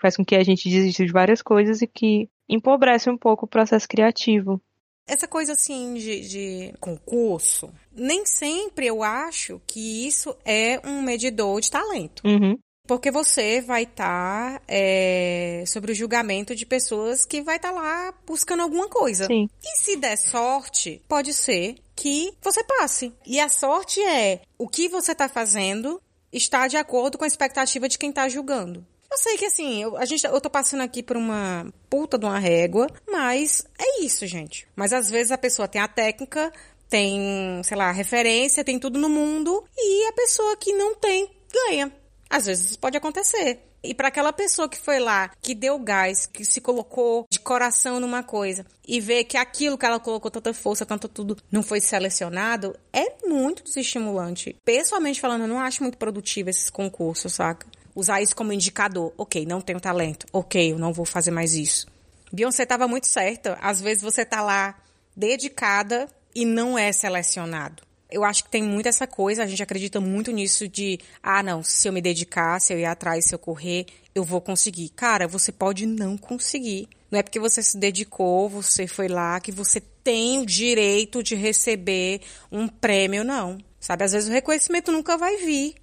faz 0.00 0.16
com 0.16 0.24
que 0.24 0.34
a 0.36 0.42
gente 0.44 0.68
desista 0.68 1.04
de 1.04 1.12
várias 1.12 1.42
coisas 1.42 1.82
e 1.82 1.86
que 1.86 2.28
empobrece 2.48 3.10
um 3.10 3.16
pouco 3.18 3.46
o 3.46 3.48
processo 3.48 3.88
criativo. 3.88 4.60
Essa 5.06 5.28
coisa 5.28 5.52
assim 5.52 5.94
de, 5.94 6.20
de, 6.20 6.74
concurso, 6.80 7.70
nem 7.92 8.24
sempre 8.24 8.86
eu 8.86 9.02
acho 9.02 9.60
que 9.66 10.06
isso 10.06 10.34
é 10.44 10.80
um 10.84 11.02
medidor 11.02 11.60
de 11.60 11.70
talento. 11.70 12.22
Uhum. 12.26 12.58
Porque 12.86 13.10
você 13.10 13.62
vai 13.62 13.84
estar 13.84 14.58
tá, 14.58 14.62
é, 14.68 15.64
sobre 15.66 15.92
o 15.92 15.94
julgamento 15.94 16.54
de 16.54 16.66
pessoas 16.66 17.24
que 17.24 17.40
vai 17.40 17.56
estar 17.56 17.72
tá 17.72 17.74
lá 17.74 18.14
buscando 18.26 18.62
alguma 18.62 18.88
coisa. 18.88 19.26
Sim. 19.26 19.48
E 19.62 19.78
se 19.78 19.96
der 19.96 20.16
sorte, 20.16 21.02
pode 21.08 21.32
ser 21.32 21.76
que 21.96 22.32
você 22.42 22.62
passe. 22.62 23.12
E 23.26 23.40
a 23.40 23.48
sorte 23.48 24.02
é 24.02 24.42
o 24.58 24.68
que 24.68 24.88
você 24.88 25.12
está 25.12 25.28
fazendo 25.28 26.00
está 26.30 26.66
de 26.66 26.76
acordo 26.76 27.16
com 27.16 27.24
a 27.24 27.28
expectativa 27.28 27.88
de 27.88 27.98
quem 27.98 28.10
está 28.10 28.28
julgando. 28.28 28.84
Eu 29.14 29.18
sei 29.18 29.36
que 29.36 29.44
assim, 29.44 29.80
eu, 29.80 29.96
a 29.96 30.04
gente, 30.04 30.26
eu 30.26 30.40
tô 30.40 30.50
passando 30.50 30.80
aqui 30.80 31.00
por 31.00 31.16
uma 31.16 31.72
puta 31.88 32.18
de 32.18 32.26
uma 32.26 32.36
régua, 32.36 32.88
mas 33.08 33.64
é 33.78 34.00
isso, 34.02 34.26
gente. 34.26 34.66
Mas 34.74 34.92
às 34.92 35.08
vezes 35.08 35.30
a 35.30 35.38
pessoa 35.38 35.68
tem 35.68 35.80
a 35.80 35.86
técnica, 35.86 36.52
tem, 36.88 37.62
sei 37.62 37.76
lá, 37.76 37.92
referência, 37.92 38.64
tem 38.64 38.76
tudo 38.76 38.98
no 38.98 39.08
mundo, 39.08 39.64
e 39.78 40.08
a 40.08 40.12
pessoa 40.14 40.56
que 40.56 40.72
não 40.72 40.96
tem, 40.96 41.30
ganha. 41.52 41.92
Às 42.28 42.46
vezes 42.46 42.70
isso 42.70 42.78
pode 42.80 42.96
acontecer. 42.96 43.60
E 43.84 43.94
para 43.94 44.08
aquela 44.08 44.32
pessoa 44.32 44.68
que 44.68 44.78
foi 44.78 44.98
lá, 44.98 45.30
que 45.40 45.54
deu 45.54 45.78
gás, 45.78 46.26
que 46.26 46.44
se 46.44 46.60
colocou 46.60 47.24
de 47.30 47.38
coração 47.38 48.00
numa 48.00 48.24
coisa 48.24 48.66
e 48.84 49.00
vê 49.00 49.22
que 49.22 49.36
aquilo 49.36 49.78
que 49.78 49.86
ela 49.86 50.00
colocou 50.00 50.28
tanta 50.28 50.52
força, 50.52 50.84
tanto 50.84 51.06
tudo, 51.06 51.36
não 51.52 51.62
foi 51.62 51.80
selecionado, 51.80 52.74
é 52.92 53.14
muito 53.24 53.62
desestimulante. 53.62 54.56
Pessoalmente 54.64 55.20
falando, 55.20 55.42
eu 55.42 55.48
não 55.48 55.60
acho 55.60 55.82
muito 55.82 55.98
produtivo 55.98 56.50
esses 56.50 56.68
concursos, 56.68 57.34
saca? 57.34 57.66
Usar 57.94 58.22
isso 58.22 58.34
como 58.34 58.52
indicador. 58.52 59.12
Ok, 59.16 59.46
não 59.46 59.60
tenho 59.60 59.80
talento. 59.80 60.26
Ok, 60.32 60.72
eu 60.72 60.78
não 60.78 60.92
vou 60.92 61.04
fazer 61.04 61.30
mais 61.30 61.54
isso. 61.54 61.86
Beyoncé 62.32 62.64
estava 62.64 62.88
muito 62.88 63.06
certa. 63.06 63.58
Às 63.60 63.80
vezes 63.80 64.02
você 64.02 64.24
tá 64.24 64.42
lá 64.42 64.76
dedicada 65.16 66.08
e 66.34 66.44
não 66.44 66.78
é 66.78 66.90
selecionado 66.92 67.82
eu 68.14 68.22
acho 68.22 68.44
que 68.44 68.50
tem 68.50 68.62
muito 68.62 68.88
essa 68.88 69.08
coisa, 69.08 69.42
a 69.42 69.46
gente 69.46 69.62
acredita 69.62 70.00
muito 70.00 70.30
nisso 70.30 70.68
de, 70.68 71.00
ah, 71.20 71.42
não, 71.42 71.64
se 71.64 71.88
eu 71.88 71.92
me 71.92 72.00
dedicar, 72.00 72.60
se 72.60 72.72
eu 72.72 72.78
ir 72.78 72.84
atrás, 72.84 73.24
se 73.26 73.34
eu 73.34 73.38
correr, 73.40 73.86
eu 74.14 74.22
vou 74.22 74.40
conseguir. 74.40 74.90
Cara, 74.90 75.26
você 75.26 75.50
pode 75.50 75.84
não 75.84 76.16
conseguir. 76.16 76.88
Não 77.10 77.18
é 77.18 77.24
porque 77.24 77.40
você 77.40 77.60
se 77.60 77.76
dedicou, 77.76 78.48
você 78.48 78.86
foi 78.86 79.08
lá, 79.08 79.40
que 79.40 79.50
você 79.50 79.80
tem 79.80 80.38
o 80.38 80.46
direito 80.46 81.24
de 81.24 81.34
receber 81.34 82.20
um 82.52 82.68
prêmio, 82.68 83.24
não. 83.24 83.58
Sabe, 83.80 84.04
às 84.04 84.12
vezes 84.12 84.28
o 84.28 84.32
reconhecimento 84.32 84.92
nunca 84.92 85.18
vai 85.18 85.36
vir. 85.38 85.74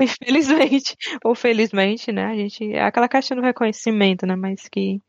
Infelizmente, 0.00 0.96
ou 1.24 1.34
felizmente, 1.34 2.10
né? 2.10 2.26
A 2.26 2.34
gente. 2.34 2.72
É 2.72 2.82
aquela 2.82 3.08
questão 3.08 3.36
do 3.36 3.42
reconhecimento, 3.42 4.26
né? 4.26 4.34
Mas 4.34 4.68
que. 4.68 5.00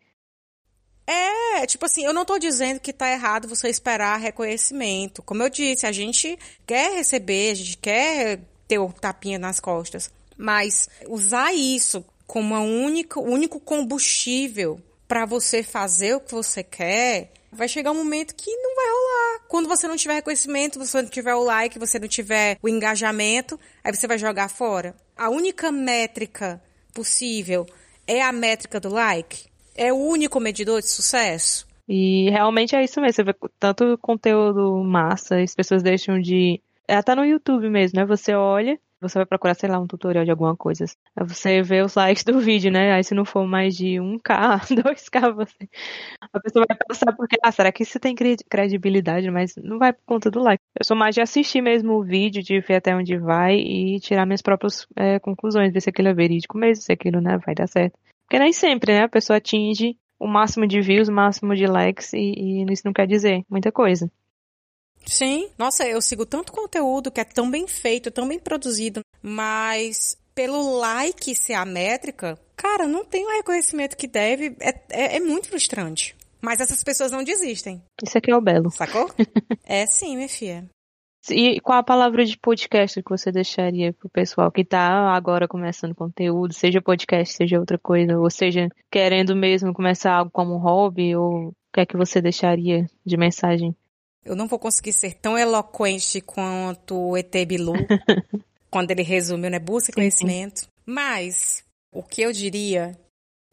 É, 1.08 1.66
tipo 1.66 1.86
assim, 1.86 2.06
eu 2.06 2.14
não 2.14 2.26
tô 2.26 2.38
dizendo 2.38 2.80
que 2.80 2.94
tá 2.94 3.12
errado 3.12 3.48
você 3.48 3.70
esperar 3.70 4.20
reconhecimento. 4.20 5.22
Como 5.22 5.44
eu 5.44 5.50
disse, 5.50 5.86
a 5.86 5.92
gente 5.92 6.38
quer 6.66 6.96
receber, 6.96 7.52
a 7.52 7.56
gente 7.56 7.78
quer 7.78 8.40
ter 8.68 8.80
o 8.80 8.92
tapinha 8.92 9.38
nas 9.38 9.60
costas. 9.60 10.12
Mas 10.38 10.90
usar 11.08 11.54
isso 11.54 12.06
como 12.26 12.56
a 12.56 12.62
única, 12.62 13.20
o 13.20 13.24
único 13.24 13.60
combustível 13.60 14.80
para 15.08 15.26
você 15.26 15.62
fazer 15.62 16.16
o 16.16 16.22
que 16.22 16.32
você 16.32 16.64
quer, 16.64 17.34
vai 17.52 17.68
chegar 17.68 17.92
um 17.92 17.96
momento 17.96 18.36
que 18.36 18.50
não 18.56 18.76
vai 18.76 18.86
rolar. 18.86 19.48
Quando 19.48 19.68
você 19.68 19.88
não 19.88 19.98
tiver 19.98 20.16
reconhecimento, 20.16 20.80
você 20.80 21.02
não 21.02 21.10
tiver 21.10 21.36
o 21.36 21.44
like, 21.44 21.78
você 21.78 22.00
não 22.00 22.08
tiver 22.08 22.58
o 22.62 22.70
engajamento, 22.70 23.60
aí 23.84 23.94
você 23.94 24.08
vai 24.08 24.18
jogar 24.18 24.50
fora. 24.50 24.96
A 25.18 25.30
única 25.30 25.72
métrica 25.72 26.62
possível 26.94 27.66
é 28.08 28.22
a 28.22 28.32
métrica 28.32 28.80
do 28.80 28.90
like? 28.90 29.46
É 29.76 29.92
o 29.92 29.98
único 29.98 30.40
medidor 30.40 30.82
de 30.82 30.90
sucesso? 30.90 31.68
E 31.88 32.30
realmente 32.30 32.76
é 32.76 32.84
isso 32.84 33.02
mesmo. 33.02 33.16
Você 33.16 33.24
vê 33.24 33.36
tanto 33.60 33.98
conteúdo 33.98 34.84
massa, 34.84 35.42
as 35.42 35.54
pessoas 35.54 35.84
deixam 35.84 36.20
de. 36.20 36.62
É 36.88 36.96
até 36.96 37.16
no 37.16 37.26
YouTube 37.26 37.70
mesmo, 37.70 38.00
né? 38.00 38.06
Você 38.06 38.34
olha, 38.34 38.80
você 39.02 39.18
vai 39.18 39.26
procurar, 39.26 39.56
sei 39.56 39.70
lá, 39.70 39.80
um 39.80 39.88
tutorial 39.88 40.24
de 40.24 40.32
alguma 40.32 40.56
coisa. 40.56 40.86
Você 41.18 41.62
vê 41.62 41.82
os 41.82 41.96
likes 41.96 42.24
do 42.24 42.40
vídeo, 42.40 42.72
né? 42.72 42.94
Aí 42.94 43.04
se 43.04 43.16
não 43.16 43.26
for 43.26 43.48
mais 43.48 43.76
de 43.76 44.00
1K, 44.00 44.60
2K, 44.70 45.34
você. 45.36 45.68
A 46.32 46.40
pessoa 46.40 46.66
vai 46.68 46.78
pensar 46.78 47.14
porque, 47.14 47.38
ah, 47.44 47.52
será 47.52 47.72
que 47.72 47.84
isso 47.84 48.00
tem 48.00 48.16
credibilidade? 48.16 49.30
Mas 49.32 49.56
não 49.58 49.80
vai 49.80 49.92
por 49.92 50.04
conta 50.06 50.30
do 50.30 50.40
like. 50.42 50.62
Eu 50.80 50.86
sou 50.86 50.96
mais 50.96 51.16
de 51.16 51.22
assistir 51.22 51.62
mesmo 51.62 51.94
o 51.94 52.04
vídeo, 52.04 52.44
de 52.44 52.60
ver 52.60 52.76
até 52.76 52.96
onde 52.96 53.18
vai 53.18 53.56
e 53.56 54.00
tirar 54.00 54.26
minhas 54.26 54.42
próprias 54.42 54.88
é, 54.96 55.20
conclusões, 55.20 55.74
ver 55.74 55.82
se 55.82 55.90
aquilo 55.90 56.10
é 56.10 56.14
verídico 56.14 56.58
mesmo, 56.58 56.84
se 56.84 56.92
aquilo 56.92 57.20
né, 57.20 57.38
vai 57.46 57.56
dar 57.56 57.68
certo. 57.68 57.98
Porque 58.26 58.40
nem 58.40 58.54
sempre, 58.54 58.94
né? 58.94 59.04
A 59.04 59.10
pessoa 59.10 59.38
atinge 59.38 59.98
o 60.20 60.28
máximo 60.28 60.68
de 60.68 60.80
views, 60.80 61.10
o 61.10 61.12
máximo 61.12 61.56
de 61.56 61.66
likes 61.66 62.14
e, 62.14 62.20
e 62.20 62.72
isso 62.72 62.84
não 62.86 62.94
quer 62.94 63.08
dizer 63.08 63.44
muita 63.50 63.72
coisa. 63.72 64.10
Sim. 65.06 65.50
Nossa, 65.58 65.88
eu 65.88 66.02
sigo 66.02 66.26
tanto 66.26 66.52
conteúdo 66.52 67.12
que 67.12 67.20
é 67.20 67.24
tão 67.24 67.50
bem 67.50 67.68
feito, 67.68 68.12
tão 68.12 68.28
bem 68.28 68.40
produzido, 68.40 69.02
mas 69.22 70.18
pelo 70.34 70.78
like 70.80 71.36
ser 71.36 71.54
a 71.54 71.66
métrica, 71.66 72.38
cara, 72.56 72.88
não 72.88 73.04
tem 73.04 73.26
o 73.26 73.32
reconhecimento 73.32 73.98
que 73.98 74.08
deve, 74.08 74.56
é, 74.60 74.70
é, 74.90 75.18
é 75.18 75.20
muito 75.20 75.50
frustrante. 75.50 76.16
Mas 76.42 76.60
essas 76.60 76.84
pessoas 76.84 77.12
não 77.12 77.24
desistem. 77.24 77.82
Isso 78.04 78.18
aqui 78.18 78.32
é 78.32 78.36
o 78.36 78.42
belo. 78.42 78.72
Sacou? 78.72 79.10
é 79.64 79.86
sim, 79.86 80.16
minha 80.16 80.30
filha. 80.30 80.68
E 81.30 81.60
qual 81.62 81.78
a 81.78 81.84
palavra 81.84 82.26
de 82.26 82.36
podcast 82.36 83.04
que 83.04 83.10
você 83.10 83.32
deixaria 83.32 83.94
pro 83.94 84.10
pessoal 84.10 84.52
que 84.52 84.66
tá 84.66 85.14
agora 85.16 85.48
começando 85.48 85.94
conteúdo, 85.94 86.52
seja 86.52 86.82
podcast, 86.82 87.36
seja 87.36 87.60
outra 87.60 87.78
coisa, 87.78 88.18
ou 88.18 88.30
seja, 88.30 88.70
querendo 88.90 89.36
mesmo 89.36 89.72
começar 89.72 90.14
algo 90.14 90.32
como 90.32 90.56
um 90.56 90.58
hobby, 90.58 91.16
ou 91.16 91.50
o 91.50 91.54
que 91.72 91.82
é 91.82 91.86
que 91.86 91.96
você 91.96 92.20
deixaria 92.22 92.88
de 93.06 93.18
mensagem? 93.18 93.76
Eu 94.24 94.36
não 94.36 94.48
vou 94.48 94.60
conseguir 94.60 94.94
ser 94.94 95.16
tão 95.16 95.38
eloquente 95.38 96.22
quanto 96.22 96.96
o 96.96 97.18
ET 97.18 97.34
Bilu, 97.48 97.74
quando 98.70 98.92
ele 98.92 99.02
resumiu, 99.02 99.50
né? 99.50 99.60
Busca 99.60 99.94
conhecimento. 99.94 100.68
Mas, 100.86 101.64
o 101.92 102.04
que 102.04 102.22
eu 102.22 102.32
diria, 102.32 102.98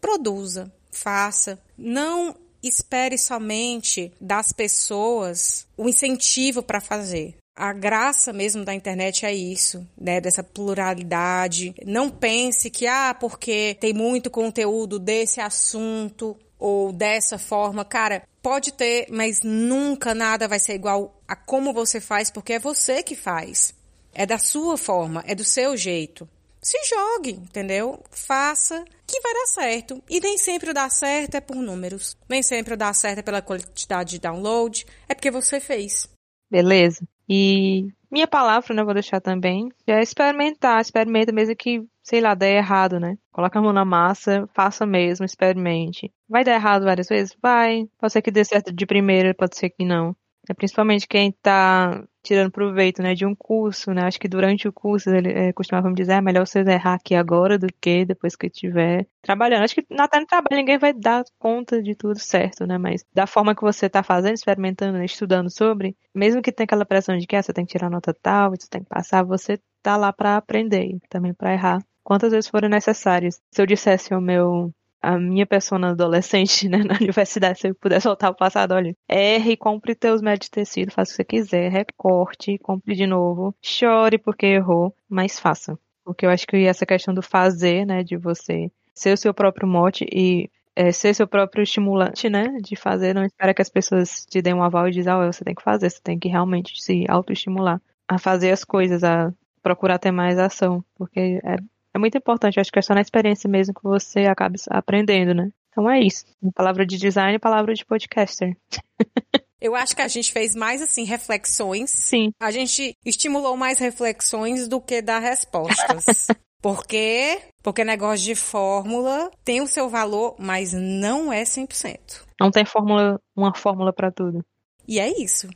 produza, 0.00 0.72
faça. 0.90 1.58
Não 1.76 2.34
espere 2.62 3.16
somente 3.16 4.12
das 4.20 4.52
pessoas 4.52 5.66
o 5.76 5.88
incentivo 5.88 6.62
para 6.62 6.80
fazer. 6.80 7.36
A 7.56 7.72
graça 7.72 8.32
mesmo 8.32 8.64
da 8.64 8.72
internet 8.72 9.26
é 9.26 9.34
isso, 9.34 9.84
né? 10.00 10.20
Dessa 10.20 10.44
pluralidade. 10.44 11.74
Não 11.84 12.08
pense 12.08 12.70
que, 12.70 12.86
ah, 12.86 13.16
porque 13.18 13.76
tem 13.80 13.92
muito 13.92 14.30
conteúdo 14.30 14.98
desse 14.98 15.40
assunto 15.40 16.36
ou 16.56 16.92
dessa 16.92 17.36
forma. 17.36 17.84
Cara, 17.84 18.22
Pode 18.48 18.72
ter, 18.72 19.08
mas 19.10 19.42
nunca 19.42 20.14
nada 20.14 20.48
vai 20.48 20.58
ser 20.58 20.72
igual 20.72 21.20
a 21.28 21.36
como 21.36 21.70
você 21.70 22.00
faz, 22.00 22.30
porque 22.30 22.54
é 22.54 22.58
você 22.58 23.02
que 23.02 23.14
faz. 23.14 23.74
É 24.14 24.24
da 24.24 24.38
sua 24.38 24.78
forma, 24.78 25.22
é 25.26 25.34
do 25.34 25.44
seu 25.44 25.76
jeito. 25.76 26.26
Se 26.58 26.78
jogue, 26.88 27.32
entendeu? 27.32 28.02
Faça 28.10 28.82
que 29.06 29.20
vai 29.20 29.34
dar 29.34 29.46
certo. 29.48 30.02
E 30.08 30.18
nem 30.18 30.38
sempre 30.38 30.72
dar 30.72 30.90
certo 30.90 31.34
é 31.34 31.42
por 31.42 31.56
números. 31.56 32.16
Nem 32.26 32.42
sempre 32.42 32.72
o 32.72 32.76
dar 32.76 32.94
certo 32.94 33.18
é 33.18 33.22
pela 33.22 33.42
quantidade 33.42 34.12
de 34.12 34.18
download. 34.18 34.86
É 35.06 35.14
porque 35.14 35.30
você 35.30 35.60
fez. 35.60 36.08
Beleza. 36.50 37.06
E 37.28 37.92
minha 38.10 38.26
palavra, 38.26 38.74
né, 38.74 38.82
vou 38.82 38.94
deixar 38.94 39.20
também, 39.20 39.68
é 39.86 40.00
experimentar, 40.00 40.80
experimenta 40.80 41.32
mesmo 41.32 41.54
que, 41.54 41.82
sei 42.08 42.20
lá, 42.22 42.34
dê 42.34 42.56
errado, 42.56 42.98
né? 42.98 43.18
Coloca 43.30 43.58
a 43.58 43.62
mão 43.62 43.72
na 43.72 43.84
massa, 43.84 44.48
faça 44.54 44.86
mesmo, 44.86 45.26
experimente. 45.26 46.10
Vai 46.28 46.42
dar 46.42 46.54
errado 46.54 46.84
várias 46.84 47.06
vezes? 47.06 47.36
Vai. 47.42 47.86
Pode 47.98 48.12
ser 48.12 48.22
que 48.22 48.30
dê 48.30 48.44
certo 48.44 48.72
de 48.72 48.86
primeira, 48.86 49.34
pode 49.34 49.56
ser 49.56 49.68
que 49.68 49.84
não. 49.84 50.16
É 50.48 50.54
principalmente 50.54 51.06
quem 51.06 51.28
está 51.28 52.02
tirando 52.22 52.50
proveito, 52.50 53.02
né, 53.02 53.14
de 53.14 53.26
um 53.26 53.34
curso, 53.34 53.92
né? 53.92 54.04
Acho 54.04 54.18
que 54.18 54.28
durante 54.28 54.66
o 54.66 54.72
curso 54.72 55.10
ele 55.10 55.30
é, 55.30 55.52
costumava 55.52 55.88
me 55.88 55.94
dizer, 55.94 56.12
é 56.12 56.20
melhor 56.22 56.46
você 56.46 56.60
errar 56.60 56.94
aqui 56.94 57.14
agora 57.14 57.58
do 57.58 57.66
que 57.80 58.06
depois 58.06 58.34
que 58.34 58.46
estiver 58.46 59.06
trabalhando. 59.20 59.64
Acho 59.64 59.74
que 59.74 59.86
até 59.98 60.18
no 60.18 60.26
trabalho 60.26 60.56
ninguém 60.56 60.78
vai 60.78 60.94
dar 60.94 61.22
conta 61.38 61.82
de 61.82 61.94
tudo 61.94 62.18
certo, 62.18 62.66
né? 62.66 62.78
Mas 62.78 63.04
da 63.12 63.26
forma 63.26 63.54
que 63.54 63.60
você 63.60 63.86
está 63.86 64.02
fazendo, 64.02 64.34
experimentando, 64.34 64.96
né, 64.96 65.04
estudando 65.04 65.50
sobre, 65.50 65.94
mesmo 66.14 66.40
que 66.40 66.52
tenha 66.52 66.64
aquela 66.64 66.86
pressão 66.86 67.18
de 67.18 67.26
que 67.26 67.36
ah, 67.36 67.42
você 67.42 67.52
tem 67.52 67.66
que 67.66 67.72
tirar 67.72 67.90
nota 67.90 68.14
tal, 68.14 68.50
você 68.50 68.68
tem 68.70 68.82
que 68.82 68.88
passar, 68.88 69.22
você 69.22 69.58
tá 69.82 69.96
lá 69.96 70.12
para 70.12 70.36
aprender 70.36 70.98
também 71.10 71.34
para 71.34 71.52
errar 71.52 71.82
quantas 72.08 72.32
vezes 72.32 72.48
forem 72.48 72.70
necessárias. 72.70 73.38
Se 73.50 73.60
eu 73.60 73.66
dissesse 73.66 74.14
ao 74.14 74.20
meu 74.20 74.72
a 75.00 75.18
minha 75.18 75.46
persona 75.46 75.90
adolescente, 75.90 76.66
né, 76.66 76.78
na 76.78 76.94
universidade, 76.96 77.60
se 77.60 77.68
eu 77.68 77.74
pudesse 77.74 78.06
voltar 78.06 78.28
ao 78.28 78.34
passado, 78.34 78.72
olha, 78.72 78.96
erre, 79.06 79.58
compre 79.58 79.94
teus 79.94 80.22
médios 80.22 80.46
de 80.46 80.52
tecido, 80.52 80.90
faça 80.90 81.12
o 81.12 81.12
que 81.12 81.16
você 81.16 81.24
quiser, 81.24 81.70
recorte, 81.70 82.56
compre 82.58 82.94
de 82.94 83.06
novo, 83.06 83.54
chore 83.62 84.16
porque 84.16 84.46
errou, 84.46 84.94
mas 85.06 85.38
faça. 85.38 85.78
Porque 86.02 86.24
eu 86.24 86.30
acho 86.30 86.46
que 86.46 86.56
essa 86.64 86.86
questão 86.86 87.12
do 87.12 87.20
fazer, 87.20 87.84
né, 87.86 88.02
de 88.02 88.16
você 88.16 88.72
ser 88.94 89.12
o 89.12 89.16
seu 89.18 89.34
próprio 89.34 89.68
mote 89.68 90.06
e 90.10 90.50
é, 90.74 90.90
ser 90.90 91.14
seu 91.14 91.28
próprio 91.28 91.62
estimulante, 91.62 92.30
né, 92.30 92.56
de 92.62 92.74
fazer, 92.74 93.14
não 93.14 93.24
espera 93.24 93.52
que 93.52 93.60
as 93.62 93.68
pessoas 93.68 94.24
te 94.24 94.40
deem 94.40 94.54
um 94.54 94.62
aval 94.62 94.88
e 94.88 94.92
dizem, 94.92 95.12
ah, 95.12 95.26
você 95.30 95.44
tem 95.44 95.54
que 95.54 95.62
fazer, 95.62 95.90
você 95.90 96.00
tem 96.02 96.18
que 96.18 96.28
realmente 96.28 96.82
se 96.82 97.04
autoestimular 97.06 97.82
a 98.08 98.18
fazer 98.18 98.50
as 98.50 98.64
coisas, 98.64 99.04
a 99.04 99.30
procurar 99.62 99.98
ter 99.98 100.10
mais 100.10 100.38
ação, 100.38 100.82
porque 100.96 101.38
é 101.44 101.56
é 101.98 102.00
muito 102.00 102.16
importante. 102.16 102.58
Acho 102.58 102.72
que 102.72 102.78
é 102.78 102.82
só 102.82 102.94
na 102.94 103.00
experiência 103.00 103.50
mesmo 103.50 103.74
que 103.74 103.82
você 103.82 104.20
acaba 104.20 104.54
aprendendo, 104.70 105.34
né? 105.34 105.50
Então 105.70 105.90
é 105.90 106.00
isso. 106.00 106.24
Palavra 106.54 106.86
de 106.86 106.96
design 106.96 107.34
e 107.36 107.38
palavra 107.38 107.74
de 107.74 107.84
podcaster. 107.84 108.56
Eu 109.60 109.74
acho 109.74 109.94
que 109.94 110.02
a 110.02 110.08
gente 110.08 110.32
fez 110.32 110.54
mais 110.54 110.80
assim 110.80 111.04
reflexões. 111.04 111.90
Sim. 111.90 112.30
A 112.40 112.50
gente 112.52 112.96
estimulou 113.04 113.56
mais 113.56 113.80
reflexões 113.80 114.68
do 114.68 114.80
que 114.80 115.02
dar 115.02 115.18
respostas. 115.18 116.28
Por 116.62 116.86
quê? 116.86 117.40
Porque 117.62 117.84
negócio 117.84 118.24
de 118.24 118.34
fórmula 118.34 119.30
tem 119.44 119.60
o 119.60 119.66
seu 119.66 119.88
valor, 119.88 120.36
mas 120.38 120.72
não 120.72 121.32
é 121.32 121.42
100%. 121.42 122.24
Não 122.40 122.50
tem 122.50 122.64
fórmula, 122.64 123.20
uma 123.36 123.54
fórmula 123.54 123.92
para 123.92 124.10
tudo. 124.10 124.44
E 124.86 124.98
é 124.98 125.08
isso. 125.20 125.48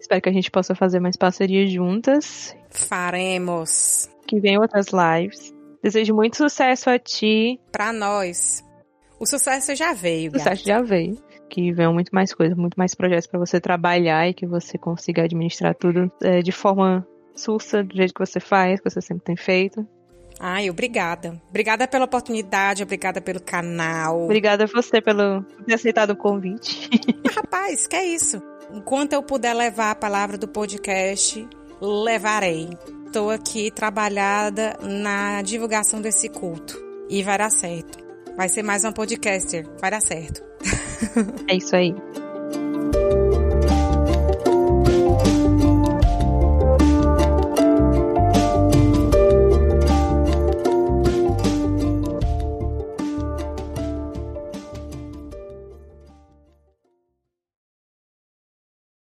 Espero 0.00 0.22
que 0.22 0.28
a 0.28 0.32
gente 0.32 0.50
possa 0.50 0.74
fazer 0.74 1.00
mais 1.00 1.16
parcerias 1.16 1.70
juntas. 1.70 2.54
Faremos. 2.70 4.08
Que 4.26 4.38
venham 4.40 4.62
outras 4.62 4.86
lives. 4.88 5.55
Desejo 5.86 6.16
muito 6.16 6.36
sucesso 6.36 6.90
a 6.90 6.98
ti. 6.98 7.60
Pra 7.70 7.92
nós. 7.92 8.64
O 9.20 9.24
sucesso 9.24 9.72
já 9.76 9.92
veio, 9.92 10.32
O 10.32 10.36
sucesso 10.36 10.66
já 10.66 10.82
veio. 10.82 11.16
Que 11.48 11.72
venham 11.72 11.94
muito 11.94 12.10
mais 12.10 12.34
coisas, 12.34 12.58
muito 12.58 12.74
mais 12.74 12.92
projetos 12.92 13.28
para 13.28 13.38
você 13.38 13.60
trabalhar 13.60 14.28
e 14.28 14.34
que 14.34 14.48
você 14.48 14.76
consiga 14.76 15.22
administrar 15.22 15.76
tudo 15.76 16.10
é, 16.20 16.42
de 16.42 16.50
forma 16.50 17.06
sussa, 17.36 17.84
do 17.84 17.94
jeito 17.94 18.12
que 18.12 18.18
você 18.18 18.40
faz, 18.40 18.80
que 18.80 18.90
você 18.90 19.00
sempre 19.00 19.22
tem 19.22 19.36
feito. 19.36 19.86
Ai, 20.40 20.68
obrigada. 20.68 21.40
Obrigada 21.50 21.86
pela 21.86 22.06
oportunidade, 22.06 22.82
obrigada 22.82 23.20
pelo 23.20 23.40
canal. 23.40 24.24
Obrigada 24.24 24.64
a 24.64 24.66
você 24.66 25.00
pelo 25.00 25.44
ter 25.64 25.74
aceitado 25.74 26.10
o 26.10 26.16
convite. 26.16 26.90
Rapaz, 27.32 27.86
que 27.86 27.94
é 27.94 28.04
isso. 28.04 28.42
Enquanto 28.72 29.12
eu 29.12 29.22
puder 29.22 29.54
levar 29.54 29.92
a 29.92 29.94
palavra 29.94 30.36
do 30.36 30.48
podcast, 30.48 31.48
levarei 31.80 32.70
estou 33.16 33.30
aqui 33.30 33.70
trabalhada 33.70 34.76
na 34.82 35.40
divulgação 35.40 36.02
desse 36.02 36.28
culto. 36.28 36.78
E 37.08 37.22
vai 37.22 37.38
dar 37.38 37.50
certo. 37.50 37.98
Vai 38.36 38.46
ser 38.46 38.62
mais 38.62 38.84
um 38.84 38.92
podcaster. 38.92 39.66
Vai 39.80 39.90
dar 39.90 40.02
certo. 40.02 40.44
é 41.48 41.56
isso 41.56 41.74
aí. 41.74 41.94